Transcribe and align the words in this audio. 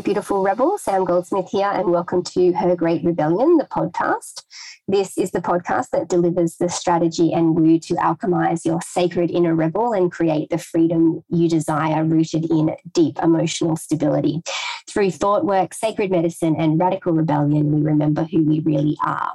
Beautiful 0.00 0.42
rebel. 0.42 0.78
Sam 0.78 1.04
Goldsmith 1.04 1.50
here, 1.50 1.68
and 1.68 1.90
welcome 1.90 2.22
to 2.24 2.52
Her 2.52 2.74
Great 2.74 3.04
Rebellion, 3.04 3.58
the 3.58 3.66
podcast. 3.66 4.42
This 4.88 5.18
is 5.18 5.32
the 5.32 5.42
podcast 5.42 5.90
that 5.90 6.08
delivers 6.08 6.56
the 6.56 6.70
strategy 6.70 7.32
and 7.32 7.54
woo 7.54 7.78
to 7.80 7.94
alchemize 7.94 8.64
your 8.64 8.80
sacred 8.80 9.30
inner 9.30 9.54
rebel 9.54 9.92
and 9.92 10.10
create 10.10 10.48
the 10.48 10.56
freedom 10.56 11.22
you 11.28 11.48
desire 11.48 12.04
rooted 12.04 12.50
in 12.50 12.74
deep 12.92 13.18
emotional 13.22 13.76
stability. 13.76 14.40
Through 14.88 15.10
thought 15.10 15.44
work, 15.44 15.74
sacred 15.74 16.10
medicine, 16.10 16.56
and 16.58 16.80
radical 16.80 17.12
rebellion, 17.12 17.70
we 17.70 17.82
remember 17.82 18.24
who 18.24 18.42
we 18.44 18.60
really 18.60 18.96
are. 19.04 19.32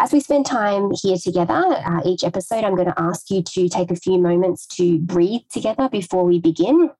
As 0.00 0.12
we 0.12 0.18
spend 0.18 0.44
time 0.44 0.90
here 1.00 1.16
together, 1.16 1.54
uh, 1.54 2.00
each 2.04 2.24
episode, 2.24 2.64
I'm 2.64 2.74
going 2.74 2.88
to 2.88 3.00
ask 3.00 3.30
you 3.30 3.42
to 3.42 3.68
take 3.68 3.92
a 3.92 3.96
few 3.96 4.18
moments 4.18 4.66
to 4.76 4.98
breathe 4.98 5.42
together 5.50 5.88
before 5.88 6.24
we 6.24 6.40
begin 6.40 6.90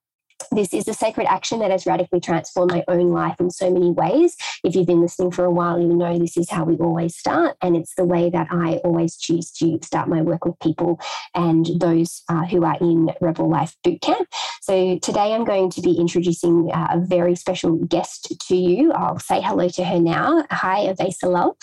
this 0.52 0.74
is 0.74 0.86
a 0.86 0.94
sacred 0.94 1.26
action 1.26 1.60
that 1.60 1.70
has 1.70 1.86
radically 1.86 2.20
transformed 2.20 2.72
my 2.72 2.84
own 2.88 3.10
life 3.10 3.36
in 3.40 3.50
so 3.50 3.70
many 3.70 3.90
ways. 3.90 4.36
If 4.64 4.74
you've 4.74 4.86
been 4.86 5.00
listening 5.00 5.30
for 5.30 5.44
a 5.44 5.50
while, 5.50 5.80
you 5.80 5.88
know 5.88 6.18
this 6.18 6.36
is 6.36 6.50
how 6.50 6.64
we 6.64 6.76
always 6.76 7.16
start. 7.16 7.56
And 7.62 7.76
it's 7.76 7.94
the 7.94 8.04
way 8.04 8.30
that 8.30 8.48
I 8.50 8.76
always 8.84 9.16
choose 9.16 9.50
to 9.52 9.78
start 9.82 10.08
my 10.08 10.22
work 10.22 10.44
with 10.44 10.58
people 10.60 11.00
and 11.34 11.66
those 11.78 12.22
uh, 12.28 12.44
who 12.44 12.64
are 12.64 12.76
in 12.80 13.10
Rebel 13.20 13.48
Life 13.48 13.74
Bootcamp. 13.84 14.26
So 14.60 14.98
today 14.98 15.34
I'm 15.34 15.44
going 15.44 15.70
to 15.70 15.80
be 15.80 15.92
introducing 15.98 16.70
uh, 16.72 16.88
a 16.92 17.00
very 17.00 17.34
special 17.34 17.76
guest 17.76 18.32
to 18.48 18.56
you. 18.56 18.92
I'll 18.92 19.18
say 19.18 19.40
hello 19.40 19.68
to 19.70 19.84
her 19.84 19.98
now. 19.98 20.44
Hi, 20.50 20.86
Avesa 20.86 21.24
Love. 21.24 21.56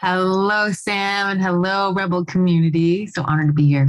Hello, 0.00 0.72
Sam, 0.72 1.28
and 1.28 1.42
hello, 1.42 1.92
Rebel 1.92 2.24
community. 2.24 3.06
So 3.06 3.22
honored 3.24 3.48
to 3.48 3.52
be 3.52 3.66
here. 3.66 3.86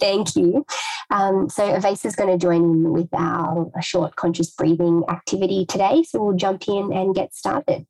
Thank 0.00 0.36
you. 0.36 0.64
Um, 1.10 1.48
so 1.48 1.62
Avesa 1.62 2.06
is 2.06 2.16
going 2.16 2.30
to 2.30 2.38
join 2.38 2.62
in 2.62 2.90
with 2.92 3.08
our 3.12 3.70
short 3.80 4.16
conscious 4.16 4.50
breathing 4.50 5.02
activity 5.08 5.64
today. 5.66 6.02
So 6.02 6.22
we'll 6.22 6.36
jump 6.36 6.68
in 6.68 6.92
and 6.92 7.14
get 7.14 7.34
started. 7.34 7.86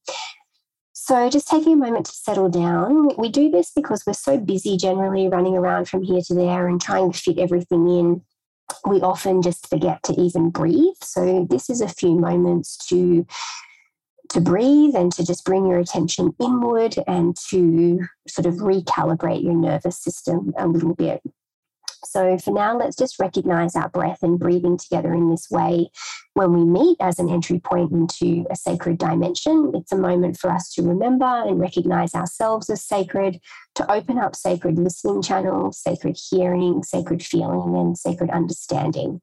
So 0.92 1.30
just 1.30 1.48
taking 1.48 1.72
a 1.72 1.76
moment 1.76 2.06
to 2.06 2.12
settle 2.12 2.50
down. 2.50 3.16
We 3.16 3.30
do 3.30 3.50
this 3.50 3.70
because 3.74 4.04
we're 4.06 4.12
so 4.12 4.38
busy 4.38 4.76
generally 4.76 5.28
running 5.28 5.56
around 5.56 5.88
from 5.88 6.02
here 6.02 6.20
to 6.26 6.34
there 6.34 6.68
and 6.68 6.80
trying 6.80 7.12
to 7.12 7.18
fit 7.18 7.38
everything 7.38 7.88
in. 7.88 8.22
We 8.86 9.00
often 9.00 9.40
just 9.40 9.68
forget 9.68 10.02
to 10.04 10.12
even 10.20 10.50
breathe. 10.50 10.96
So 11.02 11.46
this 11.48 11.70
is 11.70 11.80
a 11.80 11.88
few 11.88 12.18
moments 12.18 12.76
to 12.88 13.26
to 14.30 14.40
breathe 14.40 14.94
and 14.94 15.10
to 15.12 15.24
just 15.24 15.44
bring 15.44 15.66
your 15.66 15.78
attention 15.78 16.34
inward 16.38 16.96
and 17.06 17.34
to 17.48 18.00
sort 18.26 18.44
of 18.44 18.56
recalibrate 18.56 19.42
your 19.42 19.54
nervous 19.54 19.98
system 19.98 20.52
a 20.58 20.66
little 20.66 20.94
bit. 20.94 21.22
So 22.04 22.38
for 22.38 22.52
now, 22.52 22.76
let's 22.76 22.96
just 22.96 23.18
recognize 23.18 23.74
our 23.76 23.88
breath 23.88 24.22
and 24.22 24.38
breathing 24.38 24.78
together 24.78 25.12
in 25.12 25.30
this 25.30 25.48
way 25.50 25.90
when 26.34 26.52
we 26.52 26.64
meet 26.64 26.96
as 27.00 27.18
an 27.18 27.28
entry 27.28 27.60
point 27.60 27.92
into 27.92 28.46
a 28.50 28.56
sacred 28.56 28.98
dimension. 28.98 29.72
It's 29.74 29.92
a 29.92 29.98
moment 29.98 30.38
for 30.38 30.50
us 30.50 30.72
to 30.74 30.82
remember 30.82 31.26
and 31.26 31.60
recognize 31.60 32.14
ourselves 32.14 32.70
as 32.70 32.84
sacred, 32.84 33.40
to 33.74 33.90
open 33.90 34.18
up 34.18 34.36
sacred 34.36 34.78
listening 34.78 35.22
channels, 35.22 35.80
sacred 35.82 36.18
hearing, 36.30 36.82
sacred 36.82 37.22
feeling, 37.22 37.76
and 37.76 37.98
sacred 37.98 38.30
understanding. 38.30 39.20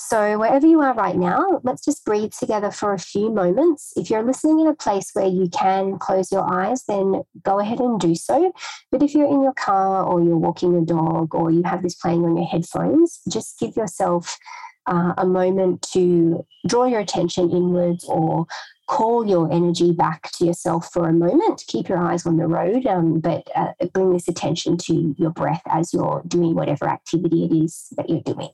So, 0.00 0.38
wherever 0.38 0.64
you 0.64 0.80
are 0.80 0.94
right 0.94 1.16
now, 1.16 1.60
let's 1.64 1.84
just 1.84 2.04
breathe 2.04 2.30
together 2.30 2.70
for 2.70 2.92
a 2.94 3.00
few 3.00 3.30
moments. 3.32 3.92
If 3.96 4.10
you're 4.10 4.22
listening 4.22 4.60
in 4.60 4.68
a 4.68 4.74
place 4.74 5.10
where 5.12 5.26
you 5.26 5.48
can 5.48 5.98
close 5.98 6.30
your 6.30 6.48
eyes, 6.48 6.84
then 6.84 7.22
go 7.42 7.58
ahead 7.58 7.80
and 7.80 7.98
do 7.98 8.14
so. 8.14 8.52
But 8.92 9.02
if 9.02 9.12
you're 9.12 9.26
in 9.26 9.42
your 9.42 9.54
car 9.54 10.04
or 10.04 10.22
you're 10.22 10.38
walking 10.38 10.76
a 10.76 10.82
dog 10.82 11.34
or 11.34 11.50
you 11.50 11.64
have 11.64 11.82
this 11.82 11.96
playing 11.96 12.24
on 12.24 12.36
your 12.36 12.46
headphones, 12.46 13.18
just 13.28 13.58
give 13.58 13.76
yourself 13.76 14.38
uh, 14.86 15.14
a 15.18 15.26
moment 15.26 15.82
to 15.94 16.46
draw 16.68 16.84
your 16.84 17.00
attention 17.00 17.50
inwards 17.50 18.04
or 18.04 18.46
call 18.86 19.26
your 19.26 19.52
energy 19.52 19.90
back 19.90 20.30
to 20.34 20.46
yourself 20.46 20.90
for 20.92 21.08
a 21.08 21.12
moment. 21.12 21.64
Keep 21.66 21.88
your 21.88 21.98
eyes 21.98 22.24
on 22.24 22.36
the 22.36 22.46
road, 22.46 22.86
um, 22.86 23.18
but 23.18 23.48
uh, 23.56 23.72
bring 23.92 24.12
this 24.12 24.28
attention 24.28 24.76
to 24.76 25.16
your 25.18 25.30
breath 25.30 25.62
as 25.66 25.92
you're 25.92 26.22
doing 26.28 26.54
whatever 26.54 26.88
activity 26.88 27.44
it 27.44 27.52
is 27.52 27.88
that 27.96 28.08
you're 28.08 28.20
doing. 28.20 28.50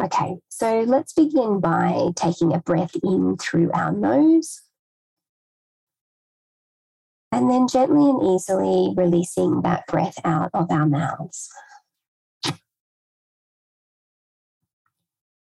Okay, 0.00 0.36
so 0.48 0.82
let's 0.82 1.12
begin 1.12 1.58
by 1.58 2.10
taking 2.14 2.54
a 2.54 2.60
breath 2.60 2.94
in 3.02 3.36
through 3.36 3.72
our 3.72 3.90
nose. 3.90 4.60
And 7.32 7.50
then 7.50 7.66
gently 7.66 8.08
and 8.08 8.22
easily 8.22 8.94
releasing 8.96 9.62
that 9.62 9.86
breath 9.88 10.18
out 10.24 10.50
of 10.54 10.70
our 10.70 10.86
mouths. 10.86 11.50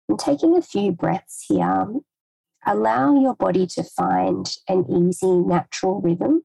And 0.08 0.20
taking 0.20 0.56
a 0.56 0.62
few 0.62 0.92
breaths 0.92 1.46
here, 1.48 1.88
allow 2.66 3.20
your 3.20 3.36
body 3.36 3.66
to 3.68 3.84
find 3.84 4.56
an 4.70 4.86
easy, 4.90 5.32
natural 5.32 6.02
rhythm. 6.02 6.44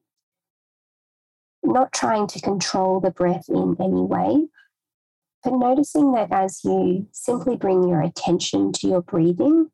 Not 1.63 1.93
trying 1.93 2.25
to 2.27 2.41
control 2.41 2.99
the 2.99 3.11
breath 3.11 3.45
in 3.47 3.77
any 3.79 4.01
way, 4.01 4.47
but 5.43 5.53
noticing 5.53 6.11
that 6.13 6.31
as 6.31 6.63
you 6.63 7.07
simply 7.11 7.55
bring 7.55 7.87
your 7.87 8.01
attention 8.01 8.71
to 8.73 8.87
your 8.87 9.01
breathing, 9.01 9.71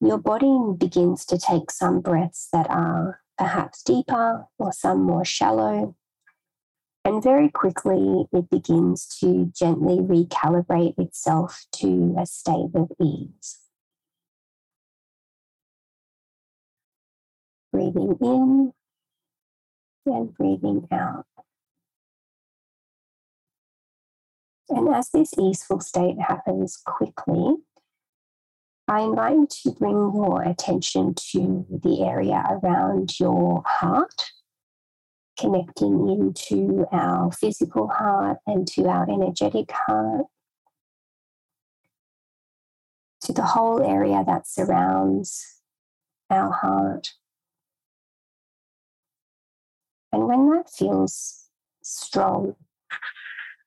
your 0.00 0.18
body 0.18 0.58
begins 0.78 1.24
to 1.26 1.38
take 1.38 1.70
some 1.70 2.00
breaths 2.00 2.48
that 2.52 2.70
are 2.70 3.20
perhaps 3.36 3.82
deeper 3.82 4.46
or 4.58 4.72
some 4.72 5.02
more 5.02 5.24
shallow. 5.24 5.96
And 7.04 7.22
very 7.22 7.48
quickly, 7.48 8.26
it 8.32 8.50
begins 8.50 9.06
to 9.20 9.50
gently 9.54 9.98
recalibrate 9.98 10.98
itself 10.98 11.66
to 11.76 12.14
a 12.18 12.26
state 12.26 12.70
of 12.74 12.92
ease. 13.00 13.58
Breathing 17.72 18.16
in 18.20 18.72
and 20.06 20.34
breathing 20.34 20.86
out. 20.92 21.26
And 24.70 24.88
as 24.94 25.10
this 25.10 25.32
easeful 25.38 25.80
state 25.80 26.20
happens 26.20 26.80
quickly, 26.86 27.56
I 28.86 29.00
invite 29.00 29.36
you 29.36 29.48
to 29.64 29.70
bring 29.72 30.12
your 30.14 30.42
attention 30.42 31.14
to 31.32 31.66
the 31.68 32.04
area 32.04 32.44
around 32.50 33.18
your 33.18 33.62
heart, 33.66 34.30
connecting 35.38 36.08
into 36.08 36.86
our 36.92 37.32
physical 37.32 37.88
heart 37.88 38.38
and 38.46 38.66
to 38.68 38.86
our 38.86 39.10
energetic 39.10 39.72
heart, 39.72 40.26
to 43.22 43.32
the 43.32 43.44
whole 43.44 43.82
area 43.82 44.22
that 44.24 44.46
surrounds 44.46 45.62
our 46.30 46.52
heart. 46.52 47.10
And 50.12 50.26
when 50.26 50.50
that 50.50 50.70
feels 50.70 51.48
strong, 51.82 52.54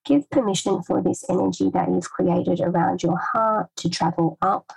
Give 0.05 0.29
permission 0.29 0.83
for 0.83 1.01
this 1.01 1.23
energy 1.29 1.69
that 1.73 1.89
you've 1.89 2.09
created 2.09 2.59
around 2.59 3.03
your 3.03 3.17
heart 3.17 3.69
to 3.77 3.89
travel 3.89 4.37
up 4.41 4.73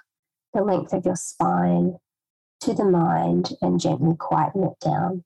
the 0.54 0.62
length 0.62 0.92
of 0.92 1.04
your 1.04 1.16
spine 1.16 1.96
to 2.60 2.72
the 2.72 2.84
mind 2.84 3.50
and 3.60 3.80
gently 3.80 4.14
quieten 4.16 4.64
it 4.64 4.78
down. 4.80 5.24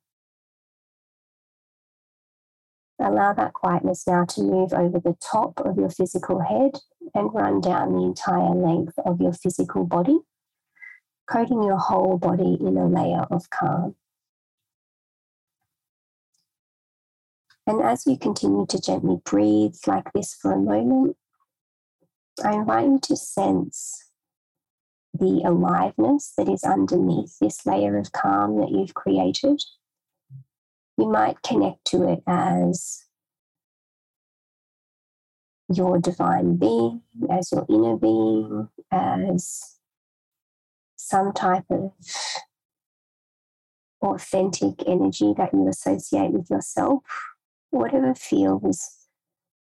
Allow 2.99 3.33
that 3.34 3.55
quietness 3.55 4.06
now 4.06 4.25
to 4.27 4.43
move 4.43 4.72
over 4.75 4.99
the 5.00 5.16
top 5.21 5.60
of 5.60 5.78
your 5.78 5.89
physical 5.91 6.41
head 6.41 6.72
and 7.15 7.33
run 7.33 7.60
down 7.60 7.94
the 7.94 8.03
entire 8.03 8.55
length 8.55 8.99
of 9.06 9.21
your 9.21 9.33
physical 9.33 9.84
body, 9.84 10.19
coating 11.27 11.63
your 11.63 11.78
whole 11.78 12.19
body 12.19 12.59
in 12.60 12.77
a 12.77 12.86
layer 12.86 13.27
of 13.30 13.48
calm. 13.51 13.97
And 17.71 17.83
as 17.83 18.05
you 18.05 18.17
continue 18.19 18.67
to 18.67 18.81
gently 18.81 19.19
breathe 19.25 19.77
like 19.87 20.13
this 20.13 20.34
for 20.34 20.51
a 20.53 20.59
moment, 20.59 21.17
I 22.45 22.55
invite 22.55 22.87
you 22.87 22.99
to 23.05 23.17
sense 23.17 24.11
the 25.15 25.43
aliveness 25.45 26.33
that 26.37 26.49
is 26.49 26.65
underneath 26.65 27.39
this 27.39 27.65
layer 27.65 27.97
of 27.97 28.11
calm 28.11 28.57
that 28.57 28.72
you've 28.72 28.95
created. 28.95 29.63
You 30.99 31.11
might 31.11 31.45
connect 31.45 31.84
to 31.93 32.09
it 32.09 32.25
as 32.27 33.05
your 35.73 36.01
divine 36.01 36.57
being, 36.57 37.03
as 37.31 37.53
your 37.53 37.66
inner 37.69 37.97
being, 37.97 38.69
as 38.91 39.77
some 40.97 41.33
type 41.33 41.66
of 41.71 41.93
authentic 44.03 44.83
energy 44.89 45.34
that 45.37 45.55
you 45.55 45.69
associate 45.69 46.33
with 46.33 46.51
yourself 46.51 47.05
whatever 47.71 48.15
feels 48.15 49.09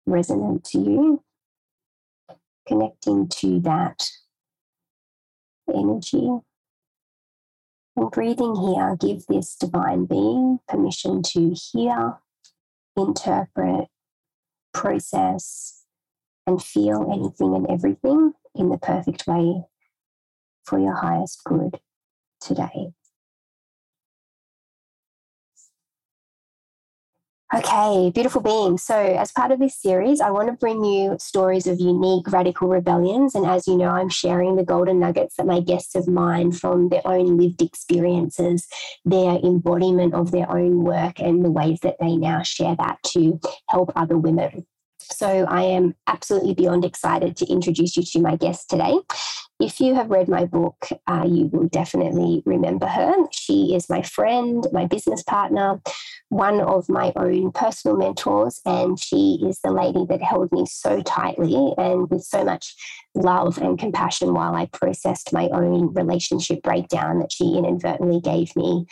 resonant 0.06 0.64
to 0.64 0.78
you, 0.78 1.24
connecting 2.66 3.28
to 3.28 3.60
that 3.60 4.02
energy. 5.72 6.30
And 7.96 8.10
breathing 8.10 8.56
here, 8.56 8.96
give 8.98 9.26
this 9.26 9.56
divine 9.56 10.06
being 10.06 10.60
permission 10.68 11.22
to 11.22 11.54
hear, 11.54 12.18
interpret, 12.96 13.88
process, 14.72 15.84
and 16.46 16.62
feel 16.62 17.10
anything 17.12 17.54
and 17.54 17.68
everything 17.70 18.32
in 18.54 18.70
the 18.70 18.78
perfect 18.78 19.26
way 19.26 19.64
for 20.64 20.78
your 20.78 20.94
highest 20.94 21.44
good 21.44 21.80
today. 22.40 22.92
Okay, 27.52 28.12
beautiful 28.14 28.40
being. 28.40 28.78
So, 28.78 28.94
as 28.94 29.32
part 29.32 29.50
of 29.50 29.58
this 29.58 29.74
series, 29.74 30.20
I 30.20 30.30
want 30.30 30.46
to 30.46 30.52
bring 30.52 30.84
you 30.84 31.16
stories 31.18 31.66
of 31.66 31.80
unique 31.80 32.30
radical 32.30 32.68
rebellions. 32.68 33.34
And 33.34 33.44
as 33.44 33.66
you 33.66 33.76
know, 33.76 33.88
I'm 33.88 34.08
sharing 34.08 34.54
the 34.54 34.64
golden 34.64 35.00
nuggets 35.00 35.34
that 35.34 35.46
my 35.46 35.58
guests 35.58 35.94
have 35.94 36.06
mined 36.06 36.60
from 36.60 36.90
their 36.90 37.02
own 37.04 37.36
lived 37.36 37.60
experiences, 37.60 38.68
their 39.04 39.34
embodiment 39.42 40.14
of 40.14 40.30
their 40.30 40.48
own 40.48 40.84
work, 40.84 41.18
and 41.18 41.44
the 41.44 41.50
ways 41.50 41.80
that 41.82 41.96
they 41.98 42.14
now 42.14 42.42
share 42.44 42.76
that 42.76 43.02
to 43.08 43.40
help 43.68 43.90
other 43.96 44.16
women. 44.16 44.64
So, 45.00 45.26
I 45.26 45.62
am 45.62 45.96
absolutely 46.06 46.54
beyond 46.54 46.84
excited 46.84 47.36
to 47.38 47.46
introduce 47.46 47.96
you 47.96 48.04
to 48.12 48.20
my 48.20 48.36
guest 48.36 48.70
today. 48.70 48.94
If 49.60 49.78
you 49.78 49.94
have 49.94 50.08
read 50.08 50.26
my 50.26 50.46
book, 50.46 50.88
uh, 51.06 51.26
you 51.28 51.48
will 51.48 51.68
definitely 51.68 52.42
remember 52.46 52.86
her. 52.86 53.14
She 53.30 53.74
is 53.74 53.90
my 53.90 54.00
friend, 54.00 54.66
my 54.72 54.86
business 54.86 55.22
partner, 55.22 55.82
one 56.30 56.60
of 56.62 56.88
my 56.88 57.12
own 57.14 57.52
personal 57.52 57.98
mentors, 57.98 58.62
and 58.64 58.98
she 58.98 59.38
is 59.46 59.60
the 59.62 59.70
lady 59.70 60.06
that 60.08 60.22
held 60.22 60.50
me 60.50 60.64
so 60.64 61.02
tightly 61.02 61.74
and 61.76 62.08
with 62.08 62.22
so 62.22 62.42
much 62.42 62.74
love 63.14 63.58
and 63.58 63.78
compassion 63.78 64.32
while 64.32 64.54
I 64.54 64.64
processed 64.64 65.30
my 65.30 65.50
own 65.52 65.92
relationship 65.92 66.62
breakdown 66.62 67.18
that 67.18 67.30
she 67.30 67.58
inadvertently 67.58 68.20
gave 68.20 68.56
me 68.56 68.86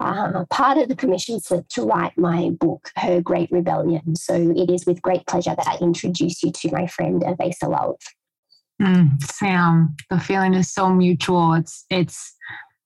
uh, 0.00 0.46
part 0.48 0.78
of 0.78 0.88
the 0.88 0.96
permission 0.96 1.38
slip 1.38 1.68
to 1.68 1.82
write 1.82 2.16
my 2.16 2.48
book, 2.58 2.90
Her 2.96 3.20
Great 3.20 3.50
Rebellion. 3.52 4.16
So 4.16 4.34
it 4.34 4.70
is 4.70 4.86
with 4.86 5.02
great 5.02 5.26
pleasure 5.26 5.54
that 5.54 5.68
I 5.68 5.76
introduce 5.82 6.42
you 6.42 6.50
to 6.50 6.72
my 6.72 6.86
friend 6.86 7.22
Avesa 7.22 7.68
Love. 7.68 7.96
Mm, 8.82 9.22
Sam, 9.22 9.96
the 10.10 10.18
feeling 10.18 10.54
is 10.54 10.72
so 10.72 10.90
mutual. 10.90 11.54
It's 11.54 11.84
it's 11.90 12.34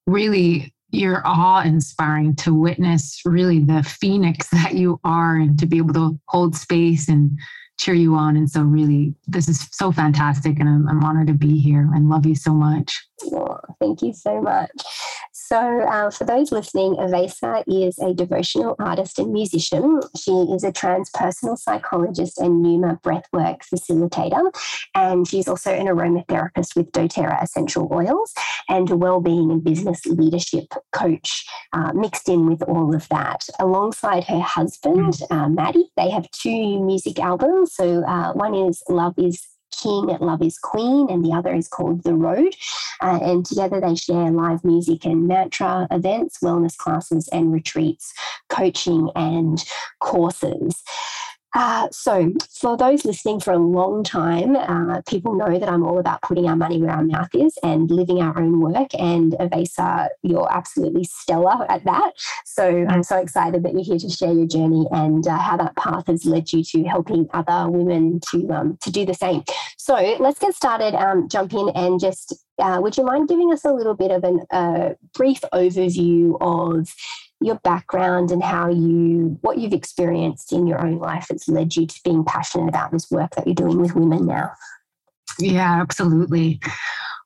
really 0.06 0.74
you're 0.90 1.22
awe 1.26 1.62
inspiring 1.62 2.34
to 2.34 2.54
witness 2.54 3.20
really 3.24 3.58
the 3.58 3.82
phoenix 3.82 4.48
that 4.52 4.74
you 4.74 5.00
are 5.04 5.36
and 5.36 5.58
to 5.58 5.66
be 5.66 5.78
able 5.78 5.94
to 5.94 6.18
hold 6.28 6.56
space 6.56 7.08
and 7.08 7.38
cheer 7.78 7.94
you 7.94 8.14
on. 8.16 8.36
And 8.36 8.50
so 8.50 8.62
really 8.62 9.14
this 9.28 9.48
is 9.48 9.68
so 9.70 9.92
fantastic 9.92 10.58
and 10.58 10.68
I'm, 10.68 10.88
I'm 10.88 11.04
honored 11.04 11.28
to 11.28 11.32
be 11.32 11.58
here 11.58 11.88
and 11.94 12.08
love 12.08 12.26
you 12.26 12.34
so 12.34 12.52
much. 12.52 13.06
Oh, 13.24 13.58
thank 13.80 14.02
you 14.02 14.12
so 14.12 14.40
much. 14.40 14.70
So, 15.48 15.80
uh, 15.80 16.10
for 16.10 16.24
those 16.24 16.52
listening, 16.52 16.96
Avesa 16.96 17.64
is 17.66 17.98
a 17.98 18.12
devotional 18.12 18.76
artist 18.78 19.18
and 19.18 19.32
musician. 19.32 20.02
She 20.14 20.30
is 20.30 20.62
a 20.62 20.70
transpersonal 20.70 21.56
psychologist 21.56 22.38
and 22.38 22.60
Pneuma 22.60 23.00
breathwork 23.02 23.62
facilitator. 23.62 24.54
And 24.94 25.26
she's 25.26 25.48
also 25.48 25.72
an 25.72 25.86
aromatherapist 25.86 26.76
with 26.76 26.92
doTERRA 26.92 27.42
essential 27.42 27.88
oils 27.90 28.34
and 28.68 28.90
a 28.90 28.96
well-being 28.96 29.50
and 29.50 29.64
business 29.64 30.04
leadership 30.04 30.66
coach 30.92 31.46
uh, 31.72 31.94
mixed 31.94 32.28
in 32.28 32.46
with 32.46 32.62
all 32.64 32.94
of 32.94 33.08
that. 33.08 33.46
Alongside 33.58 34.24
her 34.24 34.40
husband, 34.40 35.22
uh, 35.30 35.48
Maddie, 35.48 35.90
they 35.96 36.10
have 36.10 36.30
two 36.30 36.84
music 36.84 37.18
albums. 37.20 37.74
So, 37.74 38.04
uh, 38.04 38.34
one 38.34 38.54
is 38.54 38.82
Love 38.90 39.14
is 39.16 39.46
King, 39.70 40.06
Love 40.20 40.42
is 40.42 40.58
Queen, 40.58 41.08
and 41.10 41.24
the 41.24 41.32
other 41.32 41.54
is 41.54 41.68
called 41.68 42.02
The 42.02 42.14
Road. 42.14 42.54
Uh, 43.00 43.18
and 43.22 43.46
together 43.46 43.80
they 43.80 43.94
share 43.94 44.30
live 44.30 44.64
music 44.64 45.04
and 45.04 45.28
mantra 45.28 45.86
events, 45.90 46.38
wellness 46.42 46.76
classes 46.76 47.28
and 47.28 47.52
retreats, 47.52 48.12
coaching 48.48 49.10
and 49.14 49.64
courses. 50.00 50.82
Uh, 51.54 51.88
so, 51.90 52.30
for 52.50 52.76
those 52.76 53.04
listening 53.04 53.40
for 53.40 53.52
a 53.52 53.58
long 53.58 54.04
time, 54.04 54.54
uh, 54.54 55.00
people 55.08 55.34
know 55.34 55.58
that 55.58 55.68
I'm 55.68 55.82
all 55.82 55.98
about 55.98 56.20
putting 56.22 56.46
our 56.46 56.56
money 56.56 56.80
where 56.80 56.90
our 56.90 57.02
mouth 57.02 57.34
is 57.34 57.56
and 57.62 57.90
living 57.90 58.20
our 58.20 58.38
own 58.38 58.60
work. 58.60 58.94
And 58.98 59.32
Avesa, 59.32 60.08
you're 60.22 60.52
absolutely 60.52 61.04
stellar 61.04 61.70
at 61.70 61.84
that. 61.84 62.12
So, 62.44 62.84
I'm 62.88 63.02
so 63.02 63.16
excited 63.16 63.62
that 63.62 63.72
you're 63.72 63.82
here 63.84 63.98
to 63.98 64.10
share 64.10 64.32
your 64.32 64.46
journey 64.46 64.86
and 64.90 65.26
uh, 65.26 65.38
how 65.38 65.56
that 65.56 65.74
path 65.76 66.06
has 66.08 66.26
led 66.26 66.52
you 66.52 66.62
to 66.64 66.84
helping 66.84 67.28
other 67.32 67.70
women 67.70 68.20
to 68.30 68.48
um, 68.50 68.78
to 68.82 68.90
do 68.90 69.06
the 69.06 69.14
same. 69.14 69.42
So, 69.78 69.94
let's 70.20 70.38
get 70.38 70.54
started. 70.54 70.94
Um, 70.94 71.28
jump 71.28 71.54
in 71.54 71.70
and 71.74 71.98
just 71.98 72.34
uh, 72.58 72.78
would 72.82 72.96
you 72.96 73.04
mind 73.04 73.28
giving 73.28 73.52
us 73.52 73.64
a 73.64 73.72
little 73.72 73.94
bit 73.94 74.10
of 74.10 74.24
a 74.24 74.54
uh, 74.54 74.94
brief 75.14 75.40
overview 75.52 76.36
of 76.40 76.94
your 77.40 77.56
background 77.56 78.30
and 78.30 78.42
how 78.42 78.68
you 78.68 79.38
what 79.42 79.58
you've 79.58 79.72
experienced 79.72 80.52
in 80.52 80.66
your 80.66 80.80
own 80.80 80.98
life 80.98 81.26
that's 81.28 81.48
led 81.48 81.76
you 81.76 81.86
to 81.86 82.00
being 82.04 82.24
passionate 82.24 82.68
about 82.68 82.90
this 82.90 83.10
work 83.10 83.34
that 83.36 83.46
you're 83.46 83.54
doing 83.54 83.80
with 83.80 83.94
women 83.94 84.26
now? 84.26 84.52
Yeah 85.38 85.80
absolutely. 85.80 86.60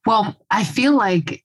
Well 0.07 0.37
i 0.51 0.65
feel 0.65 0.97
like 0.97 1.45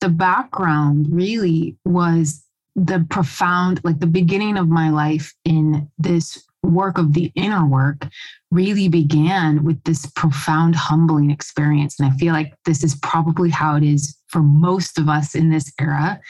the 0.00 0.08
background 0.08 1.06
really 1.10 1.76
was 1.84 2.44
the 2.76 3.04
profound 3.08 3.80
like 3.84 4.00
the 4.00 4.06
beginning 4.06 4.58
of 4.58 4.68
my 4.68 4.90
life 4.90 5.34
in 5.44 5.90
this 5.98 6.45
work 6.66 6.98
of 6.98 7.14
the 7.14 7.32
inner 7.34 7.66
work 7.66 8.06
really 8.50 8.88
began 8.88 9.64
with 9.64 9.82
this 9.84 10.06
profound 10.14 10.74
humbling 10.74 11.30
experience. 11.30 11.98
And 11.98 12.10
I 12.10 12.16
feel 12.16 12.32
like 12.32 12.54
this 12.64 12.84
is 12.84 12.94
probably 12.96 13.50
how 13.50 13.76
it 13.76 13.82
is 13.82 14.16
for 14.28 14.42
most 14.42 14.98
of 14.98 15.08
us 15.08 15.34
in 15.34 15.50
this 15.50 15.72
era. 15.80 16.20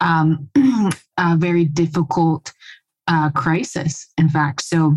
Um, 0.00 0.48
a 1.18 1.36
very 1.36 1.64
difficult 1.64 2.52
uh, 3.06 3.30
crisis, 3.30 4.06
in 4.18 4.28
fact. 4.28 4.62
So 4.62 4.96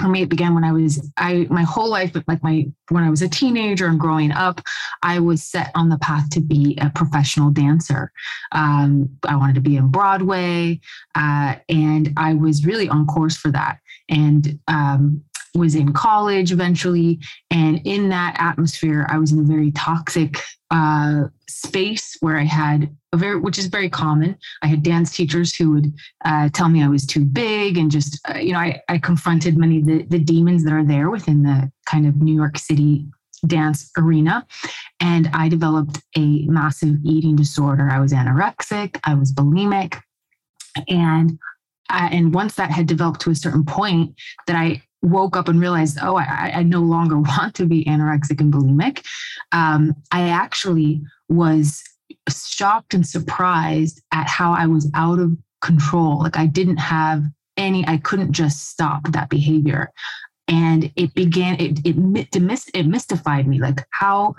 for 0.00 0.08
me, 0.08 0.22
it 0.22 0.28
began 0.28 0.54
when 0.54 0.64
I 0.64 0.72
was 0.72 1.10
I 1.16 1.46
my 1.50 1.62
whole 1.62 1.88
life, 1.88 2.12
but 2.12 2.24
like 2.26 2.42
my 2.42 2.66
when 2.88 3.04
I 3.04 3.10
was 3.10 3.22
a 3.22 3.28
teenager 3.28 3.86
and 3.86 3.98
growing 3.98 4.32
up, 4.32 4.60
I 5.02 5.18
was 5.18 5.42
set 5.42 5.70
on 5.74 5.88
the 5.88 5.98
path 5.98 6.30
to 6.30 6.40
be 6.40 6.78
a 6.80 6.90
professional 6.90 7.50
dancer. 7.50 8.12
Um, 8.52 9.08
I 9.26 9.36
wanted 9.36 9.54
to 9.56 9.60
be 9.60 9.76
in 9.76 9.88
Broadway, 9.88 10.80
uh, 11.14 11.56
and 11.68 12.12
I 12.16 12.34
was 12.34 12.64
really 12.64 12.88
on 12.88 13.06
course 13.06 13.36
for 13.36 13.50
that. 13.50 13.78
And 14.08 14.58
um, 14.68 15.24
was 15.54 15.74
in 15.74 15.92
college 15.92 16.52
eventually. 16.52 17.18
And 17.50 17.80
in 17.84 18.08
that 18.08 18.36
atmosphere, 18.38 19.06
I 19.10 19.18
was 19.18 19.32
in 19.32 19.40
a 19.40 19.42
very 19.42 19.70
toxic 19.72 20.38
uh, 20.70 21.24
space 21.48 22.16
where 22.20 22.38
I 22.38 22.44
had 22.44 22.94
a 23.12 23.16
very, 23.18 23.38
which 23.38 23.58
is 23.58 23.66
very 23.66 23.90
common. 23.90 24.36
I 24.62 24.68
had 24.68 24.82
dance 24.82 25.14
teachers 25.14 25.54
who 25.54 25.72
would 25.72 25.92
uh, 26.24 26.48
tell 26.54 26.70
me 26.70 26.82
I 26.82 26.88
was 26.88 27.06
too 27.06 27.24
big 27.24 27.76
and 27.76 27.90
just, 27.90 28.18
uh, 28.28 28.38
you 28.38 28.52
know, 28.52 28.58
I, 28.58 28.80
I 28.88 28.98
confronted 28.98 29.58
many 29.58 29.78
of 29.78 29.86
the, 29.86 30.02
the 30.04 30.18
demons 30.18 30.64
that 30.64 30.72
are 30.72 30.84
there 30.84 31.10
within 31.10 31.42
the 31.42 31.70
kind 31.84 32.06
of 32.06 32.22
New 32.22 32.34
York 32.34 32.58
City 32.58 33.06
dance 33.46 33.90
arena. 33.98 34.46
And 35.00 35.28
I 35.34 35.48
developed 35.48 36.00
a 36.16 36.46
massive 36.46 36.96
eating 37.04 37.36
disorder. 37.36 37.90
I 37.90 38.00
was 38.00 38.12
anorexic, 38.12 38.98
I 39.04 39.14
was 39.14 39.32
bulimic. 39.32 40.00
And 40.88 41.38
uh, 41.90 42.08
and 42.10 42.32
once 42.32 42.54
that 42.54 42.70
had 42.70 42.86
developed 42.86 43.20
to 43.20 43.30
a 43.30 43.34
certain 43.34 43.64
point 43.64 44.14
that 44.46 44.56
I 44.56 44.82
woke 45.02 45.36
up 45.36 45.48
and 45.48 45.60
realized, 45.60 45.98
oh, 46.02 46.16
I, 46.16 46.52
I 46.56 46.62
no 46.62 46.80
longer 46.80 47.18
want 47.20 47.54
to 47.56 47.66
be 47.66 47.84
anorexic 47.84 48.40
and 48.40 48.52
bulimic, 48.52 49.04
um, 49.52 49.94
I 50.10 50.28
actually 50.28 51.02
was 51.28 51.82
shocked 52.28 52.94
and 52.94 53.06
surprised 53.06 54.02
at 54.12 54.28
how 54.28 54.52
I 54.52 54.66
was 54.66 54.90
out 54.94 55.18
of 55.18 55.36
control. 55.60 56.20
Like 56.20 56.38
I 56.38 56.46
didn't 56.46 56.78
have 56.78 57.24
any, 57.56 57.86
I 57.86 57.98
couldn't 57.98 58.32
just 58.32 58.70
stop 58.70 59.10
that 59.12 59.28
behavior. 59.28 59.90
And 60.48 60.92
it 60.96 61.14
began, 61.14 61.56
it, 61.60 61.78
it, 61.84 62.28
it 62.74 62.86
mystified 62.86 63.46
me. 63.46 63.60
Like, 63.60 63.86
how 63.90 64.34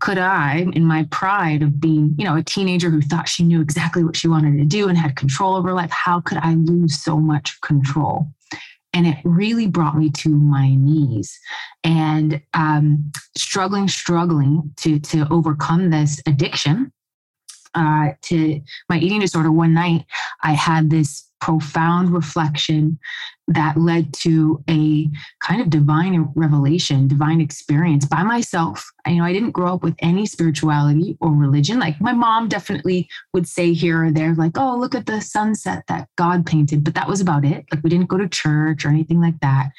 could 0.00 0.18
I, 0.18 0.66
in 0.72 0.84
my 0.84 1.06
pride 1.10 1.62
of 1.62 1.80
being, 1.80 2.14
you 2.18 2.24
know, 2.24 2.36
a 2.36 2.42
teenager 2.42 2.90
who 2.90 3.00
thought 3.00 3.28
she 3.28 3.42
knew 3.42 3.60
exactly 3.60 4.04
what 4.04 4.16
she 4.16 4.28
wanted 4.28 4.58
to 4.58 4.64
do 4.64 4.88
and 4.88 4.98
had 4.98 5.16
control 5.16 5.56
over 5.56 5.72
life, 5.72 5.90
how 5.90 6.20
could 6.20 6.38
I 6.38 6.54
lose 6.54 7.02
so 7.02 7.18
much 7.18 7.58
control? 7.62 8.26
And 8.96 9.06
it 9.06 9.18
really 9.24 9.66
brought 9.66 9.98
me 9.98 10.08
to 10.22 10.30
my 10.30 10.74
knees 10.74 11.38
and 11.84 12.40
um, 12.54 13.12
struggling, 13.36 13.88
struggling 13.88 14.72
to 14.78 14.98
to 15.00 15.26
overcome 15.30 15.90
this 15.90 16.22
addiction 16.24 16.90
uh, 17.74 18.12
to 18.22 18.60
my 18.88 18.98
eating 18.98 19.20
disorder. 19.20 19.52
One 19.52 19.74
night, 19.74 20.06
I 20.42 20.52
had 20.52 20.88
this 20.88 21.25
profound 21.40 22.12
reflection 22.12 22.98
that 23.48 23.76
led 23.76 24.12
to 24.12 24.62
a 24.68 25.08
kind 25.40 25.60
of 25.60 25.70
divine 25.70 26.28
revelation, 26.34 27.06
divine 27.06 27.40
experience 27.40 28.04
by 28.04 28.22
myself. 28.22 28.84
You 29.06 29.16
know, 29.16 29.24
I 29.24 29.32
didn't 29.32 29.52
grow 29.52 29.74
up 29.74 29.84
with 29.84 29.94
any 30.00 30.26
spirituality 30.26 31.16
or 31.20 31.30
religion. 31.32 31.78
Like 31.78 32.00
my 32.00 32.12
mom 32.12 32.48
definitely 32.48 33.08
would 33.32 33.46
say 33.46 33.72
here 33.72 34.06
or 34.06 34.10
there, 34.10 34.34
like, 34.34 34.58
oh, 34.58 34.76
look 34.76 34.94
at 34.96 35.06
the 35.06 35.20
sunset 35.20 35.84
that 35.86 36.08
God 36.16 36.44
painted, 36.44 36.82
but 36.82 36.94
that 36.94 37.08
was 37.08 37.20
about 37.20 37.44
it. 37.44 37.64
Like 37.72 37.84
we 37.84 37.90
didn't 37.90 38.08
go 38.08 38.16
to 38.16 38.28
church 38.28 38.84
or 38.84 38.88
anything 38.88 39.20
like 39.20 39.38
that. 39.40 39.70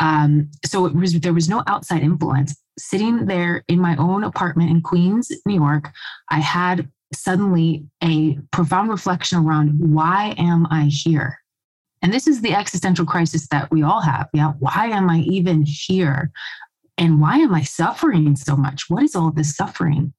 Um, 0.00 0.50
so 0.64 0.84
it 0.84 0.94
was 0.94 1.18
there 1.20 1.32
was 1.32 1.48
no 1.48 1.62
outside 1.66 2.02
influence. 2.02 2.54
Sitting 2.78 3.24
there 3.24 3.64
in 3.68 3.80
my 3.80 3.96
own 3.96 4.22
apartment 4.22 4.70
in 4.70 4.82
Queens, 4.82 5.32
New 5.46 5.54
York, 5.54 5.90
I 6.30 6.40
had 6.40 6.90
suddenly 7.14 7.84
a 8.02 8.38
profound 8.52 8.90
reflection 8.90 9.38
around 9.38 9.70
why 9.78 10.34
am 10.38 10.66
I 10.70 10.84
here? 10.84 11.38
And 12.02 12.12
this 12.12 12.26
is 12.26 12.40
the 12.40 12.54
existential 12.54 13.06
crisis 13.06 13.48
that 13.48 13.70
we 13.70 13.82
all 13.82 14.00
have. 14.00 14.28
Yeah. 14.32 14.52
Why 14.58 14.86
am 14.86 15.08
I 15.10 15.20
even 15.20 15.64
here? 15.66 16.30
And 16.98 17.20
why 17.20 17.38
am 17.38 17.54
I 17.54 17.62
suffering 17.62 18.36
so 18.36 18.56
much? 18.56 18.88
What 18.88 19.02
is 19.02 19.14
all 19.14 19.30
this 19.30 19.54
suffering? 19.54 20.12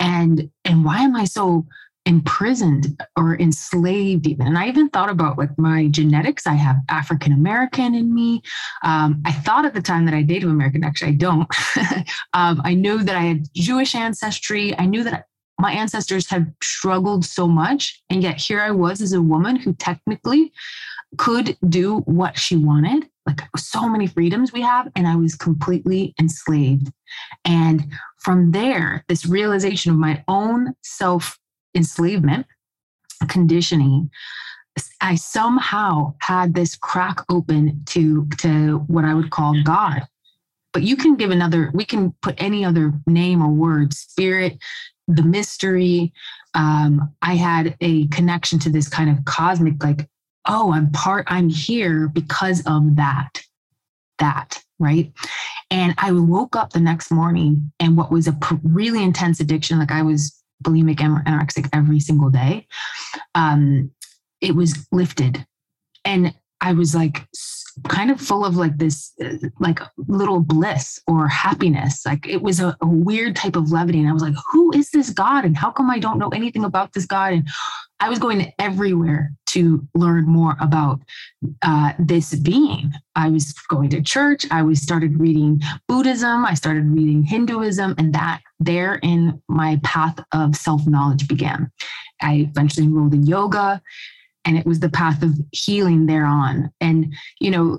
And 0.00 0.50
and 0.64 0.84
why 0.84 0.98
am 0.98 1.14
i 1.14 1.24
so 1.24 1.64
imprisoned 2.06 3.00
or 3.16 3.38
enslaved 3.38 4.26
even 4.26 4.44
and 4.44 4.58
i 4.58 4.66
even 4.66 4.88
thought 4.88 5.08
about 5.08 5.38
like 5.38 5.56
my 5.56 5.86
genetics 5.88 6.48
i 6.48 6.54
have 6.54 6.74
african 6.88 7.32
american 7.32 7.94
in 7.94 8.12
me 8.12 8.42
um, 8.82 9.22
i 9.24 9.30
thought 9.30 9.64
at 9.64 9.72
the 9.72 9.80
time 9.80 10.04
that 10.04 10.14
i 10.14 10.22
native 10.22 10.50
american 10.50 10.82
actually 10.82 11.12
i 11.12 11.14
don't 11.14 11.46
um, 12.32 12.60
i 12.64 12.74
knew 12.74 13.04
that 13.04 13.14
i 13.14 13.20
had 13.20 13.46
jewish 13.54 13.94
ancestry 13.94 14.76
i 14.80 14.84
knew 14.84 15.04
that 15.04 15.26
my 15.62 15.72
ancestors 15.72 16.28
have 16.28 16.46
struggled 16.62 17.24
so 17.24 17.46
much 17.46 18.02
and 18.10 18.22
yet 18.22 18.36
here 18.36 18.60
i 18.60 18.70
was 18.70 19.00
as 19.00 19.12
a 19.12 19.22
woman 19.22 19.56
who 19.56 19.72
technically 19.74 20.52
could 21.18 21.56
do 21.68 21.98
what 22.00 22.38
she 22.38 22.56
wanted. 22.56 23.08
Like 23.26 23.40
so 23.56 23.88
many 23.88 24.06
freedoms 24.06 24.52
we 24.52 24.62
have 24.62 24.90
and 24.96 25.06
i 25.06 25.14
was 25.14 25.36
completely 25.36 26.12
enslaved. 26.18 26.92
And 27.44 27.92
from 28.18 28.50
there 28.50 29.04
this 29.08 29.26
realization 29.26 29.92
of 29.92 29.98
my 29.98 30.24
own 30.26 30.74
self 30.82 31.38
enslavement 31.74 32.46
conditioning 33.28 34.10
i 35.00 35.14
somehow 35.14 36.12
had 36.20 36.54
this 36.54 36.74
crack 36.76 37.20
open 37.30 37.82
to 37.86 38.26
to 38.38 38.78
what 38.88 39.04
i 39.04 39.14
would 39.14 39.30
call 39.30 39.54
god. 39.62 40.02
But 40.72 40.82
you 40.82 40.96
can 40.96 41.14
give 41.14 41.30
another 41.30 41.70
we 41.72 41.84
can 41.84 42.12
put 42.22 42.42
any 42.42 42.64
other 42.64 42.92
name 43.06 43.40
or 43.40 43.50
word 43.50 43.94
spirit 43.94 44.58
the 45.08 45.22
mystery 45.22 46.12
um, 46.54 47.12
i 47.22 47.34
had 47.34 47.76
a 47.80 48.06
connection 48.08 48.58
to 48.58 48.70
this 48.70 48.88
kind 48.88 49.10
of 49.10 49.24
cosmic 49.24 49.82
like 49.82 50.08
oh 50.46 50.72
i'm 50.72 50.90
part 50.92 51.24
i'm 51.28 51.48
here 51.48 52.08
because 52.08 52.62
of 52.66 52.96
that 52.96 53.42
that 54.18 54.62
right 54.78 55.12
and 55.70 55.94
i 55.98 56.12
woke 56.12 56.56
up 56.56 56.72
the 56.72 56.80
next 56.80 57.10
morning 57.10 57.72
and 57.80 57.96
what 57.96 58.12
was 58.12 58.28
a 58.28 58.38
really 58.62 59.02
intense 59.02 59.40
addiction 59.40 59.78
like 59.78 59.92
i 59.92 60.02
was 60.02 60.42
bulimic 60.62 61.00
and 61.00 61.24
anorexic 61.26 61.68
every 61.72 62.00
single 62.00 62.30
day, 62.30 62.66
um, 63.34 63.90
it 64.40 64.54
was 64.54 64.86
lifted. 64.92 65.44
And 66.04 66.34
I 66.60 66.72
was 66.72 66.94
like 66.94 67.26
kind 67.88 68.10
of 68.10 68.20
full 68.20 68.44
of 68.44 68.56
like 68.56 68.76
this 68.76 69.12
uh, 69.22 69.48
like 69.60 69.80
little 69.96 70.40
bliss 70.40 71.00
or 71.06 71.28
happiness. 71.28 72.04
Like 72.04 72.26
it 72.26 72.42
was 72.42 72.60
a, 72.60 72.76
a, 72.80 72.86
weird 72.86 73.36
type 73.36 73.56
of 73.56 73.72
levity. 73.72 74.00
And 74.00 74.08
I 74.08 74.12
was 74.12 74.22
like, 74.22 74.34
who 74.52 74.72
is 74.74 74.90
this 74.90 75.10
God? 75.10 75.44
And 75.44 75.56
how 75.56 75.70
come 75.70 75.90
I 75.90 75.98
don't 75.98 76.18
know 76.18 76.28
anything 76.28 76.64
about 76.64 76.92
this 76.92 77.06
God? 77.06 77.32
And 77.32 77.48
I 78.00 78.08
was 78.08 78.18
going 78.18 78.52
everywhere 78.58 79.32
to 79.46 79.86
learn 79.94 80.24
more 80.26 80.56
about 80.60 81.00
uh, 81.62 81.92
this 81.98 82.34
being. 82.34 82.92
I 83.14 83.28
was 83.28 83.52
going 83.68 83.90
to 83.90 84.02
church. 84.02 84.44
I 84.50 84.62
was 84.62 84.80
started 84.80 85.20
reading 85.20 85.60
Buddhism. 85.86 86.44
I 86.44 86.54
started 86.54 86.86
reading 86.86 87.22
Hinduism, 87.22 87.94
and 87.98 88.14
that 88.14 88.40
there 88.58 88.98
in 89.02 89.40
my 89.48 89.78
path 89.84 90.18
of 90.32 90.56
self 90.56 90.86
knowledge 90.86 91.28
began. 91.28 91.70
I 92.20 92.48
eventually 92.50 92.86
enrolled 92.86 93.14
in 93.14 93.24
yoga, 93.26 93.82
and 94.44 94.58
it 94.58 94.66
was 94.66 94.80
the 94.80 94.90
path 94.90 95.22
of 95.22 95.38
healing 95.52 96.06
thereon. 96.06 96.70
And 96.80 97.14
you 97.40 97.50
know, 97.50 97.78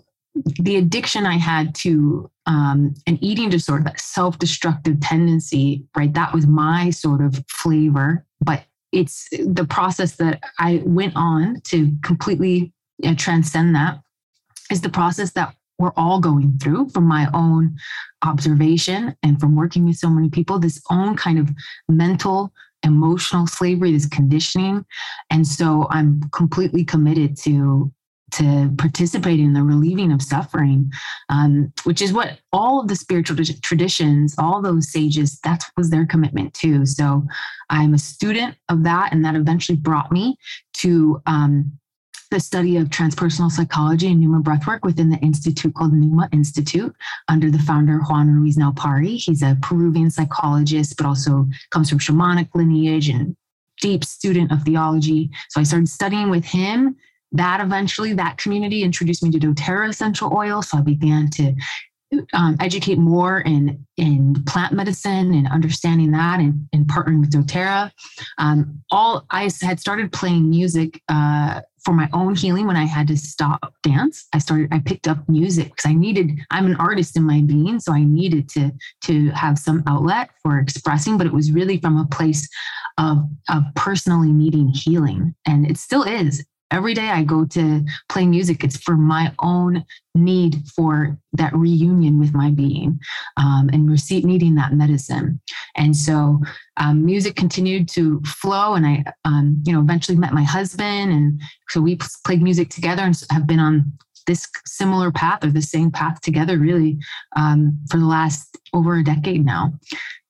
the 0.60 0.77
addiction 0.77 1.25
I 1.25 1.38
had 1.38 1.75
to 1.75 2.29
um, 2.46 2.93
an 3.08 3.17
eating 3.22 3.50
disorder, 3.50 3.84
that 3.86 4.00
self 4.00 4.39
destructive 4.39 5.00
tendency, 5.00 5.86
right? 5.96 6.13
That 6.13 6.34
was 6.34 6.48
my 6.48 6.89
sort 6.89 7.22
of 7.22 7.43
flavor, 7.50 8.25
but 8.41 8.63
it's 8.91 9.27
the 9.32 9.65
process 9.65 10.17
that 10.17 10.43
I 10.60 10.82
went 10.86 11.13
on 11.15 11.62
to 11.62 11.91
completely 12.03 12.74
you 13.00 13.10
know, 13.10 13.15
transcend 13.15 13.75
that 13.75 14.00
is 14.72 14.82
the 14.82 14.89
process 14.89 15.32
that 15.32 15.55
we're 15.79 15.93
all 15.98 16.20
going 16.20 16.58
through 16.60 16.89
from 16.89 17.05
my 17.05 17.27
own 17.34 17.75
observation 18.24 19.15
and 19.24 19.39
from 19.39 19.55
working 19.55 19.86
with 19.86 19.98
so 19.98 20.10
many 20.10 20.29
people, 20.29 20.60
this 20.60 20.82
own 20.91 21.15
kind 21.15 21.39
of 21.39 21.50
mental, 21.89 22.53
emotional 22.84 23.48
slavery, 23.48 23.92
this 23.92 24.08
conditioning. 24.08 24.86
And 25.30 25.48
so 25.48 25.88
I'm 25.90 26.22
completely 26.32 26.84
committed 26.84 27.38
to 27.40 27.92
to 28.34 28.74
participate 28.80 29.40
in 29.40 29.54
the 29.54 29.62
relieving 29.62 30.12
of 30.12 30.20
suffering, 30.20 30.92
um, 31.30 31.72
which 31.84 32.02
is 32.02 32.12
what 32.12 32.40
all 32.52 32.82
of 32.82 32.88
the 32.88 32.96
spiritual 32.96 33.38
traditions, 33.62 34.34
all 34.40 34.60
those 34.60 34.92
sages, 34.92 35.40
that 35.44 35.63
was 35.78 35.92
their 35.92 36.06
commitment 36.08 36.52
too. 36.56 36.84
So 36.86 37.28
I'm 37.70 37.94
a 37.94 38.00
student 38.00 38.56
of 38.70 38.84
that, 38.86 39.13
and 39.13 39.24
that 39.24 39.36
eventually 39.36 39.78
brought 39.78 40.12
me 40.12 40.38
to 40.78 41.22
um, 41.28 41.78
the 42.30 42.39
study 42.39 42.77
of 42.77 42.89
transpersonal 42.89 43.51
psychology 43.51 44.08
and 44.08 44.20
Pneuma 44.20 44.42
breathwork 44.42 44.82
within 44.84 45.10
the 45.10 45.18
institute 45.18 45.74
called 45.74 45.94
Pneuma 45.94 46.30
Institute 46.32 46.96
under 47.27 47.51
the 47.51 47.60
founder 47.60 48.00
Juan 48.00 48.30
Ruiz 48.30 48.58
Naupari. 48.58 49.15
He's 49.18 49.42
a 49.42 49.58
Peruvian 49.62 50.10
psychologist, 50.10 50.98
but 50.98 51.06
also 51.06 51.48
comes 51.72 51.89
from 51.89 52.00
shamanic 52.00 52.50
lineage 52.53 53.10
and 53.10 53.36
deep 53.82 54.03
student 54.03 54.51
of 54.51 54.63
theology. 54.63 55.30
So 55.50 55.60
I 55.62 55.63
started 55.63 55.89
studying 55.89 56.30
with 56.30 56.46
him 56.46 56.96
that 57.34 57.62
eventually, 57.62 58.13
that 58.13 58.38
community 58.38 58.84
introduced 58.84 59.24
me 59.24 59.32
to 59.32 59.39
doTERRA 59.39 59.89
essential 59.89 60.32
oil. 60.34 60.62
So 60.62 60.77
I 60.77 60.82
began 60.82 61.30
to 61.32 61.56
um, 62.34 62.58
educate 62.60 62.98
more 62.98 63.41
in 63.41 63.86
in 63.98 64.43
plant 64.46 64.74
medicine 64.74 65.34
and 65.34 65.48
understanding 65.48 66.12
that 66.12 66.39
and, 66.39 66.67
and 66.74 66.88
partnering 66.88 67.20
with 67.20 67.32
doTERRA. 67.32 67.91
Um, 68.38 68.82
all 68.91 69.25
I 69.29 69.50
had 69.62 69.79
started 69.79 70.12
playing 70.12 70.50
music 70.50 71.00
uh, 71.10 71.62
for 71.84 71.93
my 71.93 72.10
own 72.13 72.34
healing 72.36 72.65
when 72.65 72.77
I 72.77 72.86
had 72.86 73.08
to 73.10 73.17
stop 73.17 73.74
dance. 73.84 74.27
I 74.34 74.39
started 74.39 74.70
I 74.72 74.79
picked 74.79 75.08
up 75.08 75.27
music 75.27 75.70
because 75.75 75.89
I 75.89 75.93
needed 75.93 76.39
I'm 76.50 76.65
an 76.65 76.75
artist 76.75 77.17
in 77.17 77.24
my 77.24 77.41
being, 77.41 77.79
so 77.79 77.93
I 77.93 78.03
needed 78.03 78.50
to 78.50 78.72
to 79.03 79.29
have 79.29 79.60
some 79.60 79.84
outlet 79.88 80.29
for 80.41 80.60
expressing, 80.60 81.17
but 81.17 81.27
it 81.27 81.34
was 81.34 81.51
really 81.51 81.79
from 81.79 81.98
a 81.98 82.05
place 82.05 82.48
of 82.98 83.29
of 83.50 83.63
personally 83.75 84.32
needing 84.32 84.70
healing. 84.70 85.36
And 85.46 85.70
it 85.70 85.77
still 85.77 86.03
is 86.03 86.43
every 86.74 86.94
day 86.94 87.10
I 87.10 87.24
go 87.24 87.46
to 87.46 87.86
play 88.10 88.25
music, 88.25 88.63
it's 88.63 88.77
for 88.77 88.98
my 88.98 89.34
own 89.39 89.86
need 90.15 90.68
for 90.75 91.18
that 91.34 91.56
reunion 91.56 92.20
with 92.20 92.34
my 92.34 92.50
being 92.51 93.00
um, 93.38 93.70
and 93.72 93.89
receive, 93.89 94.25
needing 94.25 94.56
that 94.56 94.74
medicine. 94.74 95.39
And 95.75 95.96
so 95.96 96.42
um, 96.77 97.06
music 97.06 97.36
continued 97.36 97.88
to 97.89 98.22
flow, 98.22 98.74
and 98.74 98.86
I, 98.86 99.06
um, 99.25 99.62
you 99.65 99.74
know, 99.74 99.80
eventually 99.80 100.18
met 100.18 100.34
my 100.34 100.44
husband, 100.44 101.12
and 101.12 101.42
so 101.70 101.82
we 101.82 101.98
played 102.25 102.42
music 102.42 102.70
together 102.70 103.03
and 103.03 103.20
have 103.32 103.48
been 103.48 103.60
on 103.60 103.94
this 104.25 104.48
similar 104.65 105.12
path 105.12 105.44
or 105.44 105.51
the 105.51 105.62
same 105.62 105.92
path 105.92 106.22
together 106.22 106.58
really 106.58 106.98
um, 107.36 107.77
for 107.89 107.98
the 107.98 108.06
last 108.06 108.58
over 108.74 108.96
a 108.96 109.03
decade 109.03 109.46
now. 109.46 109.74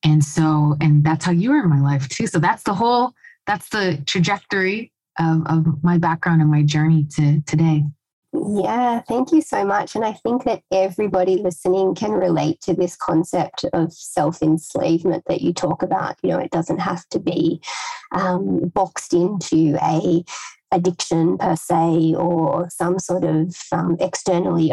And 0.03 0.23
so, 0.23 0.75
and 0.81 1.03
that's 1.03 1.25
how 1.25 1.31
you 1.31 1.51
are 1.51 1.63
in 1.63 1.69
my 1.69 1.79
life 1.79 2.09
too. 2.09 2.27
So 2.27 2.39
that's 2.39 2.63
the 2.63 2.73
whole, 2.73 3.13
that's 3.45 3.69
the 3.69 4.01
trajectory 4.05 4.92
of, 5.19 5.45
of 5.47 5.83
my 5.83 5.97
background 5.97 6.41
and 6.41 6.51
my 6.51 6.63
journey 6.63 7.05
to 7.15 7.41
today. 7.41 7.83
Yeah, 8.33 9.01
thank 9.01 9.31
you 9.31 9.41
so 9.41 9.63
much. 9.63 9.95
And 9.95 10.03
I 10.03 10.13
think 10.13 10.43
that 10.45 10.63
everybody 10.71 11.37
listening 11.37 11.93
can 11.93 12.11
relate 12.11 12.61
to 12.61 12.73
this 12.73 12.95
concept 12.95 13.63
of 13.73 13.93
self 13.93 14.41
enslavement 14.41 15.23
that 15.27 15.41
you 15.41 15.53
talk 15.53 15.83
about. 15.83 16.15
You 16.23 16.31
know, 16.31 16.39
it 16.39 16.49
doesn't 16.49 16.79
have 16.79 17.07
to 17.09 17.19
be 17.19 17.61
um, 18.11 18.71
boxed 18.73 19.13
into 19.13 19.77
a 19.81 20.23
addiction 20.71 21.37
per 21.37 21.55
se 21.55 22.15
or 22.17 22.67
some 22.71 22.97
sort 22.97 23.23
of 23.23 23.55
um, 23.71 23.97
externally 23.99 24.71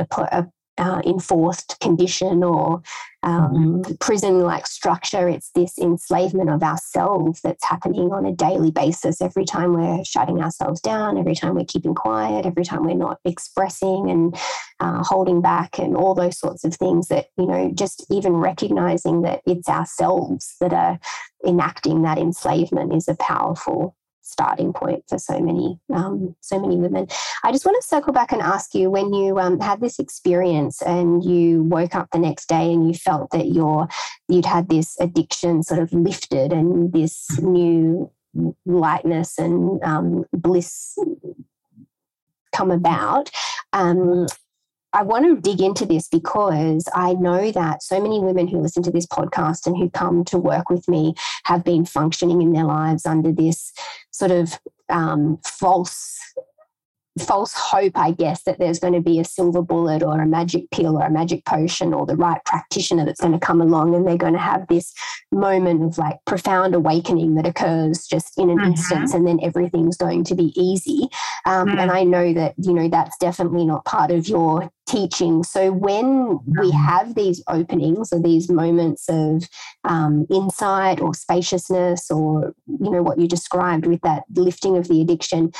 uh, 0.80 1.02
enforced 1.04 1.78
condition 1.80 2.42
or 2.42 2.82
um, 3.22 3.82
mm-hmm. 3.82 3.94
prison 4.00 4.40
like 4.40 4.66
structure. 4.66 5.28
It's 5.28 5.50
this 5.54 5.78
enslavement 5.78 6.48
of 6.48 6.62
ourselves 6.62 7.40
that's 7.42 7.64
happening 7.64 8.12
on 8.12 8.24
a 8.24 8.32
daily 8.32 8.70
basis 8.70 9.20
every 9.20 9.44
time 9.44 9.74
we're 9.74 10.02
shutting 10.04 10.40
ourselves 10.42 10.80
down, 10.80 11.18
every 11.18 11.34
time 11.34 11.54
we're 11.54 11.66
keeping 11.66 11.94
quiet, 11.94 12.46
every 12.46 12.64
time 12.64 12.84
we're 12.84 12.94
not 12.94 13.18
expressing 13.26 14.10
and 14.10 14.36
uh, 14.80 15.04
holding 15.04 15.42
back, 15.42 15.78
and 15.78 15.94
all 15.96 16.14
those 16.14 16.38
sorts 16.38 16.64
of 16.64 16.74
things 16.74 17.08
that, 17.08 17.26
you 17.36 17.46
know, 17.46 17.70
just 17.74 18.06
even 18.10 18.32
recognizing 18.32 19.20
that 19.20 19.42
it's 19.46 19.68
ourselves 19.68 20.56
that 20.60 20.72
are 20.72 20.98
enacting 21.46 22.02
that 22.02 22.18
enslavement 22.18 22.94
is 22.94 23.06
a 23.06 23.14
powerful 23.16 23.94
starting 24.22 24.72
point 24.72 25.04
for 25.08 25.18
so 25.18 25.40
many 25.40 25.78
um, 25.92 26.34
so 26.40 26.58
many 26.60 26.76
women. 26.76 27.06
I 27.42 27.52
just 27.52 27.64
want 27.64 27.80
to 27.80 27.86
circle 27.86 28.12
back 28.12 28.32
and 28.32 28.42
ask 28.42 28.74
you 28.74 28.90
when 28.90 29.12
you 29.12 29.38
um, 29.38 29.60
had 29.60 29.80
this 29.80 29.98
experience 29.98 30.82
and 30.82 31.24
you 31.24 31.62
woke 31.64 31.94
up 31.94 32.08
the 32.12 32.18
next 32.18 32.48
day 32.48 32.72
and 32.72 32.86
you 32.86 32.94
felt 32.94 33.30
that 33.30 33.48
your 33.48 33.88
you'd 34.28 34.46
had 34.46 34.68
this 34.68 34.96
addiction 35.00 35.62
sort 35.62 35.80
of 35.80 35.92
lifted 35.92 36.52
and 36.52 36.92
this 36.92 37.38
new 37.40 38.10
lightness 38.64 39.38
and 39.38 39.82
um, 39.82 40.24
bliss 40.32 40.96
come 42.52 42.70
about. 42.70 43.30
Um, 43.72 44.26
I 44.92 45.02
want 45.02 45.24
to 45.24 45.40
dig 45.40 45.60
into 45.60 45.86
this 45.86 46.08
because 46.08 46.88
I 46.94 47.14
know 47.14 47.52
that 47.52 47.82
so 47.82 48.00
many 48.00 48.18
women 48.18 48.48
who 48.48 48.60
listen 48.60 48.82
to 48.82 48.90
this 48.90 49.06
podcast 49.06 49.66
and 49.66 49.76
who 49.76 49.88
come 49.90 50.24
to 50.26 50.38
work 50.38 50.68
with 50.68 50.88
me 50.88 51.14
have 51.44 51.64
been 51.64 51.84
functioning 51.84 52.42
in 52.42 52.52
their 52.52 52.64
lives 52.64 53.06
under 53.06 53.30
this 53.30 53.72
sort 54.10 54.32
of 54.32 54.58
um, 54.88 55.38
false 55.44 56.18
false 57.18 57.52
hope, 57.54 57.96
I 57.96 58.12
guess, 58.12 58.44
that 58.44 58.58
there's 58.58 58.78
going 58.78 58.94
to 58.94 59.00
be 59.00 59.18
a 59.18 59.24
silver 59.24 59.62
bullet 59.62 60.02
or 60.02 60.20
a 60.20 60.26
magic 60.26 60.70
pill 60.70 60.96
or 60.96 61.06
a 61.06 61.10
magic 61.10 61.44
potion 61.44 61.92
or 61.92 62.06
the 62.06 62.16
right 62.16 62.40
practitioner 62.44 63.04
that's 63.04 63.20
going 63.20 63.32
to 63.32 63.38
come 63.38 63.60
along 63.60 63.94
and 63.94 64.06
they're 64.06 64.16
going 64.16 64.34
to 64.34 64.38
have 64.38 64.66
this 64.68 64.92
moment 65.32 65.82
of 65.82 65.98
like 65.98 66.18
profound 66.26 66.74
awakening 66.74 67.34
that 67.34 67.46
occurs 67.46 68.06
just 68.06 68.38
in 68.38 68.50
an 68.50 68.58
mm-hmm. 68.58 68.70
instance 68.70 69.12
and 69.12 69.26
then 69.26 69.40
everything's 69.42 69.96
going 69.96 70.24
to 70.24 70.34
be 70.34 70.52
easy. 70.60 71.08
Um, 71.46 71.68
mm-hmm. 71.68 71.78
And 71.78 71.90
I 71.90 72.04
know 72.04 72.32
that, 72.32 72.54
you 72.58 72.72
know, 72.72 72.88
that's 72.88 73.16
definitely 73.18 73.66
not 73.66 73.84
part 73.84 74.10
of 74.10 74.28
your 74.28 74.70
teaching. 74.86 75.42
So 75.42 75.72
when 75.72 76.38
we 76.46 76.70
mm-hmm. 76.70 76.70
have 76.70 77.14
these 77.14 77.42
openings 77.48 78.12
or 78.12 78.20
these 78.20 78.50
moments 78.50 79.08
of 79.08 79.48
um, 79.84 80.26
insight 80.30 81.00
or 81.00 81.14
spaciousness 81.14 82.10
or, 82.10 82.54
you 82.66 82.90
know, 82.90 83.02
what 83.02 83.18
you 83.18 83.28
described 83.28 83.86
with 83.86 84.00
that 84.02 84.24
lifting 84.34 84.76
of 84.76 84.88
the 84.88 85.00
addiction, 85.00 85.52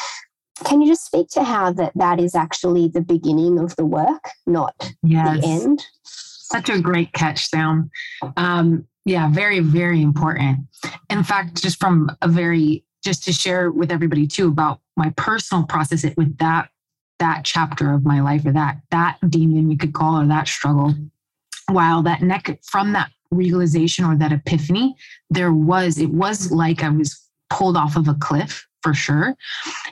can 0.65 0.81
you 0.81 0.89
just 0.89 1.05
speak 1.05 1.29
to 1.31 1.45
how 1.45 1.73
that 1.73 1.93
that 1.95 2.21
is 2.21 2.35
actually 2.35 2.89
the 2.89 3.01
beginning 3.01 3.59
of 3.59 3.77
the 3.77 3.87
work, 3.87 4.29
not 4.47 4.75
yes. 5.03 5.41
the 5.41 5.47
end? 5.47 5.87
Such 6.05 6.69
a 6.69 6.81
great 6.81 7.13
catch, 7.13 7.47
Sam. 7.47 7.91
Um, 8.37 8.87
yeah, 9.05 9.31
very, 9.31 9.61
very 9.61 10.03
important. 10.03 10.67
In 11.09 11.23
fact, 11.23 11.63
just 11.63 11.81
from 11.81 12.11
a 12.23 12.29
very 12.29 12.85
just 13.03 13.25
to 13.25 13.33
share 13.33 13.71
with 13.71 13.91
everybody 13.91 14.27
too 14.27 14.49
about 14.49 14.81
my 14.97 15.13
personal 15.17 15.65
process 15.65 16.05
it 16.05 16.17
with 16.17 16.37
that 16.39 16.69
that 17.19 17.45
chapter 17.45 17.93
of 17.93 18.05
my 18.05 18.21
life 18.21 18.45
or 18.45 18.53
that 18.53 18.79
that 18.91 19.19
demon 19.29 19.71
you 19.71 19.77
could 19.77 19.93
call 19.93 20.21
or 20.21 20.27
that 20.27 20.49
struggle 20.49 20.95
while 21.69 22.03
that 22.03 22.23
neck 22.23 22.59
from 22.63 22.93
that 22.93 23.11
realization 23.31 24.05
or 24.05 24.17
that 24.17 24.33
epiphany 24.33 24.95
there 25.29 25.53
was 25.53 25.99
it 25.99 26.11
was 26.11 26.51
like 26.51 26.83
i 26.83 26.89
was 26.89 27.21
pulled 27.49 27.77
off 27.77 27.97
of 27.97 28.09
a 28.09 28.15
cliff 28.15 28.67
for 28.83 28.95
sure. 28.95 29.35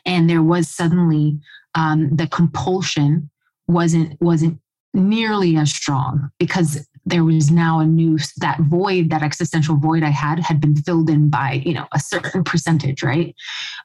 And 0.04 0.28
there 0.28 0.42
was 0.42 0.68
suddenly 0.68 1.38
um, 1.74 2.14
the 2.14 2.26
compulsion 2.26 3.30
wasn't 3.66 4.20
wasn't 4.20 4.58
nearly 4.94 5.56
as 5.56 5.72
strong 5.72 6.30
because 6.38 6.86
there 7.04 7.24
was 7.24 7.50
now 7.50 7.80
a 7.80 7.86
new 7.86 8.18
that 8.38 8.60
void 8.60 9.10
that 9.10 9.22
existential 9.22 9.76
void 9.76 10.02
i 10.02 10.10
had 10.10 10.38
had 10.38 10.60
been 10.60 10.76
filled 10.76 11.08
in 11.08 11.30
by 11.30 11.62
you 11.64 11.72
know 11.72 11.86
a 11.92 12.00
certain 12.00 12.44
percentage 12.44 13.02
right? 13.02 13.34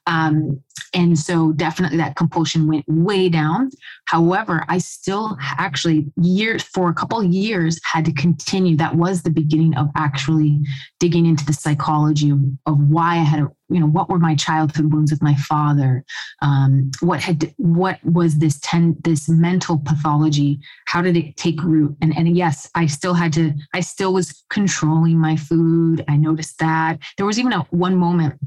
Um, 0.07 0.61
and 0.95 1.17
so 1.17 1.53
definitely 1.53 1.97
that 1.97 2.15
compulsion 2.15 2.67
went 2.67 2.85
way 2.87 3.29
down. 3.29 3.69
However 4.05 4.65
i 4.67 4.77
still 4.77 5.37
actually 5.41 6.05
years 6.21 6.63
for 6.63 6.89
a 6.89 6.93
couple 6.93 7.23
years 7.23 7.79
had 7.83 8.05
to 8.05 8.13
continue. 8.13 8.75
That 8.77 8.95
was 8.95 9.23
the 9.23 9.29
beginning 9.29 9.75
of 9.75 9.89
actually 9.95 10.59
digging 10.99 11.25
into 11.25 11.45
the 11.45 11.53
psychology 11.53 12.29
of, 12.29 12.39
of 12.65 12.79
why 12.79 13.13
i 13.15 13.23
had 13.23 13.47
you 13.73 13.79
know 13.79 13.87
what 13.87 14.09
were 14.09 14.19
my 14.19 14.35
childhood 14.35 14.93
wounds 14.93 15.11
with 15.11 15.21
my 15.21 15.35
father? 15.35 16.03
Um, 16.41 16.91
what 17.01 17.19
had 17.19 17.53
what 17.57 18.03
was 18.03 18.37
this 18.37 18.59
ten 18.61 18.95
this 19.03 19.27
mental 19.27 19.77
pathology? 19.79 20.59
How 20.85 21.01
did 21.01 21.17
it 21.17 21.37
take 21.37 21.61
root? 21.63 21.95
And 22.01 22.15
and 22.15 22.35
yes 22.35 22.69
i 22.75 22.85
still 22.85 23.13
had 23.13 23.33
to 23.33 23.53
i 23.73 23.79
still 23.79 24.13
was 24.13 24.43
controlling 24.49 25.19
my 25.19 25.35
food. 25.35 26.03
I 26.07 26.17
noticed 26.17 26.59
that. 26.59 26.99
There 27.17 27.25
was 27.25 27.39
even 27.39 27.53
a 27.53 27.61
one 27.71 27.95
moment 27.95 28.39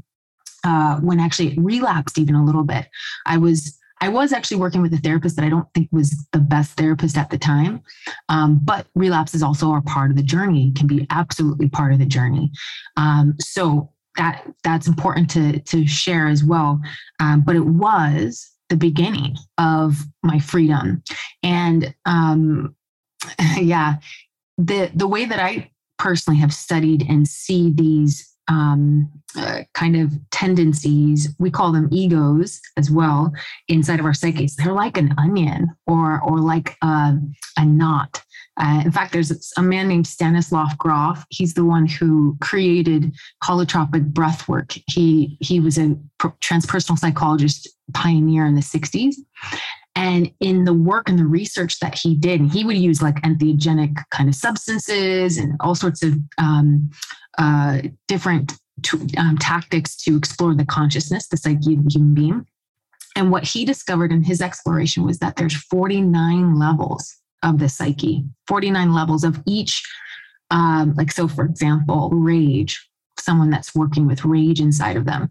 uh, 0.63 0.97
when 0.97 1.19
actually 1.19 1.49
it 1.53 1.59
relapsed 1.59 2.17
even 2.17 2.35
a 2.35 2.43
little 2.43 2.63
bit. 2.63 2.87
I 3.25 3.37
was 3.37 3.77
I 3.99 4.09
was 4.09 4.31
actually 4.31 4.57
working 4.57 4.81
with 4.81 4.93
a 4.93 4.97
therapist 4.97 5.35
that 5.37 5.45
I 5.45 5.49
don't 5.49 5.67
think 5.73 5.89
was 5.91 6.27
the 6.31 6.39
best 6.39 6.73
therapist 6.73 7.17
at 7.17 7.29
the 7.31 7.37
time. 7.37 7.81
Um, 8.29 8.59
but 8.63 8.85
relapse 8.93 9.33
is 9.33 9.41
also 9.41 9.73
a 9.73 9.81
part 9.81 10.11
of 10.11 10.17
the 10.17 10.23
journey, 10.23 10.71
can 10.75 10.85
be 10.85 11.07
absolutely 11.09 11.67
part 11.67 11.93
of 11.93 11.99
the 11.99 12.05
journey. 12.05 12.51
Um, 12.95 13.35
so 13.39 13.91
that 14.17 14.43
that's 14.63 14.87
important 14.87 15.29
to 15.31 15.59
to 15.59 15.87
share 15.87 16.27
as 16.27 16.43
well. 16.43 16.81
Um, 17.19 17.41
but 17.41 17.55
it 17.55 17.65
was 17.65 18.49
the 18.69 18.75
beginning 18.75 19.35
of 19.57 20.03
my 20.23 20.39
freedom, 20.39 21.03
and 21.43 21.93
um, 22.05 22.75
yeah, 23.57 23.95
the 24.57 24.91
the 24.93 25.07
way 25.07 25.25
that 25.25 25.39
I 25.39 25.71
personally 25.97 26.39
have 26.39 26.53
studied 26.53 27.03
and 27.09 27.27
see 27.27 27.71
these 27.71 28.33
um, 28.49 29.09
uh, 29.35 29.63
kind 29.73 29.95
of 29.95 30.13
tendencies 30.31 31.35
we 31.37 31.51
call 31.51 31.71
them 31.71 31.89
egos 31.91 32.61
as 32.77 32.89
well 32.89 33.33
inside 33.67 33.99
of 33.99 34.05
our 34.05 34.13
psyches. 34.13 34.55
They're 34.55 34.71
like 34.73 34.97
an 34.97 35.13
onion 35.17 35.67
or 35.85 36.21
or 36.21 36.39
like 36.39 36.77
a, 36.81 37.17
a 37.57 37.65
knot 37.65 38.23
uh, 38.59 38.81
in 38.83 38.91
fact, 38.91 39.13
there's 39.13 39.53
a 39.57 39.61
man 39.61 39.87
named 39.87 40.07
Stanislav 40.07 40.77
Grof. 40.77 41.23
He's 41.29 41.53
the 41.53 41.65
one 41.65 41.85
who 41.85 42.37
created 42.41 43.13
holotropic 43.43 44.13
breath 44.13 44.47
work. 44.47 44.73
He 44.87 45.37
he 45.41 45.59
was 45.59 45.77
a 45.77 45.95
transpersonal 46.19 46.97
psychologist 46.97 47.69
pioneer 47.93 48.45
in 48.45 48.55
the 48.55 48.61
60s. 48.61 49.15
And 49.95 50.31
in 50.39 50.65
the 50.65 50.73
work 50.73 51.09
and 51.09 51.17
the 51.17 51.25
research 51.25 51.79
that 51.79 51.97
he 51.97 52.15
did, 52.15 52.41
he 52.51 52.63
would 52.63 52.77
use 52.77 53.01
like 53.01 53.15
entheogenic 53.21 53.95
kind 54.11 54.29
of 54.29 54.35
substances 54.35 55.37
and 55.37 55.55
all 55.59 55.73
sorts 55.73 56.03
of 56.03 56.13
um, 56.37 56.91
uh, 57.39 57.81
different 58.07 58.53
t- 58.83 59.17
um, 59.17 59.37
tactics 59.39 59.95
to 60.03 60.15
explore 60.15 60.53
the 60.53 60.65
consciousness, 60.65 61.27
the 61.27 61.37
psyche 61.37 61.73
of 61.73 61.83
the 61.83 61.89
human 61.89 62.13
being. 62.13 62.45
And 63.15 63.31
what 63.31 63.43
he 63.43 63.65
discovered 63.65 64.11
in 64.11 64.23
his 64.23 64.39
exploration 64.39 65.03
was 65.03 65.17
that 65.19 65.35
there's 65.35 65.55
49 65.55 66.59
levels 66.59 67.17
of 67.43 67.59
the 67.59 67.69
psyche, 67.69 68.23
49 68.47 68.93
levels 68.93 69.23
of 69.23 69.41
each. 69.45 69.83
Um, 70.51 70.93
like, 70.95 71.11
so 71.11 71.27
for 71.27 71.45
example, 71.45 72.09
rage, 72.11 72.87
someone 73.19 73.49
that's 73.49 73.75
working 73.75 74.07
with 74.07 74.25
rage 74.25 74.61
inside 74.61 74.95
of 74.95 75.05
them, 75.05 75.29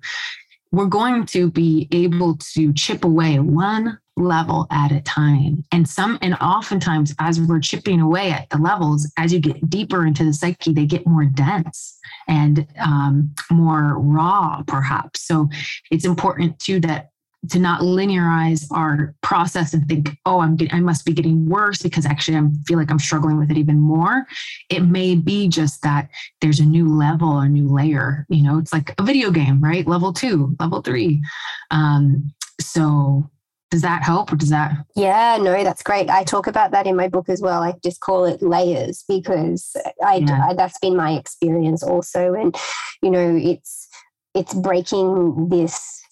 we're 0.73 0.87
going 0.87 1.27
to 1.27 1.51
be 1.51 1.89
able 1.93 2.37
to 2.55 2.73
chip 2.73 3.05
away 3.05 3.39
one 3.39 3.99
level 4.17 4.67
at 4.71 4.93
a 4.93 5.01
time. 5.03 5.65
And 5.73 5.89
some, 5.89 6.19
and 6.23 6.35
oftentimes, 6.35 7.15
as 7.19 7.41
we're 7.41 7.61
chipping 7.61 8.01
away 8.01 8.31
at 8.31 8.49
the 8.51 8.59
levels, 8.59 9.11
as 9.19 9.33
you 9.33 9.39
get 9.39 9.69
deeper 9.69 10.07
into 10.07 10.25
the 10.25 10.33
psyche, 10.33 10.73
they 10.73 10.87
get 10.87 11.07
more 11.07 11.25
dense 11.25 11.99
and 12.29 12.67
um, 12.81 13.35
more 13.51 13.99
raw, 13.99 14.63
perhaps. 14.67 15.27
So 15.27 15.49
it's 15.91 16.05
important 16.05 16.59
too 16.59 16.81
that 16.81 17.11
to 17.51 17.59
not 17.59 17.81
linearize 17.81 18.67
our 18.73 19.15
process 19.23 19.73
and 19.73 19.89
think, 19.89 20.17
oh, 20.27 20.41
I'm 20.41 20.57
getting, 20.57 20.75
I 20.75 20.81
must 20.81 21.05
be 21.05 21.13
getting 21.13 21.49
worse 21.49 21.83
because 21.83 22.07
actually 22.07 22.37
I 22.37 22.43
feel 22.67 22.79
like 22.79 22.91
I'm 22.91 22.99
struggling 22.99 23.39
with 23.39 23.51
it 23.51 23.57
even 23.57 23.79
more. 23.79 24.27
It 24.69 24.81
may 24.81 25.15
be 25.15 25.49
just 25.49 25.83
that 25.83 26.09
there's 26.41 26.61
a 26.61 26.65
new 26.65 26.89
level, 26.89 27.39
a 27.39 27.49
new 27.49 27.69
layer. 27.69 28.27
You 28.29 28.43
know, 28.43 28.59
it's 28.59 28.73
like 28.73 28.95
a 28.99 29.03
video 29.03 29.31
game, 29.31 29.61
right? 29.61 29.87
Level 29.87 30.13
two, 30.13 30.57
level 30.59 30.83
three. 30.83 31.23
Um, 31.71 32.33
so 32.61 33.31
does 33.71 33.83
that 33.83 34.03
help 34.03 34.33
or 34.33 34.37
does 34.37 34.51
that 34.51 34.73
yeah 34.95 35.37
no 35.41 35.65
that's 35.65 35.83
great 35.83 36.09
i 36.09 36.23
talk 36.23 36.47
about 36.47 36.71
that 36.71 36.87
in 36.87 36.95
my 36.95 37.09
book 37.09 37.29
as 37.29 37.41
well 37.41 37.63
i 37.63 37.75
just 37.83 38.01
call 38.01 38.25
it 38.25 38.41
layers 38.41 39.05
because 39.09 39.77
I, 40.05 40.17
yeah. 40.17 40.47
I 40.49 40.55
that's 40.55 40.79
been 40.79 40.97
my 40.97 41.13
experience 41.13 41.83
also 41.83 42.33
and 42.35 42.57
you 43.03 43.11
know 43.11 43.37
it's 43.37 43.89
it's 44.35 44.55
breaking 44.55 45.49
this 45.49 46.03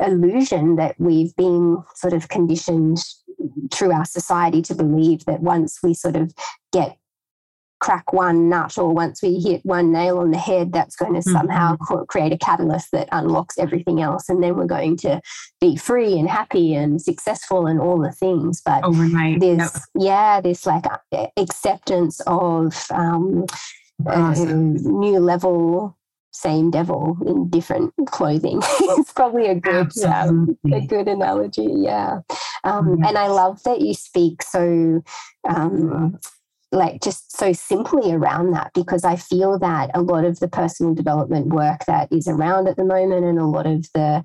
illusion 0.00 0.76
that 0.76 0.94
we've 0.98 1.34
been 1.36 1.82
sort 1.94 2.12
of 2.12 2.28
conditioned 2.28 2.98
through 3.72 3.92
our 3.92 4.04
society 4.04 4.62
to 4.62 4.74
believe 4.74 5.24
that 5.26 5.40
once 5.40 5.78
we 5.82 5.94
sort 5.94 6.16
of 6.16 6.32
get 6.72 6.96
crack 7.78 8.12
one 8.12 8.48
nut 8.48 8.78
or 8.78 8.92
once 8.92 9.22
we 9.22 9.38
hit 9.38 9.60
one 9.64 9.92
nail 9.92 10.18
on 10.18 10.30
the 10.30 10.38
head 10.38 10.72
that's 10.72 10.96
going 10.96 11.12
to 11.12 11.20
mm-hmm. 11.20 11.36
somehow 11.36 11.76
create 12.06 12.32
a 12.32 12.38
catalyst 12.38 12.90
that 12.90 13.08
unlocks 13.12 13.58
everything 13.58 14.00
else 14.00 14.28
and 14.28 14.42
then 14.42 14.56
we're 14.56 14.66
going 14.66 14.96
to 14.96 15.20
be 15.60 15.76
free 15.76 16.18
and 16.18 16.28
happy 16.28 16.74
and 16.74 17.02
successful 17.02 17.66
and 17.66 17.80
all 17.80 18.00
the 18.00 18.12
things 18.12 18.62
but 18.64 18.82
overnight 18.82 19.40
this 19.40 19.58
yep. 19.94 20.04
yeah 20.06 20.40
this 20.40 20.64
like 20.64 20.84
acceptance 21.36 22.20
of 22.26 22.86
um, 22.90 23.44
awesome. 24.06 24.74
new 24.98 25.18
level 25.18 25.96
same 26.36 26.70
devil 26.70 27.16
in 27.26 27.48
different 27.48 27.92
clothing. 28.06 28.60
it's 28.62 29.12
probably 29.12 29.46
a 29.46 29.54
good 29.54 29.96
um, 30.04 30.56
a 30.72 30.80
good 30.86 31.08
analogy. 31.08 31.68
Yeah, 31.68 32.20
um, 32.64 32.98
yes. 32.98 33.08
and 33.08 33.18
I 33.18 33.28
love 33.28 33.62
that 33.64 33.80
you 33.80 33.94
speak 33.94 34.42
so. 34.42 35.02
Um, 35.48 36.18
like 36.72 37.00
just 37.00 37.34
so 37.34 37.52
simply 37.52 38.12
around 38.12 38.50
that 38.50 38.72
because 38.74 39.04
I 39.04 39.14
feel 39.14 39.56
that 39.60 39.92
a 39.94 40.02
lot 40.02 40.24
of 40.24 40.40
the 40.40 40.48
personal 40.48 40.94
development 40.94 41.46
work 41.46 41.84
that 41.86 42.12
is 42.12 42.26
around 42.26 42.66
at 42.66 42.76
the 42.76 42.84
moment 42.84 43.24
and 43.24 43.38
a 43.38 43.46
lot 43.46 43.66
of 43.66 43.86
the 43.94 44.24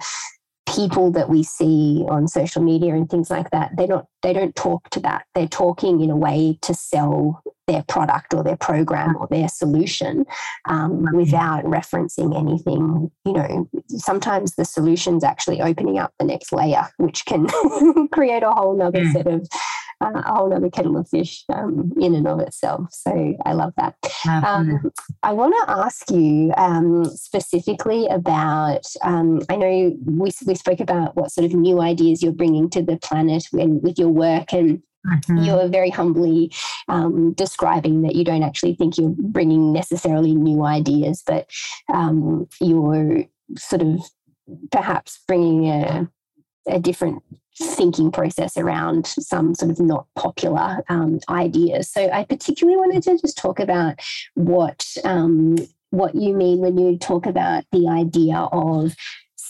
people 0.67 1.11
that 1.11 1.29
we 1.29 1.43
see 1.43 2.05
on 2.09 2.27
social 2.27 2.61
media 2.61 2.93
and 2.93 3.09
things 3.09 3.29
like 3.29 3.49
that 3.49 3.71
they're 3.75 3.87
not 3.87 4.05
they 4.21 4.33
don't 4.33 4.55
talk 4.55 4.89
to 4.91 4.99
that. 5.01 5.25
They're 5.33 5.47
talking 5.47 6.01
in 6.01 6.09
a 6.09 6.15
way 6.15 6.57
to 6.61 6.73
sell 6.73 7.41
their 7.67 7.83
product 7.87 8.33
or 8.33 8.43
their 8.43 8.57
program 8.57 9.15
or 9.15 9.27
their 9.29 9.47
solution 9.47 10.25
um, 10.67 11.05
without 11.13 11.63
referencing 11.63 12.37
anything 12.37 13.11
you 13.25 13.33
know. 13.33 13.69
Sometimes 13.87 14.55
the 14.55 14.65
solution's 14.65 15.23
actually 15.23 15.61
opening 15.61 15.97
up 15.97 16.13
the 16.19 16.25
next 16.25 16.51
layer 16.51 16.87
which 16.97 17.25
can 17.25 17.47
create 18.11 18.43
a 18.43 18.51
whole 18.51 18.77
nother 18.77 19.01
mm. 19.01 19.11
set 19.11 19.27
of 19.27 19.47
a 20.01 20.21
whole 20.33 20.53
other 20.53 20.69
kettle 20.69 20.97
of 20.97 21.07
fish 21.07 21.43
um, 21.53 21.93
in 21.99 22.15
and 22.15 22.27
of 22.27 22.39
itself. 22.39 22.87
So 22.91 23.35
I 23.45 23.53
love 23.53 23.73
that. 23.77 23.95
Um, 24.25 24.91
I 25.23 25.33
want 25.33 25.53
to 25.61 25.71
ask 25.71 26.09
you 26.09 26.53
um, 26.57 27.05
specifically 27.05 28.07
about. 28.07 28.85
Um, 29.03 29.41
I 29.49 29.55
know 29.55 29.95
we 30.05 30.31
we 30.45 30.55
spoke 30.55 30.79
about 30.79 31.15
what 31.15 31.31
sort 31.31 31.45
of 31.45 31.53
new 31.53 31.81
ideas 31.81 32.21
you're 32.23 32.31
bringing 32.31 32.69
to 32.71 32.81
the 32.81 32.97
planet 32.97 33.43
when, 33.51 33.81
with 33.81 33.97
your 33.97 34.09
work 34.09 34.53
and 34.53 34.81
Mm-hmm. 35.07 35.37
You're 35.37 35.67
very 35.67 35.89
humbly 35.89 36.51
um, 36.87 37.33
describing 37.33 38.03
that 38.03 38.15
you 38.15 38.23
don't 38.23 38.43
actually 38.43 38.75
think 38.75 38.97
you're 38.97 39.15
bringing 39.17 39.73
necessarily 39.73 40.35
new 40.35 40.63
ideas, 40.63 41.23
but 41.25 41.49
um, 41.91 42.47
you're 42.59 43.25
sort 43.57 43.81
of 43.81 43.99
perhaps 44.71 45.19
bringing 45.27 45.69
a, 45.69 46.09
a 46.67 46.79
different 46.79 47.23
thinking 47.61 48.11
process 48.11 48.57
around 48.57 49.07
some 49.07 49.55
sort 49.55 49.71
of 49.71 49.79
not 49.79 50.05
popular 50.15 50.83
um, 50.89 51.19
ideas. 51.29 51.89
So 51.89 52.09
I 52.09 52.23
particularly 52.23 52.77
wanted 52.77 53.03
to 53.03 53.17
just 53.19 53.37
talk 53.37 53.59
about 53.59 53.99
what 54.35 54.85
um, 55.03 55.57
what 55.91 56.15
you 56.15 56.33
mean 56.33 56.59
when 56.59 56.77
you 56.77 56.97
talk 56.97 57.25
about 57.25 57.65
the 57.71 57.87
idea 57.87 58.37
of 58.51 58.95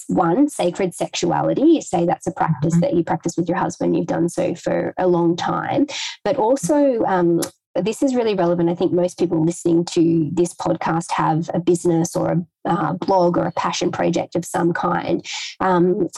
one, 0.08 0.50
sacred 0.50 0.93
sexuality. 0.93 1.62
You 1.62 1.82
say 1.82 2.06
that's 2.06 2.28
a 2.28 2.32
practice 2.32 2.74
mm-hmm. 2.74 2.82
that 2.82 2.93
you 2.93 3.04
practice 3.04 3.38
with 3.38 3.47
your 3.47 3.58
husband. 3.58 3.95
You've 3.95 4.08
done 4.08 4.30
so 4.30 4.56
for 4.56 4.93
a 4.97 5.08
long 5.08 5.36
time. 5.36 5.88
But 6.24 6.36
also, 6.36 7.04
um, 7.04 7.41
this 7.76 8.04
is 8.04 8.15
really 8.15 8.36
relevant. 8.36 8.69
I 8.69 8.76
think 8.76 8.91
most 8.91 9.17
people 9.17 9.43
listening 9.43 9.86
to 9.86 10.30
this 10.34 10.54
podcast 10.54 11.12
have 11.12 11.50
a 11.54 11.60
business 11.60 12.15
or 12.15 12.32
a 12.32 12.69
uh, 12.69 12.93
blog 12.93 13.38
or 13.38 13.45
a 13.45 13.54
passion 13.54 13.91
project 13.91 14.36
of 14.36 14.45
some 14.45 14.74
kind. 14.74 15.26
Um, 15.60 16.10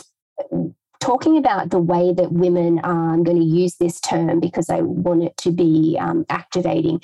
talking 1.03 1.37
about 1.37 1.69
the 1.69 1.79
way 1.79 2.13
that 2.13 2.31
women 2.31 2.79
are, 2.79 3.13
I'm 3.13 3.23
going 3.23 3.37
to 3.37 3.43
use 3.43 3.75
this 3.75 3.99
term 3.99 4.39
because 4.39 4.69
I 4.69 4.79
want 4.81 5.23
it 5.23 5.35
to 5.37 5.51
be 5.51 5.97
um, 5.99 6.25
activating 6.29 7.01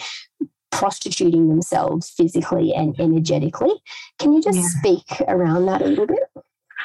prostituting 0.71 1.49
themselves 1.49 2.09
physically 2.09 2.73
and 2.73 2.97
energetically. 2.99 3.73
Can 4.17 4.31
you 4.31 4.41
just 4.41 4.57
yeah. 4.57 4.67
speak 4.79 5.21
around 5.27 5.65
that 5.65 5.81
a 5.81 5.85
little 5.85 6.07
bit? 6.07 6.19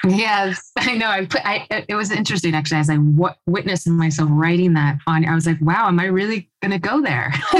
Yes, 0.04 0.72
I 0.76 0.96
know. 0.96 1.06
I 1.06 1.24
put. 1.26 1.46
I. 1.46 1.66
It 1.88 1.94
was 1.94 2.10
interesting 2.10 2.54
actually 2.54 2.78
as 2.78 2.90
I 2.90 2.96
w- 2.96 3.34
witnessed 3.46 3.88
myself 3.88 4.28
writing 4.32 4.74
that 4.74 4.98
on. 5.06 5.24
I 5.24 5.34
was 5.34 5.46
like, 5.46 5.60
"Wow, 5.60 5.86
am 5.86 6.00
I 6.00 6.06
really 6.06 6.50
going 6.62 6.72
to 6.72 6.78
go 6.78 7.00
there?" 7.00 7.32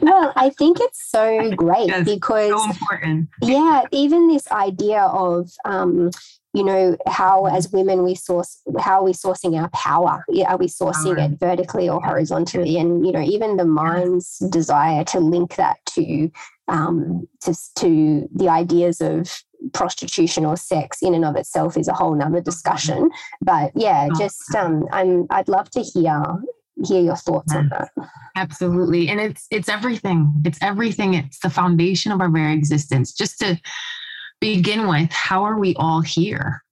well, 0.00 0.32
I 0.36 0.50
think 0.56 0.78
it's 0.80 1.10
so 1.10 1.50
great 1.56 1.88
yes, 1.88 2.04
because 2.04 2.50
so 2.50 2.70
important. 2.70 3.28
Yeah, 3.42 3.82
even 3.90 4.28
this 4.28 4.48
idea 4.52 5.02
of. 5.02 5.50
Um, 5.64 6.10
you 6.58 6.64
know 6.64 6.96
how 7.06 7.46
as 7.46 7.70
women 7.70 8.04
we 8.04 8.14
source 8.14 8.60
how 8.78 9.00
are 9.00 9.04
we 9.04 9.12
sourcing 9.12 9.60
our 9.60 9.70
power 9.70 10.24
are 10.46 10.56
we 10.56 10.66
sourcing 10.66 11.16
power. 11.16 11.32
it 11.32 11.38
vertically 11.38 11.88
or 11.88 12.00
horizontally 12.02 12.76
and 12.76 13.06
you 13.06 13.12
know 13.12 13.22
even 13.22 13.56
the 13.56 13.64
mind's 13.64 14.38
desire 14.50 15.04
to 15.04 15.20
link 15.20 15.56
that 15.56 15.78
to 15.86 16.30
um 16.66 17.26
to, 17.40 17.54
to 17.76 18.28
the 18.34 18.48
ideas 18.48 19.00
of 19.00 19.42
prostitution 19.72 20.44
or 20.44 20.56
sex 20.56 20.98
in 21.02 21.14
and 21.14 21.24
of 21.24 21.36
itself 21.36 21.76
is 21.76 21.88
a 21.88 21.92
whole 21.92 22.14
nother 22.14 22.40
discussion. 22.40 23.10
But 23.40 23.72
yeah, 23.74 24.08
oh. 24.10 24.18
just 24.18 24.54
um, 24.54 24.86
I'm 24.92 25.26
I'd 25.30 25.48
love 25.48 25.70
to 25.70 25.80
hear 25.80 26.22
hear 26.86 27.02
your 27.02 27.16
thoughts 27.16 27.54
on 27.54 27.68
that. 27.70 27.90
Absolutely. 28.36 29.08
And 29.08 29.20
it's 29.20 29.46
it's 29.50 29.68
everything. 29.68 30.32
It's 30.44 30.58
everything. 30.62 31.14
It's 31.14 31.40
the 31.40 31.50
foundation 31.50 32.12
of 32.12 32.20
our 32.20 32.30
very 32.30 32.54
existence. 32.54 33.12
Just 33.12 33.38
to 33.40 33.60
begin 34.40 34.88
with, 34.88 35.10
how 35.10 35.44
are 35.44 35.58
we 35.58 35.74
all 35.76 36.00
here? 36.00 36.62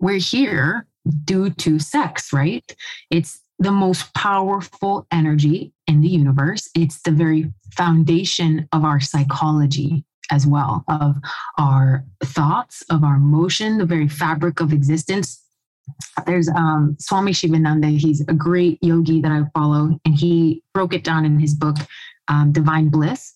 We're 0.00 0.18
here 0.18 0.86
due 1.24 1.50
to 1.50 1.78
sex, 1.78 2.32
right? 2.32 2.64
It's 3.10 3.40
the 3.58 3.72
most 3.72 4.12
powerful 4.14 5.06
energy 5.12 5.72
in 5.86 6.00
the 6.00 6.08
universe. 6.08 6.68
It's 6.74 7.00
the 7.02 7.12
very 7.12 7.52
foundation 7.76 8.68
of 8.72 8.84
our 8.84 9.00
psychology 9.00 10.04
as 10.30 10.46
well 10.46 10.82
of 10.88 11.16
our 11.58 12.04
thoughts, 12.24 12.82
of 12.90 13.04
our 13.04 13.16
emotion, 13.16 13.78
the 13.78 13.84
very 13.84 14.08
fabric 14.08 14.60
of 14.60 14.72
existence. 14.72 15.42
There's 16.26 16.48
um, 16.48 16.96
Swami 16.98 17.32
Shivananda. 17.32 17.88
He's 17.88 18.22
a 18.28 18.32
great 18.32 18.78
yogi 18.82 19.20
that 19.20 19.30
I 19.30 19.42
follow, 19.52 20.00
and 20.04 20.14
he 20.14 20.62
broke 20.72 20.94
it 20.94 21.04
down 21.04 21.24
in 21.24 21.38
his 21.38 21.54
book, 21.54 21.76
um, 22.28 22.52
Divine 22.52 22.88
Bliss. 22.88 23.34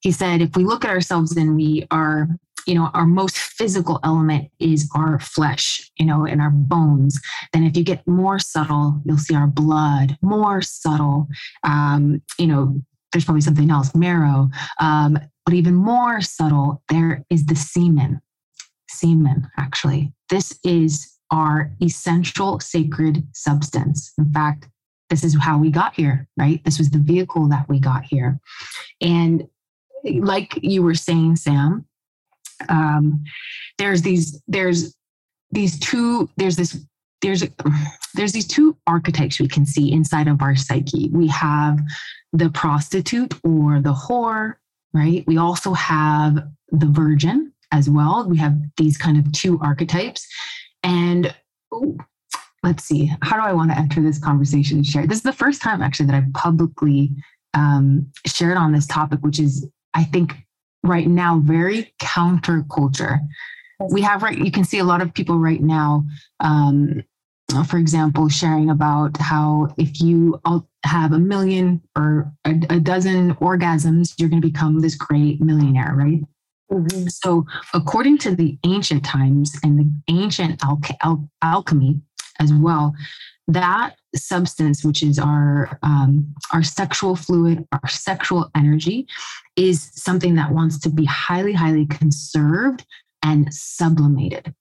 He 0.00 0.12
said, 0.12 0.40
if 0.40 0.54
we 0.56 0.64
look 0.64 0.84
at 0.84 0.90
ourselves 0.90 1.36
and 1.36 1.56
we 1.56 1.86
are 1.90 2.28
you 2.66 2.74
know 2.74 2.90
our 2.94 3.06
most 3.06 3.36
physical 3.36 4.00
element 4.04 4.50
is 4.58 4.90
our 4.94 5.18
flesh 5.18 5.90
you 5.98 6.06
know 6.06 6.24
and 6.24 6.40
our 6.40 6.50
bones 6.50 7.20
then 7.52 7.64
if 7.64 7.76
you 7.76 7.84
get 7.84 8.06
more 8.06 8.38
subtle 8.38 9.00
you'll 9.04 9.18
see 9.18 9.34
our 9.34 9.46
blood 9.46 10.16
more 10.22 10.62
subtle 10.62 11.28
um, 11.62 12.22
you 12.38 12.46
know 12.46 12.80
there's 13.12 13.24
probably 13.24 13.40
something 13.40 13.70
else 13.70 13.94
marrow 13.94 14.48
um, 14.80 15.18
but 15.44 15.54
even 15.54 15.74
more 15.74 16.20
subtle, 16.20 16.82
there 16.88 17.24
is 17.30 17.46
the 17.46 17.56
semen. 17.56 18.20
Semen, 18.88 19.48
actually. 19.58 20.12
This 20.30 20.58
is 20.64 21.18
our 21.30 21.70
essential 21.82 22.60
sacred 22.60 23.26
substance. 23.34 24.12
In 24.18 24.32
fact, 24.32 24.68
this 25.10 25.22
is 25.22 25.36
how 25.38 25.58
we 25.58 25.70
got 25.70 25.94
here, 25.94 26.28
right? 26.38 26.64
This 26.64 26.78
was 26.78 26.90
the 26.90 26.98
vehicle 26.98 27.48
that 27.48 27.68
we 27.68 27.78
got 27.78 28.04
here. 28.04 28.40
And 29.00 29.46
like 30.04 30.58
you 30.62 30.82
were 30.82 30.94
saying, 30.94 31.36
Sam, 31.36 31.84
um, 32.68 33.24
there's 33.78 34.02
these, 34.02 34.40
there's 34.48 34.94
these 35.50 35.78
two, 35.78 36.28
there's 36.36 36.56
this 36.56 36.76
there's 37.24 37.42
there's 38.14 38.32
these 38.32 38.46
two 38.46 38.76
archetypes 38.86 39.40
we 39.40 39.48
can 39.48 39.64
see 39.64 39.90
inside 39.90 40.28
of 40.28 40.42
our 40.42 40.54
psyche. 40.54 41.08
We 41.10 41.26
have 41.28 41.80
the 42.32 42.50
prostitute 42.50 43.34
or 43.42 43.80
the 43.80 43.94
whore, 43.94 44.56
right? 44.92 45.24
We 45.26 45.38
also 45.38 45.72
have 45.72 46.46
the 46.70 46.86
virgin 46.86 47.52
as 47.72 47.88
well. 47.88 48.28
We 48.28 48.36
have 48.38 48.56
these 48.76 48.98
kind 48.98 49.16
of 49.18 49.32
two 49.32 49.58
archetypes. 49.60 50.26
And 50.82 51.34
ooh, 51.74 51.96
let's 52.62 52.84
see, 52.84 53.10
how 53.22 53.36
do 53.36 53.42
I 53.42 53.52
want 53.52 53.70
to 53.70 53.78
enter 53.78 54.02
this 54.02 54.18
conversation 54.18 54.78
and 54.78 54.86
share? 54.86 55.06
This 55.06 55.18
is 55.18 55.24
the 55.24 55.32
first 55.32 55.62
time 55.62 55.82
actually 55.82 56.06
that 56.06 56.14
I've 56.14 56.32
publicly 56.34 57.10
um, 57.54 58.06
shared 58.26 58.56
on 58.56 58.72
this 58.72 58.86
topic, 58.86 59.20
which 59.20 59.38
is, 59.40 59.66
I 59.94 60.04
think, 60.04 60.43
right 60.84 61.08
now 61.08 61.40
very 61.44 61.92
counterculture. 62.00 63.18
We 63.90 64.02
have 64.02 64.22
right, 64.22 64.38
you 64.38 64.52
can 64.52 64.64
see 64.64 64.78
a 64.78 64.84
lot 64.84 65.02
of 65.02 65.12
people 65.12 65.38
right 65.38 65.60
now 65.60 66.04
um, 66.40 67.02
for 67.62 67.78
example, 67.78 68.28
sharing 68.28 68.70
about 68.70 69.16
how 69.18 69.68
if 69.78 70.00
you 70.00 70.40
have 70.84 71.12
a 71.12 71.18
million 71.18 71.80
or 71.96 72.32
a, 72.44 72.54
a 72.70 72.80
dozen 72.80 73.34
orgasms, 73.36 74.14
you're 74.18 74.28
going 74.28 74.42
to 74.42 74.48
become 74.48 74.80
this 74.80 74.96
great 74.96 75.40
millionaire, 75.40 75.94
right? 75.94 76.20
Mm-hmm. 76.72 77.06
So, 77.08 77.44
according 77.74 78.18
to 78.18 78.34
the 78.34 78.58
ancient 78.64 79.04
times 79.04 79.56
and 79.62 79.78
the 79.78 79.90
ancient 80.08 80.64
al- 80.64 80.80
al- 81.02 81.28
alchemy 81.42 82.00
as 82.40 82.52
well, 82.52 82.94
that 83.48 83.96
substance, 84.14 84.84
which 84.84 85.02
is 85.02 85.18
our 85.18 85.78
um, 85.82 86.34
our 86.52 86.62
sexual 86.62 87.16
fluid, 87.16 87.66
our 87.72 87.88
sexual 87.88 88.50
energy, 88.56 89.06
is 89.56 89.90
something 89.94 90.34
that 90.36 90.52
wants 90.52 90.78
to 90.80 90.90
be 90.90 91.04
highly, 91.04 91.52
highly 91.52 91.86
conserved 91.86 92.84
and 93.22 93.52
sublimated. 93.52 94.54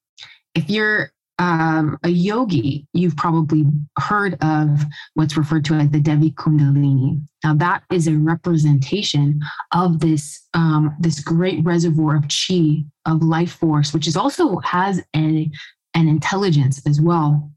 If 0.56 0.70
you're 0.70 1.12
um, 1.40 1.98
a 2.04 2.10
yogi, 2.10 2.88
you've 2.94 3.18
probably 3.18 3.66
heard 3.98 4.38
of 4.42 4.84
what's 5.16 5.36
referred 5.36 5.66
to 5.66 5.76
as 5.76 5.90
the 5.90 6.00
Devi 6.00 6.32
Kundalini. 6.32 7.22
Now, 7.44 7.56
that 7.56 7.84
is 7.92 8.08
a 8.08 8.18
representation 8.18 9.42
of 9.72 10.00
this 10.00 10.42
um, 10.54 10.96
this 11.00 11.20
great 11.22 11.64
reservoir 11.64 12.18
of 12.18 12.26
chi, 12.28 12.84
of 13.06 13.24
life 13.24 13.54
force, 13.54 13.94
which 13.94 14.08
is 14.08 14.18
also 14.18 14.58
has 14.60 15.02
a 15.16 15.50
an 15.96 16.08
intelligence 16.08 16.82
as 16.88 17.00
well 17.00 17.52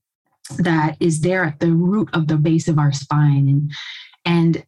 that 0.58 0.96
is 1.00 1.20
there 1.20 1.44
at 1.44 1.60
the 1.60 1.72
root 1.72 2.08
of 2.12 2.28
the 2.28 2.36
base 2.36 2.68
of 2.68 2.78
our 2.78 2.92
spine, 2.92 3.48
and 3.48 3.72
and 4.24 4.66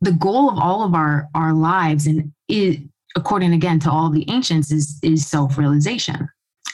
the 0.00 0.12
goal 0.12 0.50
of 0.50 0.58
all 0.58 0.82
of 0.82 0.94
our 0.94 1.28
our 1.34 1.52
lives, 1.52 2.06
and 2.06 2.32
it, 2.48 2.80
according 3.16 3.52
again 3.52 3.78
to 3.80 3.90
all 3.90 4.10
the 4.10 4.28
ancients, 4.30 4.70
is 4.70 4.98
is 5.02 5.26
self 5.26 5.58
realization 5.58 6.28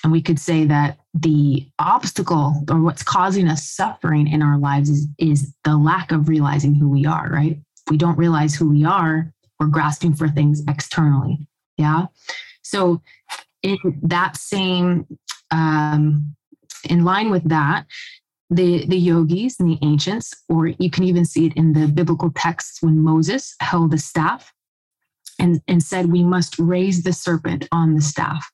and 0.05 0.13
we 0.13 0.23
could 0.23 0.39
say 0.39 0.65
that 0.65 0.99
the 1.15 1.67
obstacle 1.81 2.63
or 2.71 2.81
what's 2.81 3.03
causing 3.03 3.49
us 3.49 3.69
suffering 3.69 4.29
in 4.29 4.41
our 4.41 4.57
lives 4.57 4.89
is, 4.89 5.09
is 5.19 5.53
the 5.65 5.77
lack 5.77 6.13
of 6.13 6.29
realizing 6.29 6.75
who 6.77 6.89
we 6.89 7.05
are, 7.07 7.29
right? 7.29 7.59
we 7.91 7.97
don't 7.97 8.19
realize 8.19 8.55
who 8.55 8.69
we 8.69 8.85
are, 8.85 9.33
we're 9.59 9.67
grasping 9.67 10.15
for 10.15 10.29
things 10.29 10.63
externally. 10.69 11.47
Yeah. 11.77 12.07
So, 12.63 13.03
in 13.63 13.79
that 14.03 14.37
same, 14.37 15.07
um, 15.51 16.37
in 16.89 17.05
line 17.05 17.31
with 17.31 17.49
that, 17.49 17.87
the, 18.51 18.87
the 18.87 18.97
yogis 18.97 19.59
and 19.59 19.71
the 19.71 19.79
ancients, 19.83 20.33
or 20.49 20.69
you 20.69 20.91
can 20.91 21.05
even 21.05 21.25
see 21.25 21.47
it 21.47 21.57
in 21.57 21.73
the 21.73 21.87
biblical 21.89 22.31
texts 22.31 22.83
when 22.83 23.01
Moses 23.01 23.55
held 23.61 23.91
the 23.91 23.99
staff 23.99 24.53
and, 25.39 25.61
and 25.67 25.83
said, 25.83 26.13
We 26.13 26.23
must 26.23 26.59
raise 26.59 27.03
the 27.03 27.13
serpent 27.13 27.69
on 27.73 27.95
the 27.95 28.03
staff. 28.03 28.51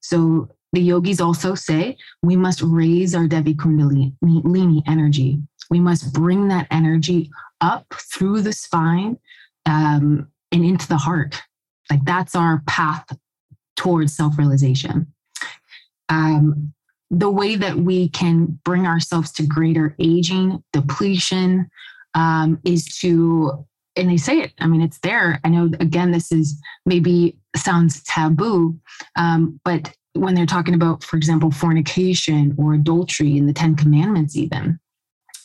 So 0.00 0.48
the 0.72 0.80
yogis 0.80 1.20
also 1.20 1.54
say 1.54 1.96
we 2.22 2.36
must 2.36 2.60
raise 2.62 3.14
our 3.14 3.26
Devi 3.26 3.54
Kundalini 3.54 4.82
energy. 4.86 5.40
We 5.70 5.80
must 5.80 6.12
bring 6.12 6.48
that 6.48 6.66
energy 6.70 7.30
up 7.60 7.86
through 7.94 8.42
the 8.42 8.52
spine 8.52 9.18
um, 9.64 10.28
and 10.52 10.64
into 10.64 10.86
the 10.86 10.96
heart. 10.96 11.40
Like 11.90 12.04
that's 12.04 12.34
our 12.34 12.62
path 12.66 13.06
towards 13.76 14.14
self 14.14 14.38
realization. 14.38 15.12
Um, 16.08 16.72
the 17.10 17.30
way 17.30 17.56
that 17.56 17.76
we 17.76 18.08
can 18.08 18.58
bring 18.64 18.86
ourselves 18.86 19.32
to 19.32 19.46
greater 19.46 19.94
aging, 19.98 20.62
depletion, 20.72 21.68
um, 22.14 22.58
is 22.64 22.98
to, 22.98 23.64
and 23.94 24.10
they 24.10 24.16
say 24.16 24.40
it, 24.40 24.52
I 24.58 24.66
mean, 24.66 24.82
it's 24.82 24.98
there. 24.98 25.40
I 25.44 25.48
know, 25.48 25.70
again, 25.80 26.10
this 26.10 26.32
is 26.32 26.60
maybe 26.84 27.36
sounds 27.54 28.02
taboo, 28.02 28.78
um, 29.16 29.60
but 29.64 29.94
when 30.14 30.34
they're 30.34 30.46
talking 30.46 30.74
about, 30.74 31.04
for 31.04 31.16
example, 31.16 31.50
fornication 31.50 32.54
or 32.58 32.74
adultery 32.74 33.36
in 33.36 33.46
the 33.46 33.52
Ten 33.52 33.76
Commandments, 33.76 34.36
even. 34.36 34.78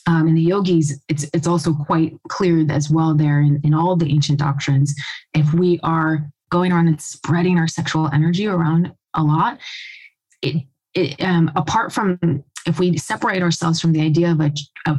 Um, 0.08 0.26
in 0.26 0.34
the 0.34 0.42
yogis, 0.42 0.98
it's 1.08 1.30
it's 1.32 1.46
also 1.46 1.72
quite 1.72 2.16
clear 2.28 2.66
as 2.72 2.90
well 2.90 3.14
there 3.14 3.40
in, 3.40 3.60
in 3.62 3.72
all 3.72 3.94
the 3.94 4.10
ancient 4.10 4.40
doctrines. 4.40 4.92
If 5.32 5.54
we 5.54 5.78
are 5.84 6.28
going 6.50 6.72
around 6.72 6.88
and 6.88 7.00
spreading 7.00 7.56
our 7.56 7.68
sexual 7.68 8.08
energy 8.12 8.48
around 8.48 8.92
a 9.14 9.22
lot, 9.22 9.60
it, 10.42 10.66
it 10.94 11.22
um, 11.22 11.50
apart 11.56 11.92
from 11.92 12.18
if 12.66 12.78
we 12.78 12.96
separate 12.96 13.42
ourselves 13.42 13.80
from 13.80 13.92
the 13.92 14.00
idea 14.00 14.30
of 14.30 14.40
a 14.40 14.52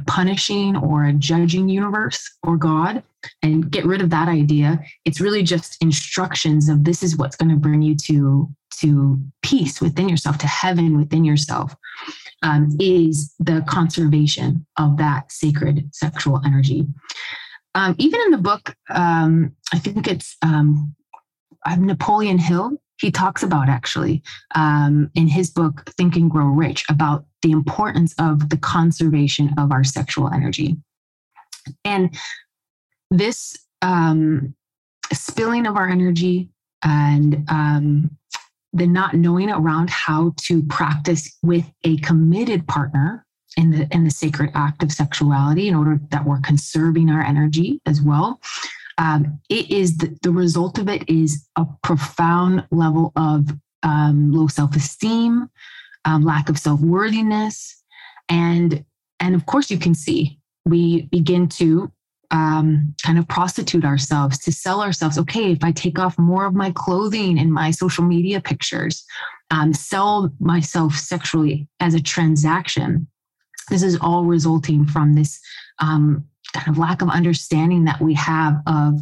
punishing 0.06 0.75
or 0.75 1.06
a 1.06 1.13
judging 1.13 1.69
universe 1.69 2.29
or 2.43 2.58
God 2.58 3.03
and 3.41 3.71
get 3.71 3.86
rid 3.86 4.01
of 4.01 4.10
that 4.10 4.27
idea, 4.27 4.79
it's 5.06 5.21
really 5.21 5.43
just 5.43 5.82
instructions 5.82 6.67
of 6.67 6.84
this 6.84 7.03
is 7.03 7.17
what's 7.17 7.38
going 7.38 7.49
to 7.49 7.56
bring 7.56 7.82
you 7.82 7.95
to 8.06 8.49
to 8.79 9.21
peace 9.43 9.79
within 9.79 10.10
yourself, 10.10 10.38
to 10.39 10.47
heaven 10.47 10.97
within 10.97 11.23
yourself, 11.23 11.75
um, 12.41 12.75
is 12.79 13.34
the 13.39 13.63
conservation 13.67 14.65
of 14.77 14.97
that 14.97 15.32
sacred 15.32 15.88
sexual 15.93 16.41
energy. 16.43 16.86
Um, 17.75 17.95
even 17.99 18.19
in 18.21 18.32
the 18.32 18.38
book, 18.39 18.75
um, 18.89 19.56
I 19.71 19.79
think 19.79 20.08
it's 20.08 20.36
um, 20.41 20.95
Napoleon 21.77 22.39
Hill 22.39 22.82
he 23.03 23.11
talks 23.11 23.43
about 23.43 23.67
actually 23.67 24.23
um, 24.55 25.11
in 25.13 25.27
his 25.27 25.49
book 25.49 25.91
think 25.97 26.15
and 26.15 26.31
grow 26.31 26.45
rich 26.45 26.85
about 26.89 27.25
the 27.41 27.51
importance 27.51 28.15
of 28.17 28.49
the 28.49 28.55
conservation 28.55 29.53
of 29.57 29.73
our 29.73 29.83
sexual 29.83 30.29
energy. 30.33 30.77
And 31.83 32.17
this 33.11 33.57
um, 33.81 34.55
spilling 35.11 35.67
of 35.67 35.75
our 35.75 35.89
energy 35.89 36.49
and 36.81 37.45
um, 37.49 38.09
the 38.71 38.87
not 38.87 39.15
knowing 39.15 39.49
around 39.49 39.89
how 39.89 40.33
to 40.37 40.63
practice 40.63 41.37
with 41.43 41.69
a 41.83 41.97
committed 41.97 42.65
partner 42.69 43.25
in 43.57 43.69
the 43.69 43.87
in 43.91 44.05
the 44.05 44.11
sacred 44.11 44.49
act 44.55 44.81
of 44.81 44.93
sexuality 44.93 45.67
in 45.67 45.75
order 45.75 45.99
that 46.09 46.25
we're 46.25 46.39
conserving 46.39 47.09
our 47.09 47.21
energy 47.21 47.81
as 47.85 48.01
well 48.01 48.39
um, 48.97 49.39
it 49.49 49.71
is 49.71 49.97
the, 49.97 50.15
the, 50.21 50.32
result 50.32 50.77
of 50.77 50.88
it 50.88 51.08
is 51.10 51.47
a 51.56 51.65
profound 51.82 52.65
level 52.71 53.12
of 53.15 53.49
um, 53.84 54.32
low 54.32 54.47
self-esteem 54.47 55.49
um, 56.06 56.23
lack 56.23 56.49
of 56.49 56.58
self-worthiness. 56.58 57.82
And 58.29 58.84
and 59.19 59.36
of 59.36 59.45
course 59.45 59.71
you 59.71 59.77
can 59.77 59.95
see 59.95 60.39
we 60.65 61.03
begin 61.03 61.47
to 61.47 61.91
um, 62.32 62.95
kind 63.03 63.19
of 63.19 63.27
prostitute 63.27 63.86
ourselves 63.86 64.39
to 64.39 64.51
sell 64.51 64.82
ourselves. 64.82 65.17
Okay 65.17 65.51
if 65.51 65.63
i 65.63 65.71
take 65.71 65.99
off 65.99 66.17
more 66.17 66.45
of 66.45 66.53
my 66.53 66.71
clothing 66.71 67.38
in 67.38 67.51
my 67.51 67.71
social 67.71 68.03
media 68.03 68.41
pictures 68.41 69.03
um, 69.51 69.73
sell 69.73 70.32
myself 70.39 70.95
sexually 70.95 71.67
as 71.79 71.93
a 71.93 72.01
transaction 72.01 73.08
this 73.69 73.84
is 73.84 73.97
all 74.01 74.25
resulting 74.25 74.86
from 74.86 75.13
this 75.13 75.39
um, 75.79 76.25
kind 76.53 76.69
of 76.69 76.77
lack 76.77 77.01
of 77.01 77.09
understanding 77.09 77.85
that 77.85 77.99
we 78.01 78.13
have 78.13 78.61
of 78.67 78.99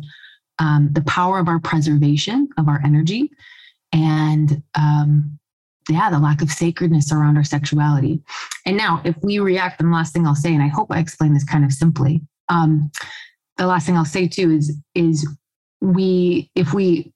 um, 0.59 0.89
the 0.91 1.01
power 1.01 1.39
of 1.39 1.47
our 1.47 1.59
preservation 1.59 2.49
of 2.57 2.67
our 2.67 2.81
energy 2.83 3.31
and 3.91 4.61
um, 4.75 5.37
yeah 5.89 6.09
the 6.09 6.19
lack 6.19 6.41
of 6.41 6.51
sacredness 6.51 7.11
around 7.11 7.37
our 7.37 7.43
sexuality. 7.43 8.21
And 8.65 8.77
now 8.77 9.01
if 9.03 9.15
we 9.23 9.39
react 9.39 9.81
and 9.81 9.91
the 9.91 9.95
last 9.95 10.13
thing 10.13 10.25
i'll 10.25 10.35
say 10.35 10.53
and 10.53 10.63
i 10.63 10.67
hope 10.67 10.91
i 10.91 10.99
explain 10.99 11.33
this 11.33 11.43
kind 11.43 11.65
of 11.65 11.73
simply 11.73 12.21
um, 12.49 12.91
the 13.57 13.67
last 13.67 13.85
thing 13.85 13.97
i'll 13.97 14.05
say 14.05 14.27
too 14.27 14.51
is 14.51 14.77
is 14.95 15.27
we 15.81 16.49
if 16.55 16.73
we 16.73 17.11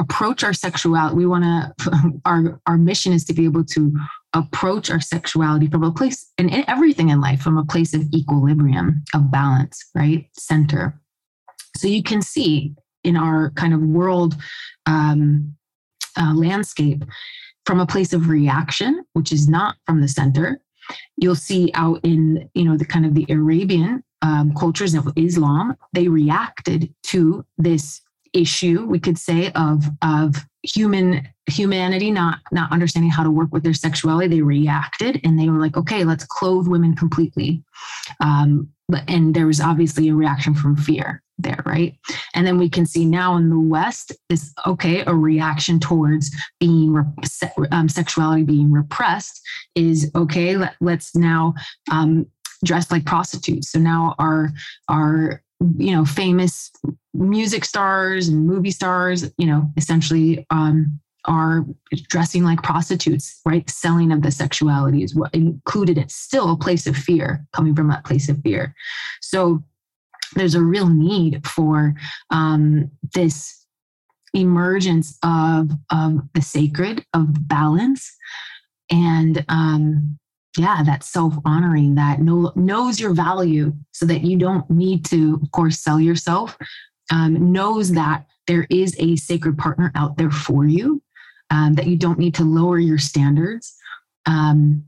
approach 0.00 0.44
our 0.44 0.52
sexuality 0.52 1.16
we 1.16 1.26
want 1.26 1.44
to 1.44 2.20
our 2.24 2.60
our 2.66 2.76
mission 2.76 3.12
is 3.12 3.24
to 3.24 3.32
be 3.32 3.44
able 3.44 3.64
to 3.64 3.92
approach 4.36 4.90
our 4.90 5.00
sexuality 5.00 5.66
from 5.66 5.82
a 5.82 5.92
place 5.92 6.30
and 6.38 6.50
everything 6.68 7.08
in 7.08 7.20
life 7.20 7.40
from 7.40 7.56
a 7.56 7.64
place 7.64 7.94
of 7.94 8.02
equilibrium, 8.12 9.02
of 9.14 9.30
balance, 9.30 9.82
right? 9.94 10.28
Center. 10.34 11.00
So 11.76 11.88
you 11.88 12.02
can 12.02 12.22
see 12.22 12.74
in 13.02 13.16
our 13.16 13.50
kind 13.50 13.72
of 13.72 13.80
world 13.80 14.36
um, 14.84 15.56
uh, 16.18 16.34
landscape 16.34 17.04
from 17.64 17.80
a 17.80 17.86
place 17.86 18.12
of 18.12 18.28
reaction, 18.28 19.04
which 19.14 19.32
is 19.32 19.48
not 19.48 19.76
from 19.86 20.00
the 20.00 20.08
center. 20.08 20.60
You'll 21.16 21.34
see 21.34 21.70
out 21.74 22.00
in, 22.04 22.48
you 22.54 22.64
know, 22.64 22.76
the 22.76 22.84
kind 22.84 23.06
of 23.06 23.14
the 23.14 23.26
Arabian 23.28 24.04
um, 24.22 24.54
cultures 24.54 24.94
of 24.94 25.08
Islam, 25.16 25.76
they 25.92 26.08
reacted 26.08 26.94
to 27.04 27.44
this 27.58 28.00
issue, 28.36 28.84
we 28.86 29.00
could 29.00 29.18
say, 29.18 29.50
of, 29.52 29.84
of 30.02 30.36
human 30.62 31.26
humanity 31.48 32.10
not 32.10 32.40
not 32.50 32.72
understanding 32.72 33.10
how 33.10 33.22
to 33.22 33.30
work 33.30 33.52
with 33.52 33.62
their 33.62 33.74
sexuality. 33.74 34.28
They 34.28 34.42
reacted 34.42 35.20
and 35.24 35.38
they 35.38 35.48
were 35.48 35.60
like 35.60 35.76
okay 35.76 36.04
let's 36.04 36.24
clothe 36.24 36.66
women 36.66 36.94
completely. 36.94 37.62
Um, 38.20 38.68
but 38.88 39.04
and 39.08 39.34
there 39.34 39.46
was 39.46 39.60
obviously 39.60 40.08
a 40.08 40.14
reaction 40.14 40.54
from 40.54 40.76
fear 40.76 41.22
there 41.38 41.62
right? 41.66 41.94
And 42.34 42.46
then 42.46 42.58
we 42.58 42.68
can 42.68 42.86
see 42.86 43.04
now 43.04 43.36
in 43.36 43.50
the 43.50 43.60
west 43.60 44.12
is 44.28 44.52
okay 44.66 45.04
a 45.06 45.14
reaction 45.14 45.78
towards 45.78 46.34
being 46.58 46.96
um, 47.70 47.88
sexuality 47.88 48.42
being 48.42 48.72
repressed 48.72 49.40
is 49.74 50.10
okay 50.14 50.56
let, 50.56 50.74
us 50.82 51.14
now 51.14 51.54
um, 51.92 52.26
dress 52.64 52.90
like 52.90 53.04
prostitutes. 53.04 53.70
So 53.70 53.78
now 53.78 54.14
our 54.18 54.50
our 54.88 55.42
you 55.78 55.90
know 55.92 56.04
famous 56.04 56.70
music 57.14 57.64
stars 57.64 58.28
and 58.28 58.46
movie 58.46 58.70
stars 58.70 59.30
you 59.38 59.46
know 59.46 59.70
essentially 59.76 60.46
um, 60.50 61.00
are 61.26 61.64
dressing 62.08 62.44
like 62.44 62.62
prostitutes 62.62 63.40
right? 63.44 63.68
Selling 63.68 64.12
of 64.12 64.22
the 64.22 64.30
sexuality 64.30 65.02
is 65.02 65.14
what 65.14 65.34
included 65.34 65.98
it's 65.98 66.14
still 66.14 66.52
a 66.52 66.56
place 66.56 66.86
of 66.86 66.96
fear 66.96 67.46
coming 67.52 67.74
from 67.74 67.88
that 67.88 68.04
place 68.04 68.28
of 68.28 68.40
fear. 68.42 68.74
So 69.20 69.62
there's 70.34 70.54
a 70.54 70.62
real 70.62 70.88
need 70.88 71.46
for 71.46 71.94
um, 72.30 72.90
this 73.14 73.64
emergence 74.34 75.16
of, 75.22 75.70
of 75.90 76.20
the 76.34 76.42
sacred 76.42 77.04
of 77.14 77.48
balance. 77.48 78.12
And 78.90 79.44
um, 79.48 80.18
yeah 80.58 80.82
that 80.82 81.04
self 81.04 81.34
honoring 81.44 81.94
that 81.94 82.20
know, 82.20 82.52
knows 82.56 82.98
your 83.00 83.12
value 83.12 83.72
so 83.92 84.06
that 84.06 84.22
you 84.22 84.36
don't 84.36 84.68
need 84.70 85.04
to 85.04 85.38
of 85.42 85.50
course 85.52 85.78
sell 85.78 86.00
yourself 86.00 86.56
um, 87.10 87.52
knows 87.52 87.92
that 87.92 88.26
there 88.46 88.66
is 88.70 88.96
a 88.98 89.16
sacred 89.16 89.58
partner 89.58 89.92
out 89.94 90.16
there 90.16 90.30
for 90.30 90.64
you 90.64 91.02
um, 91.50 91.74
that 91.74 91.86
you 91.86 91.96
don't 91.96 92.18
need 92.18 92.34
to 92.34 92.44
lower 92.44 92.78
your 92.78 92.98
standards. 92.98 93.76
Um, 94.26 94.84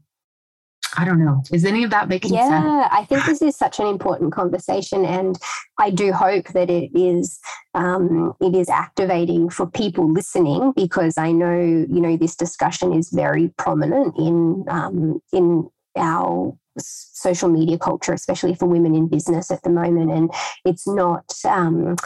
I 0.96 1.04
don't 1.04 1.22
know. 1.24 1.42
Is 1.52 1.64
any 1.64 1.84
of 1.84 1.90
that 1.90 2.08
making 2.08 2.32
yeah, 2.32 2.48
sense? 2.48 2.64
Yeah, 2.64 2.88
I 2.90 3.04
think 3.04 3.24
this 3.24 3.42
is 3.42 3.56
such 3.56 3.78
an 3.78 3.86
important 3.86 4.32
conversation, 4.32 5.04
and 5.04 5.38
I 5.78 5.90
do 5.90 6.12
hope 6.12 6.48
that 6.48 6.70
it 6.70 6.90
is 6.94 7.38
um, 7.74 8.34
it 8.40 8.54
is 8.54 8.68
activating 8.68 9.50
for 9.50 9.66
people 9.66 10.10
listening 10.10 10.72
because 10.74 11.18
I 11.18 11.32
know 11.32 11.58
you 11.58 12.00
know 12.00 12.16
this 12.16 12.36
discussion 12.36 12.92
is 12.92 13.10
very 13.10 13.48
prominent 13.58 14.16
in 14.18 14.64
um, 14.68 15.20
in 15.32 15.68
our 15.96 16.56
social 16.78 17.48
media 17.48 17.78
culture, 17.78 18.12
especially 18.12 18.54
for 18.54 18.66
women 18.66 18.94
in 18.94 19.08
business 19.08 19.50
at 19.50 19.62
the 19.62 19.70
moment, 19.70 20.10
and 20.10 20.30
it's 20.64 20.86
not. 20.86 21.24
Um, 21.44 21.96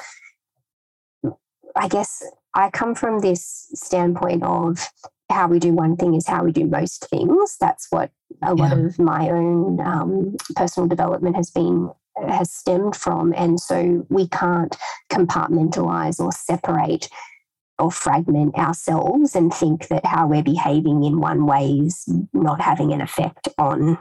I 1.74 1.88
guess 1.88 2.22
I 2.54 2.70
come 2.70 2.94
from 2.94 3.20
this 3.20 3.68
standpoint 3.74 4.42
of 4.42 4.86
how 5.32 5.48
we 5.48 5.58
do 5.58 5.72
one 5.72 5.96
thing 5.96 6.14
is 6.14 6.26
how 6.26 6.44
we 6.44 6.52
do 6.52 6.66
most 6.66 7.08
things. 7.08 7.56
That's 7.60 7.86
what 7.90 8.10
a 8.42 8.54
lot 8.54 8.72
of 8.72 8.98
my 8.98 9.30
own 9.30 9.80
um, 9.80 10.36
personal 10.56 10.88
development 10.88 11.36
has 11.36 11.50
been 11.50 11.90
has 12.28 12.52
stemmed 12.52 12.94
from, 12.94 13.32
and 13.36 13.58
so 13.58 14.06
we 14.10 14.28
can't 14.28 14.76
compartmentalize 15.10 16.20
or 16.20 16.30
separate 16.30 17.08
or 17.78 17.90
fragment 17.90 18.54
ourselves 18.56 19.34
and 19.34 19.52
think 19.52 19.88
that 19.88 20.04
how 20.04 20.26
we're 20.26 20.42
behaving 20.42 21.04
in 21.04 21.20
one 21.20 21.46
way 21.46 21.70
is 21.70 22.06
not 22.32 22.60
having 22.60 22.92
an 22.92 23.00
effect 23.00 23.48
on 23.58 23.98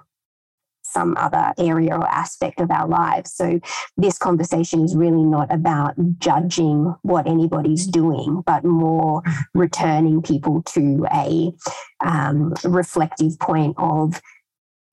some 0.91 1.15
other 1.17 1.53
area 1.57 1.95
or 1.95 2.07
aspect 2.07 2.59
of 2.59 2.71
our 2.71 2.87
lives. 2.87 3.33
So, 3.33 3.59
this 3.97 4.17
conversation 4.17 4.83
is 4.83 4.95
really 4.95 5.23
not 5.23 5.53
about 5.53 5.95
judging 6.19 6.95
what 7.01 7.27
anybody's 7.27 7.87
doing, 7.87 8.43
but 8.45 8.63
more 8.63 9.23
returning 9.53 10.21
people 10.21 10.61
to 10.73 11.05
a 11.13 11.51
um, 12.05 12.53
reflective 12.63 13.39
point 13.39 13.75
of 13.77 14.21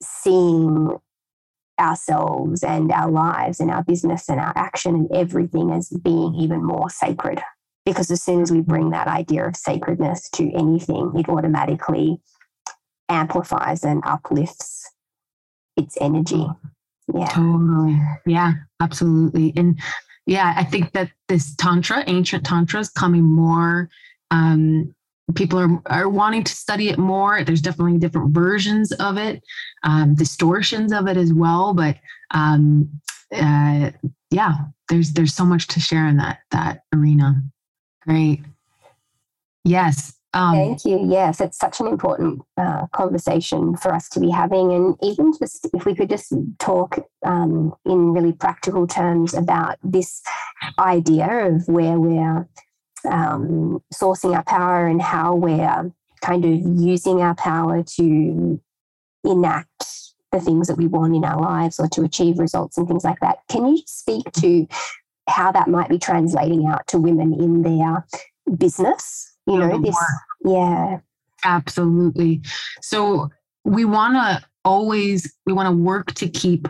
seeing 0.02 0.98
ourselves 1.78 2.62
and 2.62 2.90
our 2.92 3.11
lives 3.11 3.61
and 3.61 3.70
our 3.70 3.84
business 3.84 4.28
and 4.28 4.40
our 4.40 4.52
action 4.56 4.94
and 4.94 5.12
everything 5.12 5.70
as 5.70 5.90
being 6.02 6.34
even 6.34 6.64
more 6.64 6.90
sacred. 6.90 7.40
Because 7.84 8.11
as 8.11 8.22
soon 8.22 8.42
as 8.42 8.50
we 8.50 8.61
bring 8.61 8.90
that 8.90 9.06
idea 9.06 9.46
of 9.46 9.56
sacredness 9.56 10.28
to 10.30 10.50
anything, 10.52 11.12
it 11.16 11.28
automatically 11.28 12.20
amplifies 13.08 13.84
and 13.84 14.02
uplifts 14.04 14.90
its 15.78 15.96
energy. 16.00 16.46
Yeah. 17.14 17.26
Totally. 17.26 18.00
Yeah, 18.26 18.52
absolutely. 18.80 19.54
And 19.56 19.78
yeah, 20.26 20.52
I 20.56 20.64
think 20.64 20.92
that 20.92 21.10
this 21.28 21.54
Tantra, 21.56 22.04
ancient 22.06 22.44
Tantra, 22.44 22.80
is 22.80 22.90
coming 22.90 23.24
more. 23.24 23.88
Um, 24.30 24.94
people 25.34 25.58
are, 25.58 25.82
are 25.86 26.08
wanting 26.08 26.44
to 26.44 26.54
study 26.54 26.90
it 26.90 26.98
more. 26.98 27.42
There's 27.44 27.62
definitely 27.62 27.98
different 27.98 28.34
versions 28.34 28.92
of 28.92 29.16
it, 29.16 29.42
um, 29.84 30.14
distortions 30.14 30.92
of 30.92 31.06
it 31.08 31.16
as 31.16 31.32
well. 31.32 31.72
But 31.72 31.96
um, 32.32 32.90
uh, 33.32 33.90
yeah, 34.30 34.54
there's 34.90 35.12
there's 35.12 35.34
so 35.34 35.46
much 35.46 35.66
to 35.68 35.80
share 35.80 36.06
in 36.06 36.18
that 36.18 36.40
that 36.50 36.82
arena. 36.94 37.42
Great. 38.06 38.42
Yes. 39.64 40.17
Um, 40.34 40.54
Thank 40.54 40.84
you. 40.84 41.06
Yes, 41.08 41.40
it's 41.40 41.58
such 41.58 41.80
an 41.80 41.86
important 41.86 42.42
uh, 42.56 42.86
conversation 42.92 43.76
for 43.76 43.94
us 43.94 44.08
to 44.10 44.20
be 44.20 44.30
having. 44.30 44.72
And 44.72 44.94
even 45.02 45.32
just 45.38 45.68
if 45.72 45.86
we 45.86 45.94
could 45.94 46.10
just 46.10 46.32
talk 46.58 46.98
um, 47.24 47.74
in 47.86 48.12
really 48.12 48.32
practical 48.32 48.86
terms 48.86 49.32
about 49.32 49.78
this 49.82 50.22
idea 50.78 51.46
of 51.46 51.66
where 51.66 51.98
we're 51.98 52.46
um, 53.08 53.82
sourcing 53.94 54.34
our 54.34 54.44
power 54.44 54.86
and 54.86 55.00
how 55.00 55.34
we're 55.34 55.90
kind 56.20 56.44
of 56.44 56.80
using 56.80 57.20
our 57.20 57.34
power 57.34 57.82
to 57.82 58.60
enact 59.24 59.84
the 60.30 60.40
things 60.40 60.68
that 60.68 60.76
we 60.76 60.86
want 60.86 61.14
in 61.14 61.24
our 61.24 61.40
lives 61.40 61.80
or 61.80 61.88
to 61.88 62.02
achieve 62.02 62.38
results 62.38 62.76
and 62.76 62.86
things 62.86 63.04
like 63.04 63.20
that. 63.20 63.38
Can 63.48 63.66
you 63.66 63.82
speak 63.86 64.30
to 64.32 64.66
how 65.26 65.52
that 65.52 65.68
might 65.68 65.88
be 65.88 65.98
translating 65.98 66.66
out 66.66 66.86
to 66.88 66.98
women 66.98 67.32
in 67.32 67.62
their 67.62 68.06
business? 68.56 69.27
You 69.48 69.58
know, 69.58 69.80
this, 69.80 69.96
yeah. 70.44 70.98
Absolutely. 71.44 72.42
So 72.82 73.30
we 73.64 73.84
want 73.84 74.14
to 74.14 74.46
always, 74.64 75.32
we 75.46 75.52
want 75.52 75.68
to 75.68 75.82
work 75.82 76.12
to 76.14 76.28
keep 76.28 76.68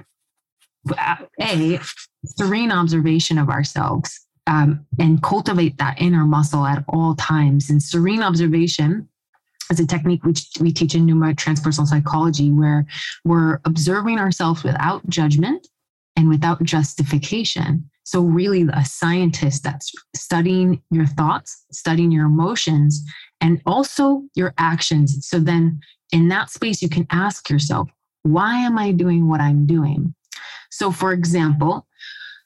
a 1.40 1.80
serene 2.24 2.72
observation 2.72 3.38
of 3.38 3.48
ourselves 3.48 4.26
um, 4.46 4.86
and 4.98 5.22
cultivate 5.22 5.78
that 5.78 6.00
inner 6.00 6.24
muscle 6.24 6.64
at 6.64 6.84
all 6.88 7.14
times. 7.14 7.68
And 7.70 7.82
serene 7.82 8.22
observation 8.22 9.08
is 9.70 9.80
a 9.80 9.86
technique 9.86 10.24
which 10.24 10.46
we 10.60 10.72
teach 10.72 10.94
in 10.94 11.04
Pneuma 11.04 11.34
transpersonal 11.34 11.86
psychology, 11.86 12.50
where 12.50 12.86
we're 13.24 13.60
observing 13.64 14.18
ourselves 14.18 14.64
without 14.64 15.06
judgment 15.08 15.66
and 16.16 16.28
without 16.28 16.62
justification. 16.62 17.90
So, 18.08 18.22
really, 18.22 18.66
a 18.72 18.86
scientist 18.86 19.64
that's 19.64 19.92
studying 20.16 20.80
your 20.90 21.04
thoughts, 21.04 21.66
studying 21.72 22.10
your 22.10 22.24
emotions, 22.24 23.04
and 23.42 23.60
also 23.66 24.22
your 24.34 24.54
actions. 24.56 25.28
So, 25.28 25.38
then 25.38 25.78
in 26.10 26.28
that 26.28 26.48
space, 26.48 26.80
you 26.80 26.88
can 26.88 27.06
ask 27.10 27.50
yourself, 27.50 27.90
why 28.22 28.60
am 28.60 28.78
I 28.78 28.92
doing 28.92 29.28
what 29.28 29.42
I'm 29.42 29.66
doing? 29.66 30.14
So, 30.70 30.90
for 30.90 31.12
example, 31.12 31.86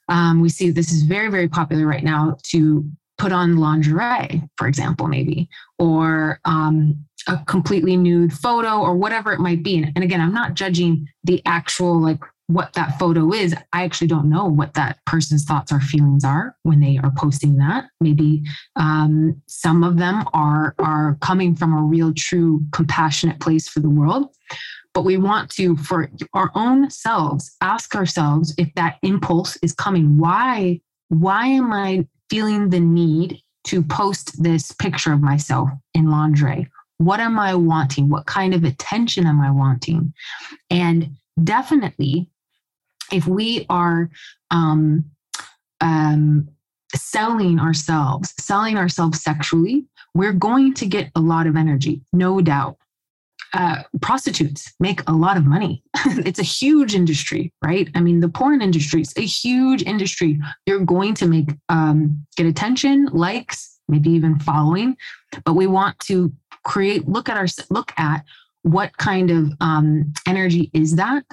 um, 0.09 0.41
we 0.41 0.49
see 0.49 0.69
this 0.69 0.91
is 0.91 1.03
very, 1.03 1.31
very 1.31 1.47
popular 1.47 1.87
right 1.87 2.03
now 2.03 2.35
to 2.47 2.85
put 3.17 3.31
on 3.31 3.55
lingerie, 3.55 4.43
for 4.57 4.67
example, 4.67 5.07
maybe, 5.07 5.47
or 5.79 6.41
um, 6.43 7.05
a 7.29 7.37
completely 7.45 7.95
nude 7.95 8.33
photo 8.33 8.81
or 8.81 8.97
whatever 8.97 9.31
it 9.31 9.39
might 9.39 9.63
be. 9.63 9.77
And, 9.77 9.93
and 9.95 10.03
again, 10.03 10.19
I'm 10.19 10.33
not 10.33 10.55
judging 10.55 11.07
the 11.23 11.41
actual 11.45 12.01
like 12.01 12.19
what 12.53 12.73
that 12.73 12.99
photo 12.99 13.31
is. 13.31 13.55
I 13.73 13.83
actually 13.83 14.07
don't 14.07 14.29
know 14.29 14.45
what 14.45 14.73
that 14.75 14.99
person's 15.05 15.43
thoughts 15.43 15.71
or 15.71 15.79
feelings 15.79 16.23
are 16.23 16.55
when 16.63 16.79
they 16.79 16.99
are 17.03 17.11
posting 17.17 17.57
that. 17.57 17.85
Maybe 17.99 18.43
um, 18.75 19.41
some 19.47 19.83
of 19.83 19.97
them 19.97 20.23
are 20.33 20.75
are 20.79 21.17
coming 21.21 21.55
from 21.55 21.73
a 21.73 21.81
real, 21.81 22.13
true, 22.13 22.61
compassionate 22.71 23.39
place 23.39 23.67
for 23.67 23.79
the 23.79 23.89
world 23.89 24.29
but 24.93 25.03
we 25.03 25.17
want 25.17 25.49
to 25.49 25.75
for 25.77 26.09
our 26.33 26.51
own 26.55 26.89
selves 26.89 27.55
ask 27.61 27.95
ourselves 27.95 28.53
if 28.57 28.73
that 28.75 28.97
impulse 29.01 29.57
is 29.57 29.73
coming 29.73 30.17
why 30.17 30.79
why 31.09 31.47
am 31.47 31.73
i 31.73 32.05
feeling 32.29 32.69
the 32.69 32.79
need 32.79 33.41
to 33.63 33.81
post 33.81 34.41
this 34.41 34.71
picture 34.73 35.13
of 35.13 35.21
myself 35.21 35.69
in 35.93 36.09
lingerie 36.09 36.67
what 36.97 37.19
am 37.19 37.39
i 37.39 37.53
wanting 37.53 38.09
what 38.09 38.25
kind 38.25 38.53
of 38.53 38.63
attention 38.63 39.25
am 39.25 39.41
i 39.41 39.51
wanting 39.51 40.13
and 40.69 41.09
definitely 41.43 42.29
if 43.11 43.27
we 43.27 43.65
are 43.69 44.09
um, 44.51 45.05
um, 45.81 46.47
selling 46.95 47.59
ourselves 47.59 48.33
selling 48.39 48.77
ourselves 48.77 49.21
sexually 49.21 49.85
we're 50.13 50.33
going 50.33 50.73
to 50.73 50.85
get 50.85 51.09
a 51.15 51.19
lot 51.19 51.47
of 51.47 51.55
energy 51.55 52.01
no 52.13 52.39
doubt 52.39 52.77
uh, 53.53 53.83
prostitutes 54.01 54.73
make 54.79 55.07
a 55.07 55.13
lot 55.13 55.37
of 55.37 55.45
money. 55.45 55.83
it's 56.25 56.39
a 56.39 56.43
huge 56.43 56.95
industry, 56.95 57.53
right? 57.63 57.87
I 57.93 57.99
mean, 57.99 58.19
the 58.19 58.29
porn 58.29 58.63
industry 58.63 59.01
is 59.01 59.13
a 59.15 59.21
huge 59.21 59.83
industry. 59.83 60.39
You're 60.65 60.79
going 60.79 61.13
to 61.15 61.27
make 61.27 61.51
um, 61.69 62.25
get 62.35 62.47
attention, 62.47 63.05
likes, 63.11 63.79
maybe 63.87 64.09
even 64.09 64.39
following, 64.39 64.97
but 65.45 65.53
we 65.53 65.67
want 65.67 65.99
to 65.99 66.33
create 66.63 67.07
look 67.07 67.29
at 67.29 67.37
our 67.37 67.47
look 67.69 67.91
at 67.97 68.23
what 68.63 68.97
kind 68.97 69.29
of 69.29 69.51
um, 69.59 70.13
energy 70.27 70.71
is 70.73 70.95
that 70.95 71.23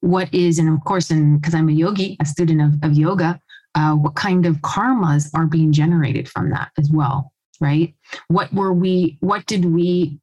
what 0.00 0.32
is 0.32 0.58
and 0.58 0.68
of 0.68 0.82
course 0.84 1.10
and 1.10 1.40
because 1.40 1.54
i'm 1.54 1.68
a 1.68 1.72
yogi 1.72 2.16
a 2.20 2.24
student 2.24 2.60
of, 2.60 2.90
of 2.90 2.96
yoga 2.96 3.38
uh, 3.76 3.94
what 3.94 4.16
kind 4.16 4.46
of 4.46 4.56
karmas 4.56 5.30
are 5.34 5.46
being 5.46 5.72
generated 5.72 6.28
from 6.28 6.50
that 6.50 6.70
as 6.78 6.90
well 6.90 7.32
right? 7.60 7.94
What 8.28 8.52
were 8.52 8.72
we 8.72 9.18
what 9.20 9.46
did 9.46 9.66
we 9.66 10.18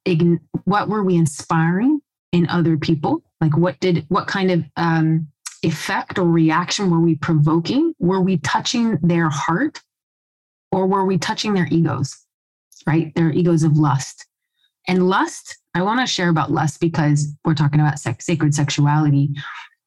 what 0.66 0.90
were 0.90 1.04
we 1.04 1.16
inspiring 1.16 2.02
in 2.32 2.50
other 2.50 2.78
people? 2.78 3.24
Like 3.40 3.56
what 3.56 3.80
did 3.80 4.06
what 4.10 4.28
kind 4.28 4.52
of 4.52 4.63
um, 4.76 5.28
effect 5.63 6.18
or 6.18 6.26
reaction 6.26 6.90
were 6.90 7.00
we 7.00 7.16
provoking? 7.16 7.94
Were 8.00 8.22
we 8.22 8.38
touching 8.38 8.98
their 9.02 9.30
heart 9.30 9.82
or 10.72 10.88
were 10.88 11.06
we 11.06 11.18
touching 11.18 11.54
their 11.54 11.68
egos 11.70 12.18
right? 12.86 13.13
Their 13.16 13.32
egos 13.32 13.63
of 13.63 13.78
lust. 13.78 14.26
And 14.88 15.10
lust 15.10 15.58
i 15.78 15.82
want 15.82 16.00
to 16.00 16.06
share 16.06 16.30
about 16.30 16.52
lust 16.52 16.80
because 16.80 17.34
we're 17.46 17.54
talking 17.54 17.80
about 17.80 18.00
sex, 18.00 18.26
sacred 18.26 18.54
sexuality 18.54 19.30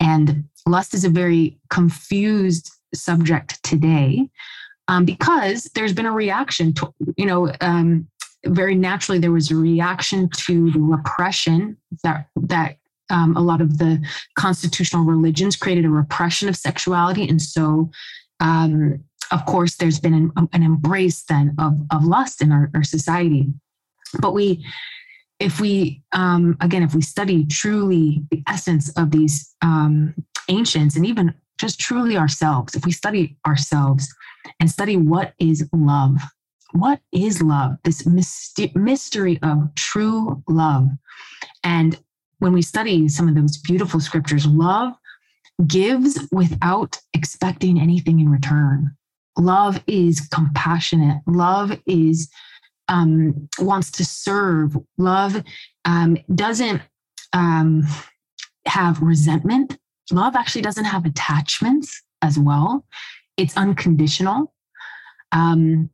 and 0.00 0.44
lust 0.66 0.94
is 0.94 1.04
a 1.04 1.10
very 1.10 1.58
confused 1.68 2.70
subject 2.94 3.62
today 3.62 4.28
um, 4.90 5.04
because 5.04 5.64
there's 5.74 5.92
been 5.92 6.06
a 6.06 6.12
reaction 6.12 6.72
to, 6.74 6.92
you 7.16 7.24
know, 7.24 7.52
um, 7.60 8.08
very 8.46 8.74
naturally 8.74 9.20
there 9.20 9.30
was 9.30 9.50
a 9.50 9.56
reaction 9.56 10.28
to 10.30 10.70
the 10.72 10.80
repression 10.80 11.76
that 12.02 12.26
that 12.34 12.76
um, 13.08 13.36
a 13.36 13.40
lot 13.40 13.60
of 13.60 13.78
the 13.78 14.04
constitutional 14.36 15.04
religions 15.04 15.56
created 15.56 15.84
a 15.84 15.90
repression 15.90 16.48
of 16.48 16.56
sexuality, 16.56 17.28
and 17.28 17.40
so. 17.40 17.90
Um, 18.40 19.04
of 19.32 19.46
course, 19.46 19.76
there's 19.76 20.00
been 20.00 20.14
an, 20.14 20.48
an 20.52 20.62
embrace 20.64 21.22
then 21.22 21.54
of, 21.60 21.74
of 21.92 22.04
lust 22.04 22.42
in 22.42 22.50
our, 22.50 22.68
our 22.74 22.82
society. 22.82 23.46
But 24.18 24.34
we, 24.34 24.66
if 25.40 25.60
we 25.60 26.02
um, 26.12 26.56
again 26.60 26.82
if 26.82 26.94
we 26.94 27.02
study 27.02 27.44
truly 27.46 28.22
the 28.30 28.42
essence 28.46 28.90
of 28.90 29.10
these 29.10 29.54
um, 29.62 30.14
ancients 30.48 30.96
and 30.96 31.06
even 31.06 31.34
just 31.58 31.80
truly 31.80 32.16
ourselves 32.16 32.74
if 32.74 32.84
we 32.84 32.92
study 32.92 33.36
ourselves 33.46 34.08
and 34.58 34.70
study 34.70 34.96
what 34.96 35.34
is 35.38 35.68
love. 35.72 36.16
What 36.72 37.00
is 37.12 37.42
love? 37.42 37.76
This 37.84 38.06
mystery 38.06 39.38
of 39.42 39.74
true 39.74 40.42
love. 40.48 40.88
And 41.64 41.98
when 42.38 42.52
we 42.52 42.62
study 42.62 43.08
some 43.08 43.28
of 43.28 43.34
those 43.34 43.58
beautiful 43.58 44.00
scriptures, 44.00 44.46
love 44.46 44.94
gives 45.66 46.18
without 46.32 46.98
expecting 47.12 47.80
anything 47.80 48.20
in 48.20 48.28
return. 48.28 48.96
Love 49.36 49.82
is 49.86 50.20
compassionate. 50.32 51.18
Love 51.26 51.78
is 51.86 52.30
um, 52.90 53.48
wants 53.58 53.90
to 53.92 54.04
serve. 54.04 54.76
Love 54.98 55.42
um, 55.86 56.18
doesn't 56.34 56.82
um, 57.32 57.82
have 58.66 59.00
resentment. 59.00 59.78
Love 60.12 60.36
actually 60.36 60.62
doesn't 60.62 60.84
have 60.84 61.06
attachments 61.06 62.02
as 62.20 62.38
well 62.38 62.84
it's 63.40 63.56
unconditional. 63.56 64.52
Um, 65.32 65.88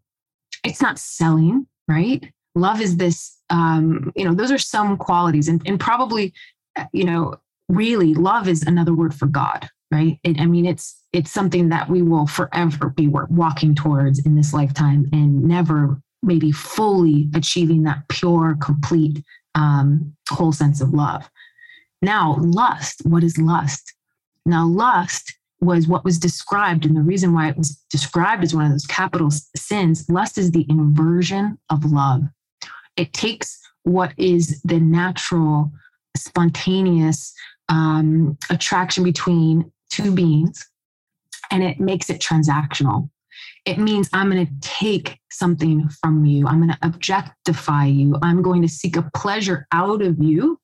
it's 0.64 0.82
not 0.82 0.99
selling, 0.99 1.66
right? 1.86 2.32
Love 2.57 2.80
is 2.80 2.97
this, 2.97 3.38
um, 3.51 4.12
you 4.16 4.24
know, 4.24 4.34
those 4.34 4.51
are 4.51 4.59
some 4.59 4.97
qualities. 4.97 5.49
And, 5.49 5.62
and 5.64 5.78
probably, 5.78 6.32
you 6.92 7.05
know, 7.05 7.36
really 7.68 8.14
love 8.14 8.49
is 8.49 8.62
another 8.62 8.94
word 8.94 9.14
for 9.14 9.26
God, 9.26 9.68
right? 9.92 10.18
It, 10.24 10.40
I 10.40 10.47
mean, 10.47 10.66
it's 10.66 11.01
it's 11.12 11.30
something 11.30 11.68
that 11.70 11.88
we 11.88 12.03
will 12.03 12.26
forever 12.26 12.90
be 12.90 13.09
walking 13.09 13.74
towards 13.74 14.18
in 14.26 14.34
this 14.34 14.53
lifetime 14.53 15.09
and 15.12 15.44
never 15.44 16.01
maybe 16.27 16.53
fully 16.53 17.29
achieving 17.35 17.85
that 17.85 18.09
pure, 18.09 18.57
complete, 18.61 19.24
um, 19.55 20.14
whole 20.29 20.53
sense 20.53 20.81
of 20.81 20.93
love. 20.93 21.29
Now, 22.03 22.37
lust, 22.41 23.01
what 23.05 23.24
is 23.24 23.39
lust? 23.39 23.95
Now, 24.45 24.66
lust 24.66 25.35
was 25.61 25.89
what 25.89 26.05
was 26.05 26.18
described, 26.18 26.85
and 26.85 26.97
the 26.97 27.03
reason 27.03 27.33
why 27.33 27.49
it 27.49 27.57
was 27.57 27.77
described 27.91 28.45
as 28.45 28.55
one 28.55 28.66
of 28.66 28.70
those 28.70 28.87
capital 28.87 29.31
sins 29.57 30.09
lust 30.11 30.37
is 30.37 30.51
the 30.51 30.66
inversion 30.68 31.59
of 31.70 31.85
love. 31.85 32.22
It 32.97 33.12
takes 33.12 33.59
what 33.85 34.12
is 34.18 34.61
the 34.62 34.81
natural, 34.81 35.72
spontaneous 36.16 37.33
um, 37.68 38.37
attraction 38.51 39.05
between 39.05 39.70
two 39.91 40.11
beings 40.12 40.66
and 41.51 41.62
it 41.62 41.81
makes 41.81 42.11
it 42.11 42.20
transactional. 42.20 43.09
It 43.66 43.78
means 43.78 44.08
I'm 44.12 44.30
going 44.30 44.46
to 44.46 44.52
take 44.60 45.18
something 45.30 45.88
from 45.88 46.24
you. 46.24 46.46
I'm 46.46 46.58
going 46.58 46.70
to 46.70 46.78
objectify 46.82 47.86
you. 47.86 48.16
I'm 48.22 48.40
going 48.40 48.62
to 48.62 48.68
seek 48.68 48.96
a 48.96 49.10
pleasure 49.14 49.66
out 49.72 50.02
of 50.02 50.22
you 50.22 50.58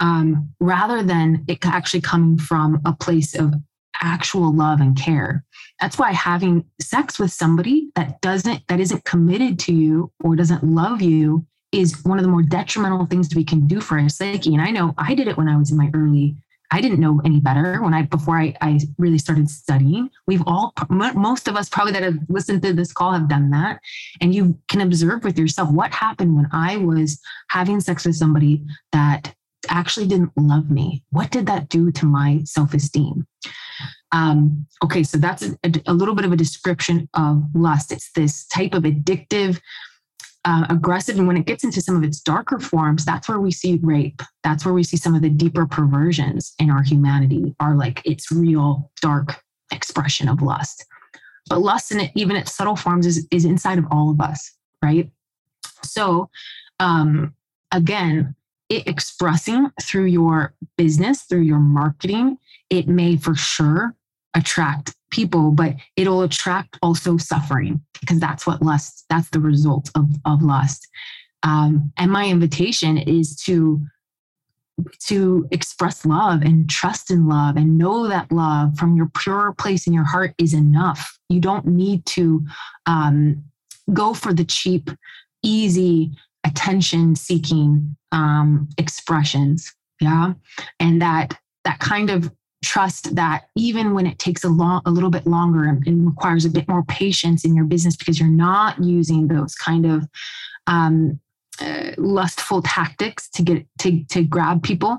um, 0.00 0.50
rather 0.60 1.02
than 1.02 1.44
it 1.48 1.64
actually 1.64 2.02
coming 2.02 2.38
from 2.38 2.80
a 2.84 2.92
place 2.92 3.34
of 3.34 3.54
actual 4.02 4.54
love 4.54 4.80
and 4.80 4.96
care. 4.96 5.44
That's 5.80 5.98
why 5.98 6.12
having 6.12 6.64
sex 6.80 7.18
with 7.18 7.32
somebody 7.32 7.90
that 7.94 8.20
doesn't, 8.20 8.66
that 8.68 8.80
isn't 8.80 9.04
committed 9.04 9.58
to 9.60 9.72
you 9.74 10.12
or 10.22 10.36
doesn't 10.36 10.62
love 10.62 11.00
you 11.00 11.46
is 11.72 12.04
one 12.04 12.18
of 12.18 12.24
the 12.24 12.30
more 12.30 12.42
detrimental 12.42 13.06
things 13.06 13.34
we 13.34 13.44
can 13.44 13.66
do 13.66 13.80
for 13.80 13.98
our 13.98 14.08
psyche. 14.08 14.52
And 14.52 14.62
I 14.62 14.70
know 14.70 14.94
I 14.98 15.14
did 15.14 15.26
it 15.26 15.38
when 15.38 15.48
I 15.48 15.56
was 15.56 15.70
in 15.70 15.78
my 15.78 15.90
early 15.94 16.36
I 16.72 16.80
didn't 16.80 17.00
know 17.00 17.20
any 17.24 17.38
better 17.38 17.82
when 17.82 17.92
I 17.92 18.02
before 18.02 18.38
I, 18.38 18.54
I 18.62 18.80
really 18.96 19.18
started 19.18 19.50
studying. 19.50 20.08
We've 20.26 20.42
all 20.46 20.72
most 20.88 21.46
of 21.46 21.54
us 21.54 21.68
probably 21.68 21.92
that 21.92 22.02
have 22.02 22.18
listened 22.28 22.62
to 22.62 22.72
this 22.72 22.92
call 22.92 23.12
have 23.12 23.28
done 23.28 23.50
that, 23.50 23.78
and 24.22 24.34
you 24.34 24.58
can 24.68 24.80
observe 24.80 25.22
with 25.22 25.38
yourself 25.38 25.70
what 25.70 25.92
happened 25.92 26.34
when 26.34 26.48
I 26.50 26.78
was 26.78 27.20
having 27.50 27.80
sex 27.80 28.06
with 28.06 28.16
somebody 28.16 28.64
that 28.92 29.34
actually 29.68 30.06
didn't 30.06 30.32
love 30.36 30.70
me. 30.70 31.04
What 31.10 31.30
did 31.30 31.46
that 31.46 31.68
do 31.68 31.92
to 31.92 32.06
my 32.06 32.40
self 32.44 32.72
esteem? 32.72 33.26
Um, 34.12 34.66
okay, 34.82 35.02
so 35.02 35.18
that's 35.18 35.42
a, 35.42 35.56
a 35.86 35.92
little 35.92 36.14
bit 36.14 36.24
of 36.24 36.32
a 36.32 36.36
description 36.36 37.08
of 37.14 37.44
lust. 37.54 37.92
It's 37.92 38.10
this 38.12 38.46
type 38.46 38.72
of 38.72 38.84
addictive 38.84 39.60
uh, 40.44 40.66
aggressive. 40.68 41.18
And 41.18 41.26
when 41.26 41.36
it 41.36 41.46
gets 41.46 41.64
into 41.64 41.80
some 41.80 41.96
of 41.96 42.02
its 42.02 42.20
darker 42.20 42.58
forms, 42.58 43.04
that's 43.04 43.28
where 43.28 43.40
we 43.40 43.50
see 43.52 43.78
rape. 43.82 44.20
That's 44.42 44.64
where 44.64 44.74
we 44.74 44.82
see 44.82 44.96
some 44.96 45.14
of 45.14 45.22
the 45.22 45.30
deeper 45.30 45.66
perversions 45.66 46.54
in 46.58 46.70
our 46.70 46.82
humanity 46.82 47.54
are 47.60 47.76
like 47.76 48.02
its 48.04 48.30
real 48.32 48.90
dark 49.00 49.42
expression 49.70 50.28
of 50.28 50.42
lust. 50.42 50.84
But 51.48 51.60
lust 51.60 51.92
in 51.92 52.00
it, 52.00 52.12
even 52.14 52.36
its 52.36 52.54
subtle 52.54 52.76
forms, 52.76 53.06
is, 53.06 53.26
is 53.30 53.44
inside 53.44 53.78
of 53.78 53.86
all 53.90 54.10
of 54.10 54.20
us, 54.20 54.52
right? 54.82 55.10
So 55.84 56.30
um, 56.80 57.34
again, 57.72 58.34
it 58.68 58.86
expressing 58.86 59.70
through 59.82 60.06
your 60.06 60.54
business, 60.76 61.22
through 61.22 61.42
your 61.42 61.58
marketing, 61.58 62.38
it 62.70 62.88
may 62.88 63.16
for 63.16 63.34
sure 63.34 63.94
attract 64.34 64.94
people, 65.12 65.52
but 65.52 65.76
it'll 65.94 66.22
attract 66.22 66.78
also 66.82 67.16
suffering 67.16 67.80
because 68.00 68.18
that's 68.18 68.46
what 68.46 68.62
lust, 68.62 69.04
that's 69.08 69.30
the 69.30 69.38
result 69.40 69.90
of, 69.94 70.10
of 70.24 70.42
lust. 70.42 70.88
Um, 71.44 71.92
and 71.96 72.10
my 72.10 72.26
invitation 72.26 72.98
is 72.98 73.36
to 73.44 73.80
to 74.98 75.46
express 75.50 76.04
love 76.06 76.40
and 76.42 76.68
trust 76.68 77.10
in 77.10 77.28
love 77.28 77.56
and 77.56 77.76
know 77.76 78.08
that 78.08 78.32
love 78.32 78.76
from 78.78 78.96
your 78.96 79.10
pure 79.18 79.54
place 79.58 79.86
in 79.86 79.92
your 79.92 80.04
heart 80.04 80.34
is 80.38 80.54
enough. 80.54 81.18
You 81.28 81.40
don't 81.40 81.66
need 81.66 82.04
to 82.06 82.44
um, 82.86 83.44
go 83.92 84.14
for 84.14 84.32
the 84.32 84.44
cheap, 84.44 84.90
easy, 85.42 86.10
attention 86.44 87.14
seeking 87.14 87.96
um, 88.12 88.68
expressions. 88.78 89.72
Yeah. 90.00 90.32
And 90.80 91.00
that 91.02 91.38
that 91.64 91.78
kind 91.78 92.10
of 92.10 92.32
trust 92.62 93.14
that 93.14 93.48
even 93.56 93.92
when 93.92 94.06
it 94.06 94.18
takes 94.18 94.44
a 94.44 94.48
long 94.48 94.80
a 94.86 94.90
little 94.90 95.10
bit 95.10 95.26
longer 95.26 95.64
and, 95.64 96.06
requires 96.06 96.44
a 96.44 96.50
bit 96.50 96.68
more 96.68 96.84
patience 96.84 97.44
in 97.44 97.54
your 97.54 97.64
business 97.64 97.96
because 97.96 98.18
you're 98.18 98.28
not 98.28 98.82
using 98.82 99.28
those 99.28 99.54
kind 99.54 99.84
of 99.86 100.06
um, 100.66 101.18
uh, 101.60 101.90
lustful 101.98 102.62
tactics 102.62 103.28
to 103.30 103.42
get 103.42 103.66
to 103.78 104.04
to 104.04 104.22
grab 104.22 104.62
people 104.62 104.98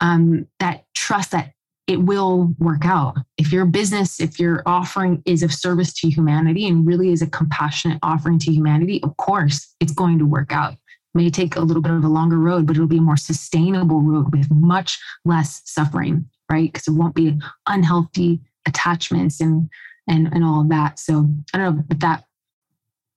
um, 0.00 0.46
that 0.58 0.84
trust 0.94 1.30
that 1.30 1.52
it 1.86 2.00
will 2.00 2.54
work 2.58 2.84
out. 2.84 3.16
If 3.36 3.52
your 3.52 3.66
business 3.66 4.20
if 4.20 4.38
your 4.38 4.62
offering 4.66 5.22
is 5.24 5.42
of 5.42 5.52
service 5.52 5.92
to 5.94 6.10
humanity 6.10 6.66
and 6.66 6.86
really 6.86 7.12
is 7.12 7.22
a 7.22 7.26
compassionate 7.26 7.98
offering 8.02 8.38
to 8.40 8.52
humanity 8.52 9.02
of 9.02 9.16
course 9.16 9.74
it's 9.80 9.92
going 9.92 10.18
to 10.18 10.26
work 10.26 10.52
out. 10.52 10.74
May 11.16 11.30
take 11.30 11.54
a 11.54 11.60
little 11.60 11.82
bit 11.82 11.92
of 11.92 12.02
a 12.04 12.08
longer 12.08 12.38
road 12.38 12.66
but 12.66 12.76
it'll 12.76 12.88
be 12.88 12.98
a 12.98 13.02
more 13.02 13.16
sustainable 13.16 14.00
road 14.00 14.32
with 14.32 14.50
much 14.50 14.98
less 15.24 15.62
suffering 15.64 16.28
right? 16.54 16.72
Because 16.72 16.88
it 16.88 16.94
won't 16.94 17.14
be 17.14 17.38
unhealthy 17.66 18.40
attachments 18.66 19.40
and 19.40 19.68
and 20.08 20.28
and 20.32 20.44
all 20.44 20.60
of 20.62 20.68
that. 20.68 20.98
So 20.98 21.28
I 21.52 21.58
don't 21.58 21.76
know 21.76 21.84
if 21.90 21.98
that 21.98 22.24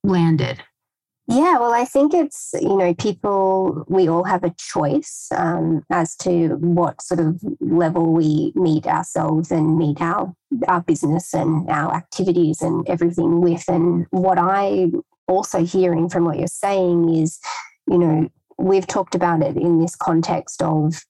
landed. 0.04 0.64
Yeah, 1.30 1.58
well, 1.60 1.74
I 1.74 1.84
think 1.84 2.14
it's, 2.14 2.52
you 2.54 2.78
know, 2.78 2.94
people, 2.94 3.84
we 3.90 4.08
all 4.08 4.24
have 4.24 4.46
a 4.46 4.56
choice 4.58 5.28
um, 5.36 5.84
as 5.90 6.16
to 6.18 6.56
what 6.62 7.02
sort 7.02 7.20
of 7.20 7.42
level 7.60 8.14
we 8.14 8.54
meet 8.56 8.88
ourselves 8.88 9.52
and 9.52 9.78
meet 9.78 10.00
our, 10.02 10.34
our 10.70 10.80
business 10.82 11.34
and 11.34 11.70
our 11.70 11.94
activities 11.94 12.62
and 12.62 12.88
everything 12.88 13.42
with. 13.42 13.66
And 13.68 14.06
what 14.12 14.38
I 14.40 14.88
also 15.28 15.66
hearing 15.66 16.08
from 16.08 16.24
what 16.24 16.38
you're 16.38 16.48
saying 16.48 17.14
is, 17.14 17.40
you 17.88 17.98
know, 17.98 18.30
we've 18.58 18.88
talked 18.88 19.14
about 19.14 19.44
it 19.44 19.58
in 19.58 19.82
this 19.82 19.98
context 19.98 20.62
of 20.62 21.04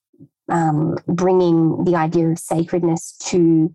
um, 0.50 0.98
bringing 1.08 1.84
the 1.84 1.95
idea 1.95 2.28
of 2.28 2.39
sacredness 2.39 3.18
to 3.26 3.72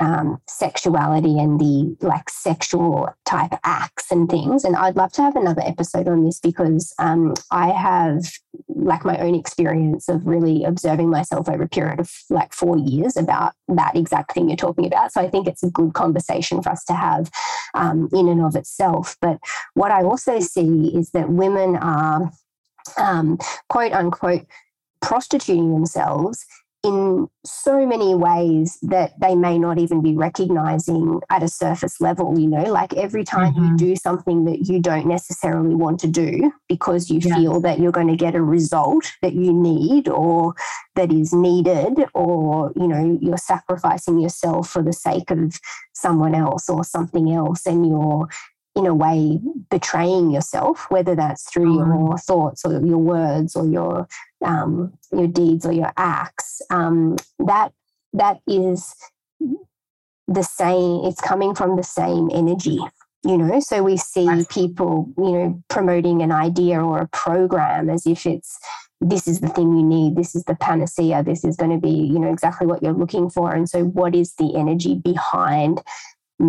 um, 0.00 0.40
sexuality 0.46 1.38
and 1.38 1.58
the 1.58 1.96
like 2.00 2.30
sexual 2.30 3.08
type 3.24 3.52
acts 3.64 4.10
and 4.10 4.30
things. 4.30 4.64
And 4.64 4.76
I'd 4.76 4.96
love 4.96 5.12
to 5.12 5.22
have 5.22 5.34
another 5.34 5.62
episode 5.62 6.06
on 6.06 6.24
this 6.24 6.38
because 6.38 6.94
um, 6.98 7.34
I 7.50 7.70
have 7.70 8.30
like 8.68 9.04
my 9.04 9.18
own 9.18 9.34
experience 9.34 10.08
of 10.08 10.26
really 10.26 10.64
observing 10.64 11.10
myself 11.10 11.48
over 11.48 11.64
a 11.64 11.68
period 11.68 11.98
of 11.98 12.12
like 12.30 12.52
four 12.52 12.78
years 12.78 13.16
about 13.16 13.54
that 13.68 13.96
exact 13.96 14.34
thing 14.34 14.48
you're 14.48 14.56
talking 14.56 14.86
about. 14.86 15.12
So 15.12 15.20
I 15.20 15.28
think 15.28 15.48
it's 15.48 15.64
a 15.64 15.70
good 15.70 15.94
conversation 15.94 16.62
for 16.62 16.70
us 16.70 16.84
to 16.84 16.94
have 16.94 17.30
um, 17.74 18.08
in 18.12 18.28
and 18.28 18.40
of 18.40 18.54
itself. 18.54 19.16
But 19.20 19.38
what 19.74 19.90
I 19.90 20.04
also 20.04 20.38
see 20.38 20.92
is 20.94 21.10
that 21.10 21.28
women 21.28 21.76
are 21.76 22.30
um, 22.96 23.38
quote 23.68 23.92
unquote 23.92 24.46
prostituting 25.00 25.72
themselves 25.72 26.44
in 26.84 27.28
so 27.44 27.84
many 27.84 28.14
ways 28.14 28.78
that 28.82 29.12
they 29.20 29.34
may 29.34 29.58
not 29.58 29.78
even 29.78 30.00
be 30.00 30.14
recognizing 30.14 31.20
at 31.28 31.42
a 31.42 31.48
surface 31.48 32.00
level 32.00 32.38
you 32.38 32.46
know 32.46 32.62
like 32.70 32.94
every 32.94 33.24
time 33.24 33.52
mm-hmm. 33.52 33.72
you 33.72 33.76
do 33.76 33.96
something 33.96 34.44
that 34.44 34.68
you 34.68 34.80
don't 34.80 35.06
necessarily 35.06 35.74
want 35.74 35.98
to 35.98 36.06
do 36.06 36.52
because 36.68 37.10
you 37.10 37.20
feel 37.20 37.60
that 37.60 37.80
you're 37.80 37.90
going 37.90 38.06
to 38.06 38.16
get 38.16 38.36
a 38.36 38.42
result 38.42 39.12
that 39.22 39.34
you 39.34 39.52
need 39.52 40.08
or 40.08 40.54
that 40.94 41.12
is 41.12 41.32
needed 41.32 42.04
or 42.14 42.72
you 42.76 42.86
know 42.86 43.18
you're 43.20 43.36
sacrificing 43.36 44.20
yourself 44.20 44.70
for 44.70 44.82
the 44.82 44.92
sake 44.92 45.32
of 45.32 45.58
someone 45.94 46.34
else 46.34 46.68
or 46.68 46.84
something 46.84 47.32
else 47.32 47.66
and 47.66 47.88
you're 47.88 48.28
in 48.78 48.86
a 48.86 48.94
way 48.94 49.40
betraying 49.70 50.30
yourself, 50.30 50.86
whether 50.88 51.16
that's 51.16 51.50
through 51.50 51.78
mm. 51.78 52.08
your 52.08 52.16
thoughts 52.16 52.64
or 52.64 52.72
your 52.80 52.98
words 52.98 53.56
or 53.56 53.66
your 53.66 54.06
um, 54.44 54.92
your 55.12 55.26
deeds 55.26 55.66
or 55.66 55.72
your 55.72 55.92
acts. 55.96 56.62
Um, 56.70 57.16
that 57.40 57.72
that 58.12 58.38
is 58.46 58.94
the 60.28 60.44
same. 60.44 61.04
It's 61.04 61.20
coming 61.20 61.56
from 61.56 61.76
the 61.76 61.82
same 61.82 62.30
energy, 62.32 62.78
you 63.24 63.36
know. 63.36 63.58
So 63.58 63.82
we 63.82 63.96
see 63.96 64.44
people, 64.48 65.12
you 65.18 65.32
know, 65.32 65.62
promoting 65.68 66.22
an 66.22 66.30
idea 66.30 66.80
or 66.80 67.00
a 67.00 67.08
program 67.08 67.90
as 67.90 68.06
if 68.06 68.26
it's 68.26 68.60
this 69.00 69.26
is 69.26 69.40
the 69.40 69.48
thing 69.48 69.76
you 69.76 69.84
need 69.84 70.16
this 70.16 70.34
is 70.34 70.42
the 70.44 70.56
panacea 70.56 71.22
this 71.22 71.44
is 71.44 71.56
going 71.56 71.70
to 71.70 71.78
be 71.78 71.88
you 71.88 72.18
know 72.18 72.32
exactly 72.32 72.66
what 72.66 72.82
you're 72.82 72.92
looking 72.92 73.30
for 73.30 73.54
and 73.54 73.68
so 73.70 73.84
what 73.84 74.12
is 74.12 74.34
the 74.34 74.56
energy 74.56 74.96
behind 74.96 75.80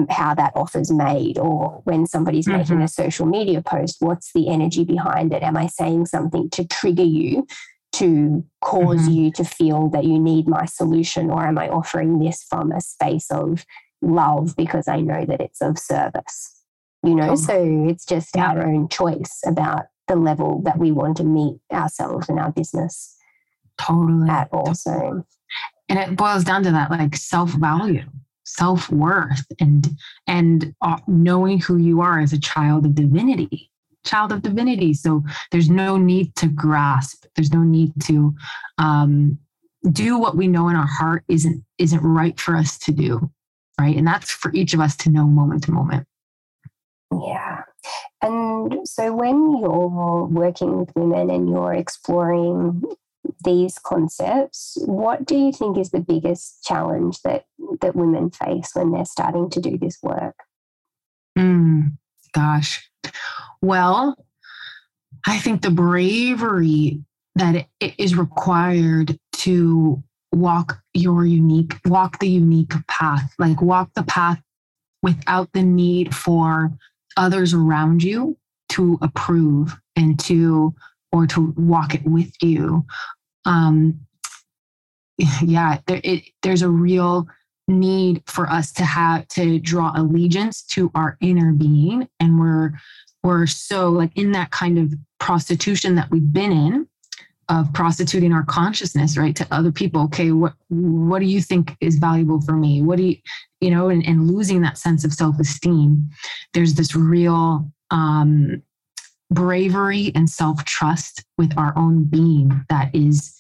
how 0.09 0.35
that 0.35 0.53
offer's 0.55 0.91
made 0.91 1.37
or 1.37 1.81
when 1.85 2.05
somebody's 2.05 2.47
mm-hmm. 2.47 2.57
making 2.57 2.81
a 2.81 2.87
social 2.87 3.25
media 3.25 3.61
post 3.61 3.97
what's 3.99 4.31
the 4.33 4.47
energy 4.47 4.83
behind 4.83 5.33
it 5.33 5.41
am 5.41 5.57
i 5.57 5.65
saying 5.67 6.05
something 6.05 6.49
to 6.51 6.65
trigger 6.67 7.03
you 7.03 7.45
to 7.91 8.45
because 8.61 9.01
mm-hmm. 9.01 9.11
you 9.11 9.31
to 9.31 9.43
feel 9.43 9.89
that 9.89 10.03
you 10.03 10.19
need 10.19 10.47
my 10.47 10.65
solution 10.65 11.31
or 11.31 11.45
am 11.45 11.57
i 11.57 11.67
offering 11.69 12.19
this 12.19 12.43
from 12.43 12.71
a 12.71 12.79
space 12.79 13.31
of 13.31 13.65
love 14.01 14.55
because 14.55 14.87
i 14.87 14.99
know 14.99 15.25
that 15.25 15.41
it's 15.41 15.61
of 15.61 15.77
service 15.79 16.63
you 17.03 17.15
know 17.15 17.31
oh. 17.31 17.35
so 17.35 17.85
it's 17.87 18.05
just 18.05 18.35
yeah. 18.35 18.51
our 18.51 18.67
own 18.67 18.87
choice 18.89 19.39
about 19.45 19.85
the 20.07 20.15
level 20.15 20.61
that 20.63 20.77
we 20.77 20.91
want 20.91 21.17
to 21.17 21.23
meet 21.23 21.57
ourselves 21.71 22.29
and 22.29 22.39
our 22.39 22.51
business 22.51 23.15
totally 23.79 24.29
at 24.29 24.49
also 24.51 25.25
and 25.87 25.97
it 25.97 26.15
boils 26.15 26.43
down 26.43 26.61
to 26.61 26.71
that 26.71 26.91
like 26.91 27.15
self-value 27.15 28.03
self-worth 28.55 29.45
and 29.59 29.87
and 30.27 30.73
uh, 30.81 30.97
knowing 31.07 31.59
who 31.59 31.77
you 31.77 32.01
are 32.01 32.19
as 32.19 32.33
a 32.33 32.39
child 32.39 32.85
of 32.85 32.95
divinity 32.95 33.71
child 34.05 34.31
of 34.31 34.41
divinity. 34.41 34.93
So 34.93 35.21
there's 35.51 35.69
no 35.69 35.97
need 35.97 36.33
to 36.37 36.47
grasp. 36.47 37.25
There's 37.35 37.51
no 37.51 37.63
need 37.63 37.91
to 38.05 38.33
um 38.77 39.37
do 39.91 40.17
what 40.17 40.37
we 40.37 40.47
know 40.47 40.69
in 40.69 40.75
our 40.75 40.87
heart 40.87 41.23
isn't 41.27 41.63
isn't 41.77 42.01
right 42.01 42.39
for 42.39 42.55
us 42.55 42.77
to 42.79 42.91
do 42.91 43.29
right? 43.79 43.95
And 43.95 44.05
that's 44.05 44.29
for 44.29 44.51
each 44.53 44.73
of 44.73 44.79
us 44.79 44.95
to 44.97 45.09
know 45.09 45.25
moment 45.25 45.63
to 45.63 45.71
moment. 45.71 46.05
Yeah. 47.11 47.63
And 48.21 48.87
so 48.87 49.13
when 49.15 49.59
you're 49.59 50.25
working 50.25 50.77
with 50.77 50.91
women 50.95 51.29
and 51.29 51.49
you're 51.49 51.73
exploring 51.73 52.83
these 53.43 53.77
concepts 53.79 54.77
what 54.85 55.25
do 55.25 55.35
you 55.35 55.51
think 55.51 55.77
is 55.77 55.91
the 55.91 55.99
biggest 55.99 56.63
challenge 56.63 57.21
that 57.21 57.45
that 57.81 57.95
women 57.95 58.29
face 58.29 58.71
when 58.73 58.91
they're 58.91 59.05
starting 59.05 59.49
to 59.49 59.61
do 59.61 59.77
this 59.77 59.97
work? 60.01 60.35
Mm, 61.37 61.97
gosh. 62.33 62.89
Well 63.61 64.17
i 65.25 65.37
think 65.37 65.61
the 65.61 65.71
bravery 65.71 67.03
that 67.35 67.67
it 67.79 67.93
is 67.97 68.15
required 68.15 69.17
to 69.33 70.01
walk 70.31 70.81
your 70.93 71.25
unique 71.25 71.75
walk 71.85 72.19
the 72.19 72.29
unique 72.29 72.73
path 72.87 73.33
like 73.39 73.61
walk 73.61 73.89
the 73.95 74.03
path 74.03 74.41
without 75.01 75.51
the 75.53 75.63
need 75.63 76.13
for 76.13 76.71
others 77.17 77.53
around 77.53 78.03
you 78.03 78.37
to 78.69 78.97
approve 79.01 79.77
and 79.95 80.19
to 80.19 80.73
or 81.11 81.25
to 81.25 81.53
walk 81.57 81.95
it 81.95 82.05
with 82.05 82.31
you 82.41 82.85
um 83.49 83.99
yeah 85.41 85.79
there, 85.87 85.99
it, 86.03 86.23
there's 86.41 86.61
a 86.61 86.69
real 86.69 87.27
need 87.69 88.23
for 88.25 88.49
us 88.49 88.71
to 88.73 88.83
have 88.83 89.27
to 89.29 89.59
draw 89.59 89.91
allegiance 89.95 90.63
to 90.63 90.91
our 90.95 91.17
inner 91.21 91.53
being. 91.53 92.07
And 92.19 92.39
we're 92.39 92.73
we're 93.23 93.45
so 93.47 93.89
like 93.89 94.11
in 94.15 94.31
that 94.31 94.51
kind 94.51 94.77
of 94.77 94.93
prostitution 95.19 95.95
that 95.95 96.09
we've 96.09 96.33
been 96.33 96.51
in 96.51 96.87
of 97.49 97.71
prostituting 97.73 98.31
our 98.31 98.43
consciousness 98.43 99.17
right 99.17 99.35
to 99.35 99.47
other 99.51 99.71
people. 99.71 100.03
Okay 100.03 100.31
what 100.31 100.53
what 100.69 101.19
do 101.19 101.25
you 101.25 101.41
think 101.41 101.75
is 101.79 101.97
valuable 101.97 102.41
for 102.41 102.53
me? 102.53 102.81
What 102.81 102.97
do 102.97 103.03
you 103.03 103.15
you 103.61 103.69
know 103.69 103.89
and, 103.89 104.05
and 104.05 104.27
losing 104.27 104.61
that 104.61 104.77
sense 104.77 105.05
of 105.05 105.13
self-esteem. 105.13 106.09
There's 106.53 106.73
this 106.73 106.95
real 106.95 107.71
um 107.91 108.63
bravery 109.31 110.11
and 110.15 110.27
self-trust 110.27 111.23
with 111.37 111.55
our 111.55 111.77
own 111.77 112.03
being 112.03 112.65
that 112.69 112.93
is 112.95 113.38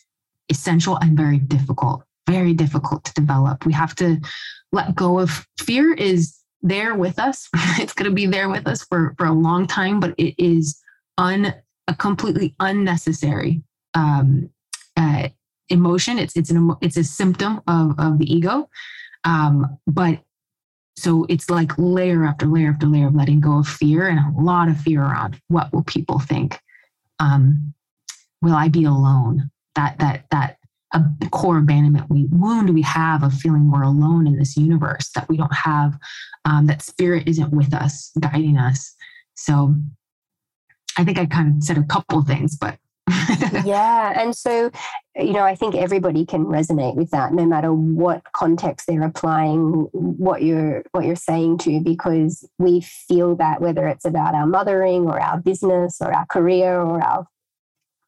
essential 0.49 0.97
and 0.97 1.17
very 1.17 1.37
difficult 1.37 2.03
very 2.27 2.53
difficult 2.53 3.03
to 3.03 3.13
develop 3.13 3.65
we 3.65 3.73
have 3.73 3.95
to 3.95 4.17
let 4.71 4.95
go 4.95 5.19
of 5.19 5.47
fear 5.59 5.93
is 5.93 6.35
there 6.61 6.95
with 6.95 7.17
us 7.19 7.49
it's 7.79 7.93
going 7.93 8.09
to 8.09 8.15
be 8.15 8.25
there 8.25 8.49
with 8.49 8.67
us 8.67 8.83
for 8.85 9.15
for 9.17 9.25
a 9.25 9.33
long 9.33 9.65
time 9.65 9.99
but 9.99 10.13
it 10.17 10.35
is 10.37 10.79
un 11.17 11.53
a 11.87 11.95
completely 11.95 12.55
unnecessary 12.59 13.63
um, 13.95 14.49
uh, 14.95 15.27
emotion. 15.69 16.19
It's 16.19 16.35
it's 16.35 16.51
an 16.51 16.71
it's 16.81 16.97
a 16.97 17.03
symptom 17.03 17.61
of 17.67 17.99
of 17.99 18.19
the 18.19 18.31
ego, 18.31 18.69
um, 19.23 19.77
but 19.87 20.19
so 20.95 21.25
it's 21.29 21.49
like 21.49 21.71
layer 21.77 22.25
after 22.25 22.45
layer 22.45 22.69
after 22.69 22.85
layer 22.85 23.07
of 23.07 23.15
letting 23.15 23.39
go 23.39 23.59
of 23.59 23.67
fear 23.67 24.07
and 24.07 24.19
a 24.19 24.41
lot 24.41 24.67
of 24.67 24.79
fear 24.79 25.01
around 25.01 25.39
what 25.47 25.73
will 25.73 25.83
people 25.83 26.19
think. 26.19 26.59
Um, 27.19 27.73
will 28.41 28.53
I 28.53 28.69
be 28.69 28.85
alone? 28.85 29.49
That 29.79 29.97
that 29.99 30.25
that 30.31 30.57
a 30.93 31.29
core 31.31 31.59
abandonment 31.59 32.09
we, 32.09 32.25
wound 32.31 32.73
we 32.73 32.81
have 32.81 33.23
of 33.23 33.33
feeling 33.33 33.71
we're 33.71 33.83
alone 33.83 34.27
in 34.27 34.37
this 34.37 34.57
universe 34.57 35.09
that 35.15 35.29
we 35.29 35.37
don't 35.37 35.53
have 35.53 35.97
um, 36.45 36.65
that 36.65 36.81
spirit 36.81 37.27
isn't 37.27 37.53
with 37.53 37.73
us 37.73 38.11
guiding 38.19 38.57
us 38.57 38.95
so 39.35 39.75
i 40.97 41.03
think 41.03 41.19
i 41.19 41.25
kind 41.27 41.55
of 41.55 41.63
said 41.63 41.77
a 41.77 41.83
couple 41.83 42.21
things 42.23 42.57
but 42.57 42.79
yeah. 43.65 44.21
And 44.21 44.35
so, 44.35 44.71
you 45.15 45.33
know, 45.33 45.43
I 45.43 45.55
think 45.55 45.75
everybody 45.75 46.25
can 46.25 46.45
resonate 46.45 46.95
with 46.95 47.11
that 47.11 47.33
no 47.33 47.45
matter 47.45 47.73
what 47.73 48.21
context 48.33 48.87
they're 48.87 49.03
applying 49.03 49.87
what 49.91 50.43
you're 50.43 50.83
what 50.91 51.05
you're 51.05 51.15
saying 51.15 51.59
to, 51.59 51.79
because 51.79 52.47
we 52.57 52.81
feel 52.81 53.35
that 53.37 53.61
whether 53.61 53.87
it's 53.87 54.05
about 54.05 54.35
our 54.35 54.45
mothering 54.45 55.07
or 55.07 55.19
our 55.19 55.39
business 55.39 55.97
or 56.01 56.13
our 56.13 56.25
career 56.27 56.79
or 56.79 57.01
our 57.01 57.27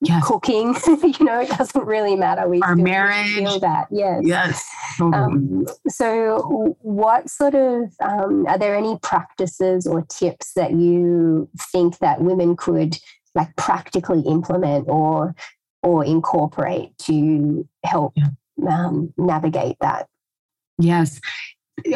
yes. 0.01 0.25
cooking, 0.25 0.75
you 0.87 1.25
know, 1.25 1.41
it 1.41 1.49
doesn't 1.49 1.85
really 1.85 2.15
matter. 2.15 2.47
We 2.47 2.61
our 2.61 2.75
marriage 2.75 3.35
feel 3.35 3.59
that. 3.59 3.87
Yes. 3.91 4.21
Yes. 4.25 4.69
Um, 4.99 5.65
so 5.87 6.75
what 6.81 7.29
sort 7.29 7.55
of 7.55 7.93
um, 8.01 8.45
are 8.47 8.57
there 8.57 8.75
any 8.75 8.97
practices 9.01 9.87
or 9.87 10.05
tips 10.09 10.53
that 10.53 10.73
you 10.73 11.49
think 11.71 11.99
that 11.99 12.21
women 12.21 12.55
could 12.55 12.97
like 13.35 13.55
practically 13.55 14.21
implement 14.21 14.87
or 14.89 15.35
or 15.83 16.05
incorporate 16.05 16.97
to 16.99 17.67
help 17.83 18.13
yeah. 18.15 18.27
um, 18.69 19.13
navigate 19.17 19.77
that 19.81 20.07
yes 20.77 21.19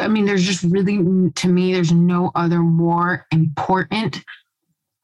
i 0.00 0.08
mean 0.08 0.24
there's 0.24 0.44
just 0.44 0.62
really 0.64 0.96
to 1.34 1.48
me 1.48 1.72
there's 1.72 1.92
no 1.92 2.30
other 2.34 2.60
more 2.60 3.26
important 3.30 4.24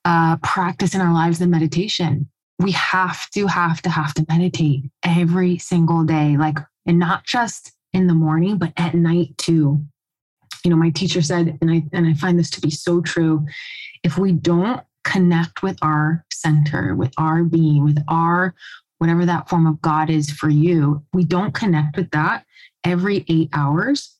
uh, 0.05 0.37
practice 0.39 0.95
in 0.95 1.01
our 1.01 1.13
lives 1.13 1.39
than 1.39 1.51
meditation 1.51 2.29
we 2.63 2.73
have 2.73 3.29
to 3.31 3.47
have 3.47 3.83
to 3.83 3.91
have 3.91 4.15
to 4.15 4.27
meditate 4.29 4.85
every 5.03 5.59
single 5.59 6.05
day. 6.05 6.37
Like 6.37 6.59
and 6.87 6.99
not 6.99 7.25
just 7.25 7.73
in 7.93 8.07
the 8.07 8.15
morning 8.15 8.59
but 8.59 8.73
at 8.77 8.95
night 8.95 9.37
too. 9.39 9.85
You 10.65 10.71
know 10.71 10.77
my 10.77 10.91
teacher 10.91 11.23
said 11.23 11.59
and 11.61 11.71
i 11.71 11.83
and 11.93 12.07
i 12.07 12.15
find 12.15 12.39
this 12.39 12.51
to 12.51 12.61
be 12.61 12.71
so 12.71 13.01
true 13.01 13.45
if 14.05 14.19
we 14.19 14.33
don't 14.33 14.81
connect 15.05 15.63
with 15.63 15.77
our 15.83 16.25
center, 16.33 16.95
with 16.95 17.13
our 17.19 17.43
being, 17.43 17.85
with 17.85 17.99
our 18.09 18.55
whatever 18.99 19.27
that 19.27 19.49
form 19.49 19.67
of 19.67 19.83
God 19.83 20.11
is 20.11 20.31
for 20.31 20.49
you, 20.49 21.05
we 21.13 21.25
don't 21.25 21.55
connect 21.55 21.97
with 21.97 22.11
that 22.13 22.45
every 22.85 23.25
eight 23.29 23.49
hours, 23.53 24.17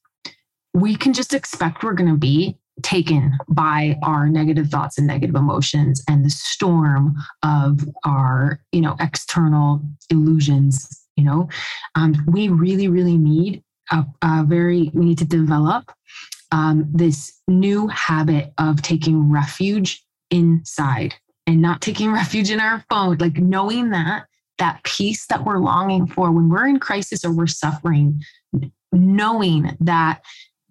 we 0.75 0.97
can 0.97 1.13
just 1.13 1.35
expect 1.35 1.83
we're 1.83 1.93
going 1.93 2.11
to 2.11 2.17
be 2.17 2.57
taken 2.83 3.39
by 3.49 3.97
our 4.03 4.29
negative 4.29 4.69
thoughts 4.69 4.99
and 4.99 5.07
negative 5.07 5.37
emotions 5.37 6.03
and 6.09 6.25
the 6.25 6.31
storm 6.31 7.15
of 7.43 7.81
our 8.05 8.61
you 8.73 8.81
know 8.81 8.97
external 9.01 9.83
illusions 10.11 11.03
you 11.17 11.25
know? 11.25 11.49
Um, 11.95 12.15
we 12.27 12.49
really 12.49 12.89
really 12.89 13.19
need 13.19 13.63
a, 13.91 14.05
a, 14.23 14.45
very 14.45 14.91
we 14.95 15.05
need 15.05 15.19
to 15.19 15.25
develop 15.25 15.93
um, 16.51 16.89
this 16.93 17.41
new 17.49 17.89
habit 17.89 18.53
of 18.59 18.83
taking 18.83 19.31
refuge 19.31 20.05
inside 20.31 21.15
and 21.47 21.61
not 21.61 21.81
taking 21.81 22.13
refuge 22.13 22.51
in 22.51 22.61
our 22.61 22.85
phone, 22.89 23.17
like 23.19 23.37
knowing 23.37 23.91
that 23.91 24.27
that 24.59 24.83
peace 24.85 25.27
that 25.27 25.45
we're 25.45 25.59
longing 25.59 26.07
for 26.07 26.31
when 26.31 26.49
we're 26.49 26.67
in 26.67 26.79
crisis 26.79 27.25
or 27.25 27.33
we're 27.33 27.47
suffering, 27.47 28.23
knowing 28.93 29.77
that 29.81 30.23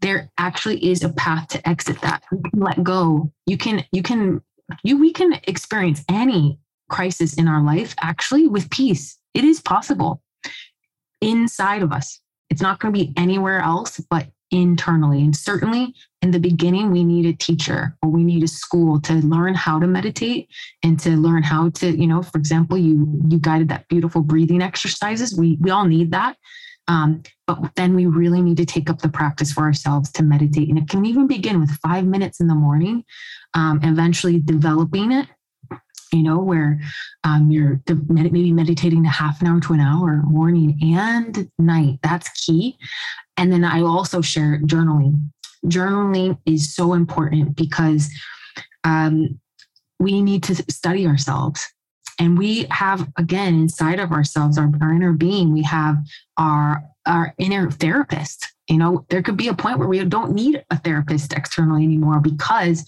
there 0.01 0.31
actually 0.37 0.83
is 0.85 1.03
a 1.03 1.09
path 1.09 1.47
to 1.49 1.69
exit 1.69 2.01
that. 2.01 2.23
You 2.31 2.41
can 2.49 2.59
let 2.59 2.83
go. 2.83 3.31
You 3.45 3.57
can, 3.57 3.85
you 3.91 4.03
can, 4.03 4.41
you, 4.83 4.97
we 4.97 5.13
can 5.13 5.39
experience 5.47 6.03
any 6.09 6.59
crisis 6.89 7.35
in 7.35 7.47
our 7.47 7.63
life 7.63 7.95
actually 8.01 8.47
with 8.47 8.69
peace. 8.69 9.17
It 9.33 9.43
is 9.43 9.61
possible 9.61 10.21
inside 11.21 11.83
of 11.83 11.91
us. 11.91 12.19
It's 12.49 12.61
not 12.61 12.79
going 12.79 12.93
to 12.93 12.99
be 12.99 13.13
anywhere 13.15 13.59
else 13.59 14.01
but 14.09 14.27
internally. 14.51 15.21
And 15.21 15.35
certainly 15.35 15.95
in 16.21 16.31
the 16.31 16.39
beginning, 16.39 16.91
we 16.91 17.03
need 17.03 17.25
a 17.25 17.33
teacher 17.33 17.97
or 18.01 18.09
we 18.09 18.23
need 18.23 18.43
a 18.43 18.47
school 18.47 18.99
to 19.01 19.13
learn 19.13 19.55
how 19.55 19.79
to 19.79 19.87
meditate 19.87 20.49
and 20.83 20.99
to 20.99 21.11
learn 21.11 21.43
how 21.43 21.69
to, 21.69 21.97
you 21.97 22.05
know, 22.05 22.21
for 22.21 22.37
example, 22.37 22.77
you 22.77 23.07
you 23.29 23.39
guided 23.39 23.69
that 23.69 23.87
beautiful 23.87 24.21
breathing 24.21 24.61
exercises. 24.61 25.35
We 25.37 25.57
we 25.61 25.71
all 25.71 25.85
need 25.85 26.11
that. 26.11 26.37
Um, 26.91 27.23
but 27.47 27.71
then 27.77 27.95
we 27.95 28.05
really 28.05 28.41
need 28.41 28.57
to 28.57 28.65
take 28.65 28.89
up 28.89 29.01
the 29.01 29.07
practice 29.07 29.53
for 29.53 29.63
ourselves 29.63 30.11
to 30.11 30.23
meditate. 30.23 30.67
And 30.67 30.77
it 30.77 30.89
can 30.89 31.05
even 31.05 31.25
begin 31.25 31.61
with 31.61 31.71
five 31.77 32.05
minutes 32.05 32.41
in 32.41 32.47
the 32.47 32.55
morning, 32.55 33.05
um, 33.53 33.79
eventually 33.81 34.39
developing 34.39 35.13
it 35.13 35.27
you 36.11 36.23
know, 36.23 36.39
where 36.39 36.77
um, 37.23 37.49
you're 37.49 37.81
maybe 38.09 38.51
meditating 38.51 39.05
a 39.05 39.09
half 39.09 39.39
an 39.39 39.47
hour 39.47 39.61
to 39.61 39.71
an 39.71 39.79
hour 39.79 40.21
morning 40.25 40.77
and 40.81 41.49
night. 41.57 41.99
That's 42.03 42.29
key. 42.45 42.77
And 43.37 43.49
then 43.49 43.63
I 43.63 43.81
also 43.81 44.19
share 44.19 44.59
journaling. 44.59 45.29
Journaling 45.65 46.37
is 46.45 46.75
so 46.75 46.93
important 46.93 47.55
because 47.55 48.09
um, 48.83 49.39
we 49.99 50.21
need 50.21 50.43
to 50.43 50.55
study 50.69 51.07
ourselves. 51.07 51.65
And 52.22 52.38
we 52.38 52.67
have, 52.69 53.09
again, 53.17 53.61
inside 53.61 53.99
of 53.99 54.11
ourselves, 54.11 54.55
our, 54.55 54.72
our 54.80 54.93
inner 54.93 55.11
being, 55.11 55.51
we 55.51 55.63
have 55.63 55.97
our 56.38 56.84
our 57.07 57.34
inner 57.39 57.72
therapist. 57.72 58.47
You 58.69 58.78
know, 58.78 59.05
there 59.09 59.24
could 59.24 59.38
be 59.38 59.47
a 59.47 59.55
point 59.55 59.80
where 59.80 59.88
we 59.88 60.05
don't 60.05 60.34
need 60.34 60.63
a 60.69 60.78
therapist 60.78 61.34
externally 61.34 61.84
anymore 61.84 62.19
because 62.19 62.86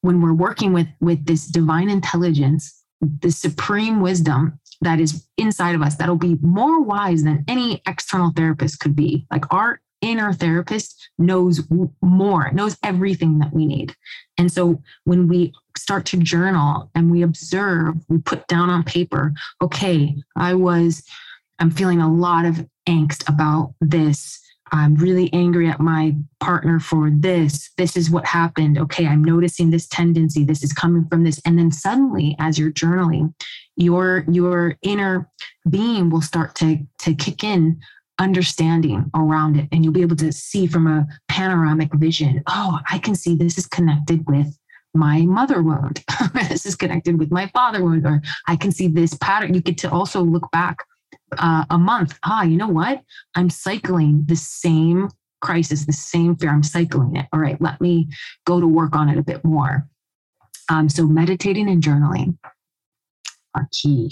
when 0.00 0.20
we're 0.20 0.32
working 0.32 0.72
with 0.72 0.88
with 1.00 1.24
this 1.26 1.46
divine 1.46 1.88
intelligence 1.88 2.82
the 3.20 3.30
supreme 3.30 4.00
wisdom 4.00 4.58
that 4.80 5.00
is 5.00 5.26
inside 5.36 5.74
of 5.74 5.82
us 5.82 5.96
that'll 5.96 6.16
be 6.16 6.38
more 6.40 6.80
wise 6.80 7.24
than 7.24 7.44
any 7.48 7.82
external 7.86 8.30
therapist 8.36 8.78
could 8.78 8.94
be 8.94 9.26
like 9.30 9.52
our 9.52 9.80
inner 10.02 10.32
therapist 10.32 11.08
knows 11.18 11.62
more 12.02 12.50
knows 12.52 12.76
everything 12.82 13.38
that 13.38 13.52
we 13.52 13.64
need 13.64 13.94
and 14.36 14.52
so 14.52 14.82
when 15.04 15.28
we 15.28 15.52
start 15.76 16.04
to 16.04 16.16
journal 16.18 16.90
and 16.94 17.10
we 17.10 17.22
observe 17.22 17.94
we 18.08 18.18
put 18.18 18.46
down 18.48 18.68
on 18.68 18.82
paper 18.82 19.32
okay 19.62 20.14
i 20.36 20.52
was 20.52 21.02
I'm 21.62 21.70
feeling 21.70 22.00
a 22.00 22.12
lot 22.12 22.44
of 22.44 22.66
angst 22.88 23.28
about 23.28 23.74
this. 23.80 24.40
I'm 24.72 24.96
really 24.96 25.32
angry 25.32 25.68
at 25.68 25.78
my 25.78 26.16
partner 26.40 26.80
for 26.80 27.08
this. 27.08 27.70
This 27.76 27.96
is 27.96 28.10
what 28.10 28.26
happened. 28.26 28.78
Okay, 28.78 29.06
I'm 29.06 29.22
noticing 29.22 29.70
this 29.70 29.86
tendency. 29.86 30.44
This 30.44 30.64
is 30.64 30.72
coming 30.72 31.06
from 31.08 31.22
this. 31.22 31.40
And 31.44 31.56
then 31.56 31.70
suddenly, 31.70 32.34
as 32.40 32.58
you're 32.58 32.72
journaling, 32.72 33.32
your 33.76 34.24
your 34.28 34.76
inner 34.82 35.30
being 35.70 36.10
will 36.10 36.20
start 36.20 36.56
to, 36.56 36.78
to 36.98 37.14
kick 37.14 37.44
in 37.44 37.80
understanding 38.18 39.10
around 39.14 39.58
it. 39.58 39.68
And 39.72 39.84
you'll 39.84 39.92
be 39.92 40.02
able 40.02 40.16
to 40.16 40.32
see 40.32 40.66
from 40.66 40.86
a 40.86 41.06
panoramic 41.28 41.94
vision. 41.94 42.42
Oh, 42.46 42.78
I 42.90 42.98
can 42.98 43.14
see 43.14 43.34
this 43.34 43.58
is 43.58 43.66
connected 43.66 44.26
with 44.26 44.56
my 44.94 45.22
mother 45.22 45.62
wound. 45.62 46.04
this 46.34 46.66
is 46.66 46.76
connected 46.76 47.18
with 47.18 47.30
my 47.30 47.46
father 47.48 47.82
wound, 47.82 48.06
or 48.06 48.22
I 48.46 48.56
can 48.56 48.72
see 48.72 48.88
this 48.88 49.14
pattern. 49.14 49.54
You 49.54 49.60
get 49.60 49.78
to 49.78 49.90
also 49.90 50.22
look 50.22 50.50
back 50.52 50.78
uh, 51.38 51.64
a 51.70 51.78
month. 51.78 52.18
Ah, 52.24 52.42
you 52.42 52.56
know 52.56 52.68
what? 52.68 53.02
I'm 53.34 53.50
cycling 53.50 54.24
the 54.26 54.36
same 54.36 55.08
crisis, 55.40 55.86
the 55.86 55.92
same 55.92 56.36
fear. 56.36 56.50
I'm 56.50 56.62
cycling 56.62 57.16
it. 57.16 57.26
All 57.32 57.40
right, 57.40 57.60
let 57.60 57.80
me 57.80 58.08
go 58.46 58.60
to 58.60 58.66
work 58.66 58.94
on 58.94 59.08
it 59.08 59.18
a 59.18 59.22
bit 59.22 59.44
more. 59.44 59.88
Um, 60.68 60.88
so 60.88 61.06
meditating 61.06 61.68
and 61.68 61.82
journaling 61.82 62.38
are 63.54 63.68
key. 63.72 64.10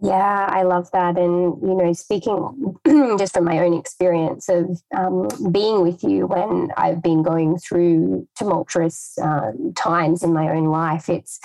Yeah, 0.00 0.46
I 0.48 0.62
love 0.62 0.90
that. 0.92 1.18
And, 1.18 1.60
you 1.60 1.74
know, 1.74 1.92
speaking 1.92 2.76
just 3.18 3.34
from 3.34 3.44
my 3.44 3.58
own 3.58 3.74
experience 3.74 4.48
of 4.48 4.80
um, 4.96 5.28
being 5.50 5.82
with 5.82 6.04
you 6.04 6.26
when 6.26 6.68
I've 6.76 7.02
been 7.02 7.22
going 7.22 7.58
through 7.58 8.28
tumultuous 8.36 9.18
uh, 9.20 9.52
times 9.74 10.22
in 10.22 10.32
my 10.32 10.50
own 10.50 10.66
life, 10.66 11.08
it's 11.08 11.40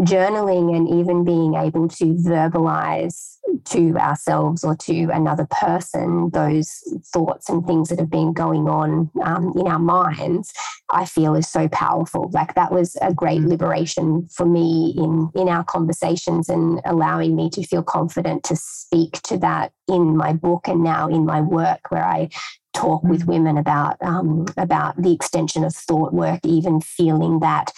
journaling 0.00 0.76
and 0.76 0.88
even 0.88 1.24
being 1.24 1.54
able 1.54 1.88
to 1.88 2.04
verbalize 2.14 3.38
to 3.64 3.96
ourselves 3.96 4.62
or 4.62 4.76
to 4.76 5.08
another 5.12 5.46
person 5.50 6.30
those 6.32 6.82
thoughts 7.12 7.48
and 7.48 7.66
things 7.66 7.88
that 7.88 7.98
have 7.98 8.10
been 8.10 8.32
going 8.32 8.68
on 8.68 9.10
um, 9.22 9.52
in 9.56 9.66
our 9.66 9.78
minds 9.78 10.52
i 10.90 11.04
feel 11.04 11.34
is 11.34 11.48
so 11.48 11.66
powerful 11.68 12.30
like 12.32 12.54
that 12.54 12.70
was 12.70 12.96
a 13.00 13.12
great 13.12 13.40
mm. 13.40 13.48
liberation 13.48 14.28
for 14.30 14.46
me 14.46 14.94
in 14.96 15.30
in 15.34 15.48
our 15.48 15.64
conversations 15.64 16.48
and 16.48 16.80
allowing 16.84 17.34
me 17.34 17.48
to 17.50 17.62
feel 17.62 17.82
confident 17.82 18.44
to 18.44 18.54
speak 18.54 19.20
to 19.22 19.36
that 19.38 19.72
in 19.88 20.16
my 20.16 20.32
book 20.32 20.68
and 20.68 20.82
now 20.82 21.08
in 21.08 21.24
my 21.24 21.40
work 21.40 21.90
where 21.90 22.04
i 22.04 22.28
talk 22.74 23.02
with 23.02 23.22
mm. 23.22 23.28
women 23.28 23.56
about 23.56 23.96
um, 24.02 24.46
about 24.56 25.00
the 25.00 25.12
extension 25.12 25.64
of 25.64 25.74
thought 25.74 26.12
work 26.12 26.40
even 26.44 26.80
feeling 26.80 27.40
that 27.40 27.72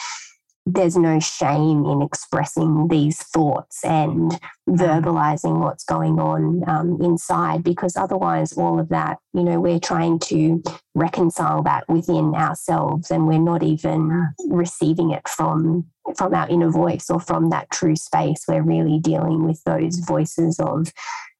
there's 0.72 0.96
no 0.96 1.18
shame 1.20 1.84
in 1.84 2.02
expressing 2.02 2.88
these 2.88 3.22
thoughts 3.22 3.84
and 3.84 4.38
verbalizing 4.68 5.60
what's 5.60 5.84
going 5.84 6.18
on 6.18 6.62
um, 6.68 6.98
inside 7.00 7.62
because 7.62 7.96
otherwise 7.96 8.52
all 8.52 8.78
of 8.78 8.88
that 8.88 9.18
you 9.34 9.42
know 9.42 9.60
we're 9.60 9.80
trying 9.80 10.18
to 10.18 10.62
reconcile 10.94 11.62
that 11.62 11.88
within 11.88 12.34
ourselves 12.34 13.10
and 13.10 13.26
we're 13.26 13.38
not 13.38 13.62
even 13.62 14.28
receiving 14.48 15.10
it 15.10 15.26
from 15.28 15.86
from 16.16 16.34
our 16.34 16.48
inner 16.48 16.70
voice 16.70 17.10
or 17.10 17.20
from 17.20 17.50
that 17.50 17.70
true 17.70 17.96
space. 17.96 18.44
We're 18.48 18.62
really 18.62 18.98
dealing 18.98 19.44
with 19.46 19.62
those 19.64 19.98
voices 19.98 20.58
of 20.58 20.92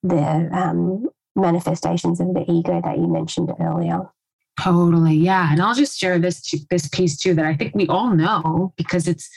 the 0.02 0.48
um, 0.52 1.08
manifestations 1.36 2.20
of 2.20 2.34
the 2.34 2.44
ego 2.48 2.80
that 2.84 2.98
you 2.98 3.06
mentioned 3.06 3.52
earlier 3.60 4.08
Totally. 4.62 5.14
Yeah. 5.14 5.50
And 5.50 5.62
I'll 5.62 5.74
just 5.74 5.98
share 5.98 6.18
this 6.18 6.42
this 6.70 6.88
piece 6.88 7.16
too 7.16 7.34
that 7.34 7.46
I 7.46 7.54
think 7.54 7.74
we 7.74 7.86
all 7.88 8.14
know 8.14 8.72
because 8.76 9.08
it's 9.08 9.28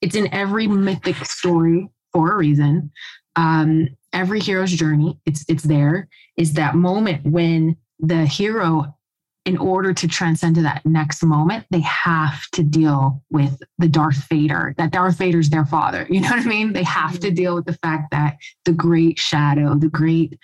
it's 0.00 0.14
in 0.14 0.32
every 0.32 0.66
mythic 0.66 1.16
story 1.24 1.88
for 2.12 2.32
a 2.32 2.36
reason. 2.36 2.90
Um, 3.36 3.88
every 4.12 4.40
hero's 4.40 4.72
journey, 4.72 5.18
it's 5.26 5.44
it's 5.48 5.64
there, 5.64 6.08
is 6.36 6.54
that 6.54 6.74
moment 6.74 7.24
when 7.26 7.76
the 7.98 8.24
hero, 8.24 8.96
in 9.44 9.58
order 9.58 9.92
to 9.92 10.08
transcend 10.08 10.54
to 10.54 10.62
that 10.62 10.84
next 10.86 11.22
moment, 11.22 11.66
they 11.70 11.80
have 11.80 12.42
to 12.52 12.62
deal 12.62 13.22
with 13.30 13.62
the 13.78 13.88
Darth 13.88 14.26
Vader, 14.28 14.74
that 14.78 14.92
Darth 14.92 15.18
Vader's 15.18 15.50
their 15.50 15.66
father. 15.66 16.06
You 16.08 16.20
know 16.22 16.30
what 16.30 16.46
I 16.46 16.48
mean? 16.48 16.72
They 16.72 16.84
have 16.84 17.20
to 17.20 17.26
mm-hmm. 17.26 17.34
deal 17.34 17.54
with 17.54 17.66
the 17.66 17.78
fact 17.82 18.10
that 18.12 18.38
the 18.64 18.72
great 18.72 19.18
shadow, 19.18 19.74
the 19.74 19.88
great 19.88 20.38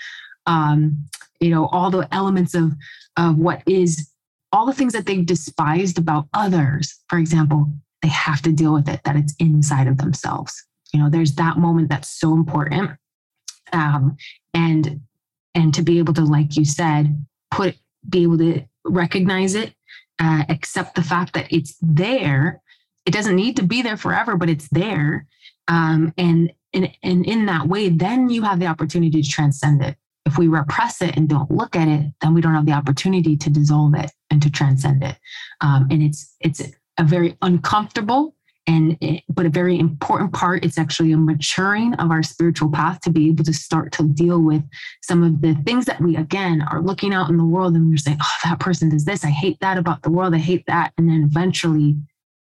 um, 0.47 1.07
you 1.41 1.51
know, 1.51 1.67
all 1.67 1.91
the 1.91 2.07
elements 2.13 2.55
of 2.55 2.73
of 3.17 3.37
what 3.39 3.63
is 3.67 4.11
all 4.53 4.67
the 4.67 4.73
things 4.73 4.93
that 4.93 5.07
they've 5.07 5.27
despised 5.27 5.99
about 5.99 6.29
others, 6.33 6.99
for 7.09 7.19
example, 7.19 7.73
they 8.03 8.09
have 8.09 8.43
to 8.43 8.53
deal 8.53 8.73
with 8.73 8.89
it, 8.89 9.01
that 9.05 9.17
it's 9.17 9.35
inside 9.39 9.87
of 9.87 9.99
themselves. 9.99 10.65
You 10.93 11.01
know, 11.01 11.11
there's 11.11 11.35
that 11.35 11.59
moment 11.59 11.89
that's 11.89 12.09
so 12.09 12.35
important. 12.35 12.93
Um, 13.73 14.17
and 14.55 15.01
and 15.55 15.75
to 15.75 15.83
be 15.83 15.99
able 15.99 16.15
to, 16.15 16.25
like 16.25 16.57
you 16.57 16.65
said, 16.65 17.25
put 17.51 17.77
be 18.09 18.23
able 18.23 18.39
to 18.39 18.63
recognize 18.85 19.55
it, 19.55 19.75
uh, 20.21 20.45
accept 20.49 20.95
the 20.95 21.03
fact 21.03 21.33
that 21.33 21.53
it's 21.53 21.77
there. 21.81 22.63
It 23.05 23.13
doesn't 23.13 23.37
need 23.37 23.57
to 23.57 23.63
be 23.63 23.83
there 23.83 23.97
forever, 23.97 24.37
but 24.37 24.51
it's 24.51 24.69
there. 24.69 25.27
Um, 25.69 26.13
and 26.17 26.53
and 26.73 26.93
and 27.03 27.27
in 27.27 27.47
that 27.47 27.67
way, 27.67 27.89
then 27.89 28.31
you 28.31 28.43
have 28.43 28.61
the 28.61 28.67
opportunity 28.67 29.23
to 29.23 29.29
transcend 29.29 29.83
it 29.83 29.97
if 30.27 30.37
we 30.37 30.49
repress 30.49 31.01
it 31.01 31.17
and 31.17 31.29
don't 31.29 31.51
look 31.51 31.77
at 31.77 31.89
it, 31.89 32.13
then 32.21 32.35
we 32.35 32.41
don't 32.41 32.55
have 32.55 32.67
the 32.67 32.73
opportunity 32.73 33.37
to 33.37 33.49
dissolve 33.49 33.95
it 33.95 34.11
and 34.31 34.43
to 34.43 34.51
transcend 34.51 35.03
it. 35.03 35.17
Um, 35.61 35.87
and 35.91 36.03
it's 36.03 36.35
it's 36.41 36.61
a 36.99 37.05
very 37.05 37.37
uncomfortable 37.43 38.35
and 38.67 38.99
it, 39.01 39.23
but 39.29 39.47
a 39.47 39.51
very 39.51 39.79
important 39.79 40.33
part. 40.33 40.65
It's 40.65 40.79
actually 40.79 41.13
a 41.13 41.17
maturing 41.17 41.95
of 41.95 42.11
our 42.11 42.25
spiritual 42.25 42.71
path 42.71 43.01
to 43.03 43.11
be 43.11 43.29
able 43.29 43.45
to 43.45 43.53
start 43.55 43.93
to 43.93 44.03
deal 44.03 44.43
with 44.43 44.63
some 45.03 45.23
of 45.23 45.41
the 45.41 45.55
things 45.65 45.85
that 45.85 46.01
we 46.01 46.17
again 46.17 46.61
are 46.63 46.83
looking 46.83 47.15
out 47.15 47.31
in 47.31 47.37
the 47.37 47.45
world 47.45 47.77
and 47.77 47.89
we're 47.89 47.97
saying, 47.97 48.19
"Oh, 48.21 48.39
that 48.45 48.59
person 48.59 48.89
does 48.89 49.05
this. 49.05 49.25
I 49.25 49.31
hate 49.31 49.59
that 49.61 49.79
about 49.79 50.03
the 50.03 50.11
world. 50.11 50.35
I 50.35 50.39
hate 50.39 50.65
that." 50.67 50.93
And 50.99 51.09
then 51.09 51.23
eventually, 51.23 51.97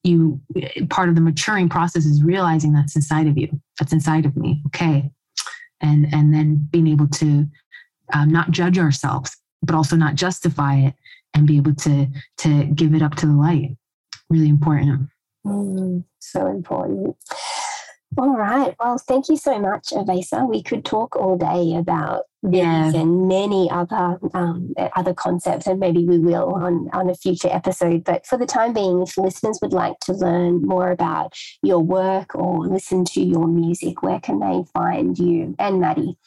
you 0.03 0.41
part 0.89 1.07
of 1.07 1.15
the 1.15 1.21
maturing 1.21 1.69
process 1.69 2.05
is 2.05 2.21
realizing 2.21 2.73
that's 2.73 2.97
inside 2.97 3.27
of 3.27 3.37
you. 3.37 3.61
That's 3.79 3.93
inside 3.93 4.25
of 4.25 4.35
me. 4.35 4.61
Okay, 4.67 5.09
and 5.81 6.13
and 6.13 6.33
then 6.33 6.67
being 6.71 6.87
able 6.87 7.07
to 7.07 7.47
um, 8.13 8.29
not 8.29 8.51
judge 8.51 8.77
ourselves 8.77 9.37
but 9.61 9.75
also 9.75 9.95
not 9.95 10.15
justify 10.15 10.75
it 10.75 10.93
and 11.33 11.47
be 11.47 11.57
able 11.57 11.75
to 11.75 12.07
to 12.37 12.65
give 12.65 12.93
it 12.93 13.01
up 13.01 13.15
to 13.15 13.25
the 13.25 13.33
light. 13.33 13.77
Really 14.29 14.49
important. 14.49 15.09
Mm, 15.45 16.03
so 16.19 16.47
important 16.47 17.15
all 18.17 18.35
right. 18.35 18.75
Well, 18.79 18.97
thank 18.97 19.29
you 19.29 19.37
so 19.37 19.57
much, 19.59 19.89
Avesa. 19.89 20.47
We 20.47 20.61
could 20.61 20.83
talk 20.83 21.15
all 21.15 21.37
day 21.37 21.75
about 21.75 22.23
this 22.43 22.57
yeah. 22.57 22.91
and 22.93 23.27
many 23.27 23.69
other 23.71 24.19
um, 24.33 24.73
other 24.95 25.13
concepts, 25.13 25.65
and 25.67 25.79
maybe 25.79 26.03
we 26.03 26.17
will 26.17 26.53
on, 26.55 26.89
on 26.91 27.09
a 27.09 27.15
future 27.15 27.49
episode. 27.49 28.03
But 28.03 28.25
for 28.25 28.37
the 28.37 28.45
time 28.45 28.73
being, 28.73 29.01
if 29.01 29.17
listeners 29.17 29.59
would 29.61 29.73
like 29.73 29.99
to 30.01 30.13
learn 30.13 30.61
more 30.61 30.91
about 30.91 31.33
your 31.63 31.79
work 31.79 32.35
or 32.35 32.67
listen 32.67 33.05
to 33.05 33.21
your 33.21 33.47
music, 33.47 34.03
where 34.03 34.19
can 34.19 34.39
they 34.39 34.63
find 34.73 35.17
you 35.17 35.55
and 35.57 35.79
Maddie? 35.79 36.17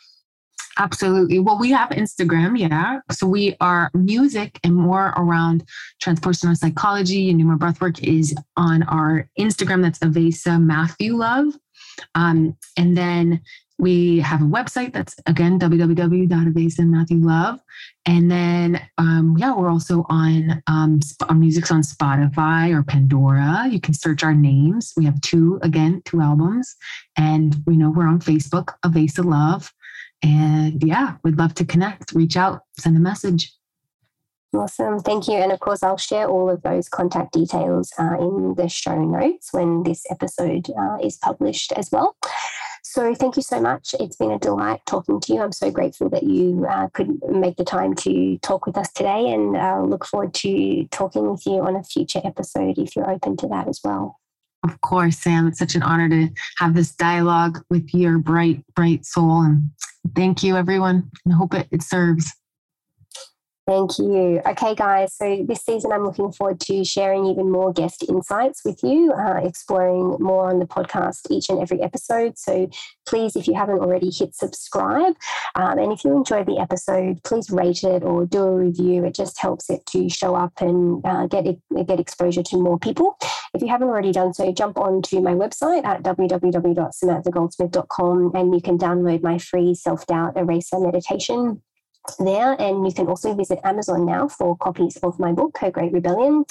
Absolutely. 0.77 1.39
Well, 1.39 1.59
we 1.59 1.71
have 1.71 1.91
Instagram, 1.91 2.59
yeah. 2.59 3.01
So 3.13 3.27
we 3.27 3.57
are 3.61 3.91
music 3.95 4.59
and 4.65 4.75
more 4.75 5.13
around 5.17 5.65
transpersonal 6.03 6.57
psychology 6.57 7.31
and 7.31 7.59
breath 7.59 7.79
breathwork 7.79 8.03
is 8.03 8.35
on 8.57 8.83
our 8.85 9.29
Instagram. 9.39 9.83
That's 9.83 10.01
Avesa 10.01 10.61
Matthew 10.61 11.17
Love. 11.17 11.55
Um, 12.15 12.57
and 12.77 12.97
then 12.97 13.43
we 13.79 14.21
have 14.21 14.41
a 14.41 14.45
website 14.45 14.93
that's 14.93 15.17
again 15.27 15.59
www.avesamatthewlove. 15.59 17.59
And 18.07 18.31
then 18.31 18.81
um, 18.99 19.35
yeah, 19.39 19.55
we're 19.55 19.71
also 19.71 20.05
on 20.09 20.63
um, 20.67 21.01
music's 21.35 21.73
on 21.73 21.83
Spotify 21.83 22.75
or 22.75 22.83
Pandora. 22.83 23.67
You 23.71 23.81
can 23.81 23.95
search 23.95 24.23
our 24.23 24.35
names. 24.35 24.93
We 24.97 25.07
have 25.07 25.21
two 25.23 25.59
again, 25.63 26.03
two 26.05 26.21
albums, 26.21 26.77
and 27.17 27.57
we 27.67 27.77
know 27.77 27.91
we're 27.91 28.07
on 28.07 28.21
Facebook, 28.21 28.75
Avesa 28.85 29.25
Love. 29.25 29.73
And 30.23 30.81
yeah, 30.83 31.17
we'd 31.23 31.37
love 31.37 31.55
to 31.55 31.65
connect, 31.65 32.13
reach 32.13 32.37
out, 32.37 32.63
send 32.79 32.97
a 32.97 33.01
message. 33.01 33.53
Awesome. 34.55 35.01
Thank 35.01 35.27
you. 35.27 35.35
And 35.35 35.51
of 35.51 35.61
course, 35.61 35.83
I'll 35.83 35.97
share 35.97 36.29
all 36.29 36.49
of 36.49 36.63
those 36.63 36.89
contact 36.89 37.33
details 37.33 37.93
uh, 37.99 38.17
in 38.19 38.55
the 38.55 38.69
show 38.69 38.97
notes 38.97 39.49
when 39.53 39.83
this 39.83 40.05
episode 40.11 40.71
uh, 40.71 40.99
is 41.03 41.17
published 41.17 41.73
as 41.73 41.91
well. 41.91 42.17
So, 42.83 43.15
thank 43.15 43.35
you 43.35 43.43
so 43.43 43.61
much. 43.61 43.95
It's 43.99 44.15
been 44.15 44.31
a 44.31 44.39
delight 44.39 44.81
talking 44.87 45.19
to 45.19 45.35
you. 45.35 45.41
I'm 45.41 45.53
so 45.53 45.71
grateful 45.71 46.09
that 46.11 46.23
you 46.23 46.67
uh, 46.71 46.89
could 46.93 47.21
make 47.29 47.57
the 47.57 47.65
time 47.65 47.95
to 47.97 48.39
talk 48.39 48.67
with 48.67 48.77
us 48.77 48.93
today 48.93 49.33
and 49.33 49.57
uh, 49.57 49.83
look 49.83 50.05
forward 50.07 50.33
to 50.35 50.87
talking 50.93 51.29
with 51.29 51.45
you 51.47 51.61
on 51.61 51.75
a 51.75 51.83
future 51.83 52.21
episode 52.25 52.79
if 52.79 52.95
you're 52.95 53.11
open 53.11 53.37
to 53.39 53.49
that 53.49 53.67
as 53.67 53.81
well. 53.83 54.21
Of 54.63 54.81
course, 54.81 55.19
Sam. 55.19 55.49
It's 55.49 55.59
such 55.59 55.75
an 55.75 55.83
honor 55.83 56.09
to 56.09 56.29
have 56.59 56.75
this 56.75 56.95
dialogue 56.95 57.63
with 57.69 57.93
your 57.93 58.19
bright, 58.19 58.65
bright 58.77 59.05
soul. 59.05 59.43
And 59.43 59.71
thank 60.15 60.43
you, 60.43 60.57
everyone. 60.57 61.11
And 61.25 61.35
hope 61.35 61.55
it, 61.55 61.67
it 61.73 61.83
serves. 61.83 62.33
Thank 63.67 63.99
you. 63.99 64.43
Okay, 64.45 64.75
guys. 64.75 65.15
So 65.15 65.43
this 65.49 65.63
season, 65.63 65.91
I'm 65.91 66.05
looking 66.05 66.31
forward 66.33 66.61
to 66.61 66.85
sharing 66.85 67.25
even 67.25 67.51
more 67.51 67.73
guest 67.73 68.05
insights 68.07 68.63
with 68.63 68.83
you, 68.83 69.11
uh, 69.13 69.41
exploring 69.43 70.19
more 70.21 70.51
on 70.51 70.59
the 70.59 70.67
podcast 70.67 71.31
each 71.31 71.49
and 71.49 71.59
every 71.59 71.81
episode. 71.81 72.37
So 72.37 72.69
please, 73.07 73.37
if 73.37 73.49
you 73.49 73.55
haven't 73.55 73.79
already, 73.79 74.11
hit 74.11 74.35
subscribe. 74.35 75.15
Um, 75.55 75.79
and 75.79 75.93
if 75.93 76.05
you 76.05 76.15
enjoyed 76.15 76.45
the 76.45 76.59
episode, 76.59 77.23
please 77.25 77.49
rate 77.49 77.85
it 77.85 78.03
or 78.03 78.27
do 78.27 78.43
a 78.43 78.55
review. 78.55 79.03
It 79.07 79.15
just 79.15 79.41
helps 79.41 79.71
it 79.71 79.87
to 79.87 80.11
show 80.11 80.35
up 80.35 80.53
and 80.61 81.01
uh, 81.07 81.27
get 81.27 81.47
get 81.87 81.99
exposure 81.99 82.43
to 82.43 82.59
more 82.59 82.79
people. 82.79 83.17
If 83.55 83.63
you 83.63 83.69
haven't 83.69 83.89
already 83.89 84.13
done 84.13 84.35
so, 84.35 84.53
jump 84.53 84.77
onto 84.77 85.23
my 85.23 85.33
website 85.33 85.87
at 85.87 86.03
www.samanthagoldsmith.com 86.03 88.33
and 88.35 88.55
you 88.55 88.61
can 88.61 88.77
download 88.77 89.23
my 89.23 89.39
free 89.39 89.75
self 89.75 90.07
doubt 90.07 90.37
eraser 90.37 90.81
meditation 90.81 91.63
there. 92.19 92.53
And 92.61 92.87
you 92.87 92.93
can 92.93 93.07
also 93.07 93.35
visit 93.35 93.61
Amazon 93.65 94.07
now 94.07 94.29
for 94.29 94.57
copies 94.57 94.97
of 94.99 95.19
my 95.19 95.33
book, 95.33 95.59
Her 95.59 95.71
Great 95.71 95.93
Rebellion. 95.93 96.45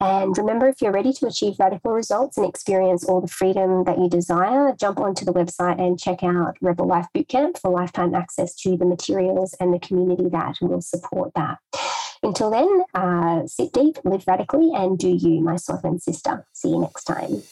And 0.00 0.36
remember, 0.36 0.68
if 0.68 0.82
you're 0.82 0.92
ready 0.92 1.12
to 1.12 1.26
achieve 1.26 1.54
radical 1.58 1.92
results 1.92 2.36
and 2.36 2.46
experience 2.46 3.04
all 3.04 3.20
the 3.20 3.28
freedom 3.28 3.84
that 3.84 3.98
you 3.98 4.08
desire, 4.08 4.74
jump 4.78 4.98
onto 4.98 5.24
the 5.24 5.32
website 5.32 5.80
and 5.80 5.98
check 5.98 6.22
out 6.22 6.56
Rebel 6.60 6.86
Life 6.86 7.06
Bootcamp 7.14 7.58
for 7.58 7.70
lifetime 7.70 8.14
access 8.14 8.54
to 8.56 8.76
the 8.76 8.84
materials 8.84 9.54
and 9.60 9.72
the 9.72 9.78
community 9.78 10.28
that 10.30 10.56
will 10.60 10.82
support 10.82 11.32
that. 11.34 11.58
Until 12.22 12.50
then, 12.50 12.84
uh, 12.94 13.46
sit 13.46 13.72
deep, 13.72 13.98
live 14.04 14.24
radically, 14.26 14.72
and 14.74 14.98
do 14.98 15.10
you, 15.10 15.40
my 15.40 15.56
sovereign 15.56 16.00
sister. 16.00 16.46
See 16.52 16.70
you 16.70 16.80
next 16.80 17.04
time. 17.04 17.42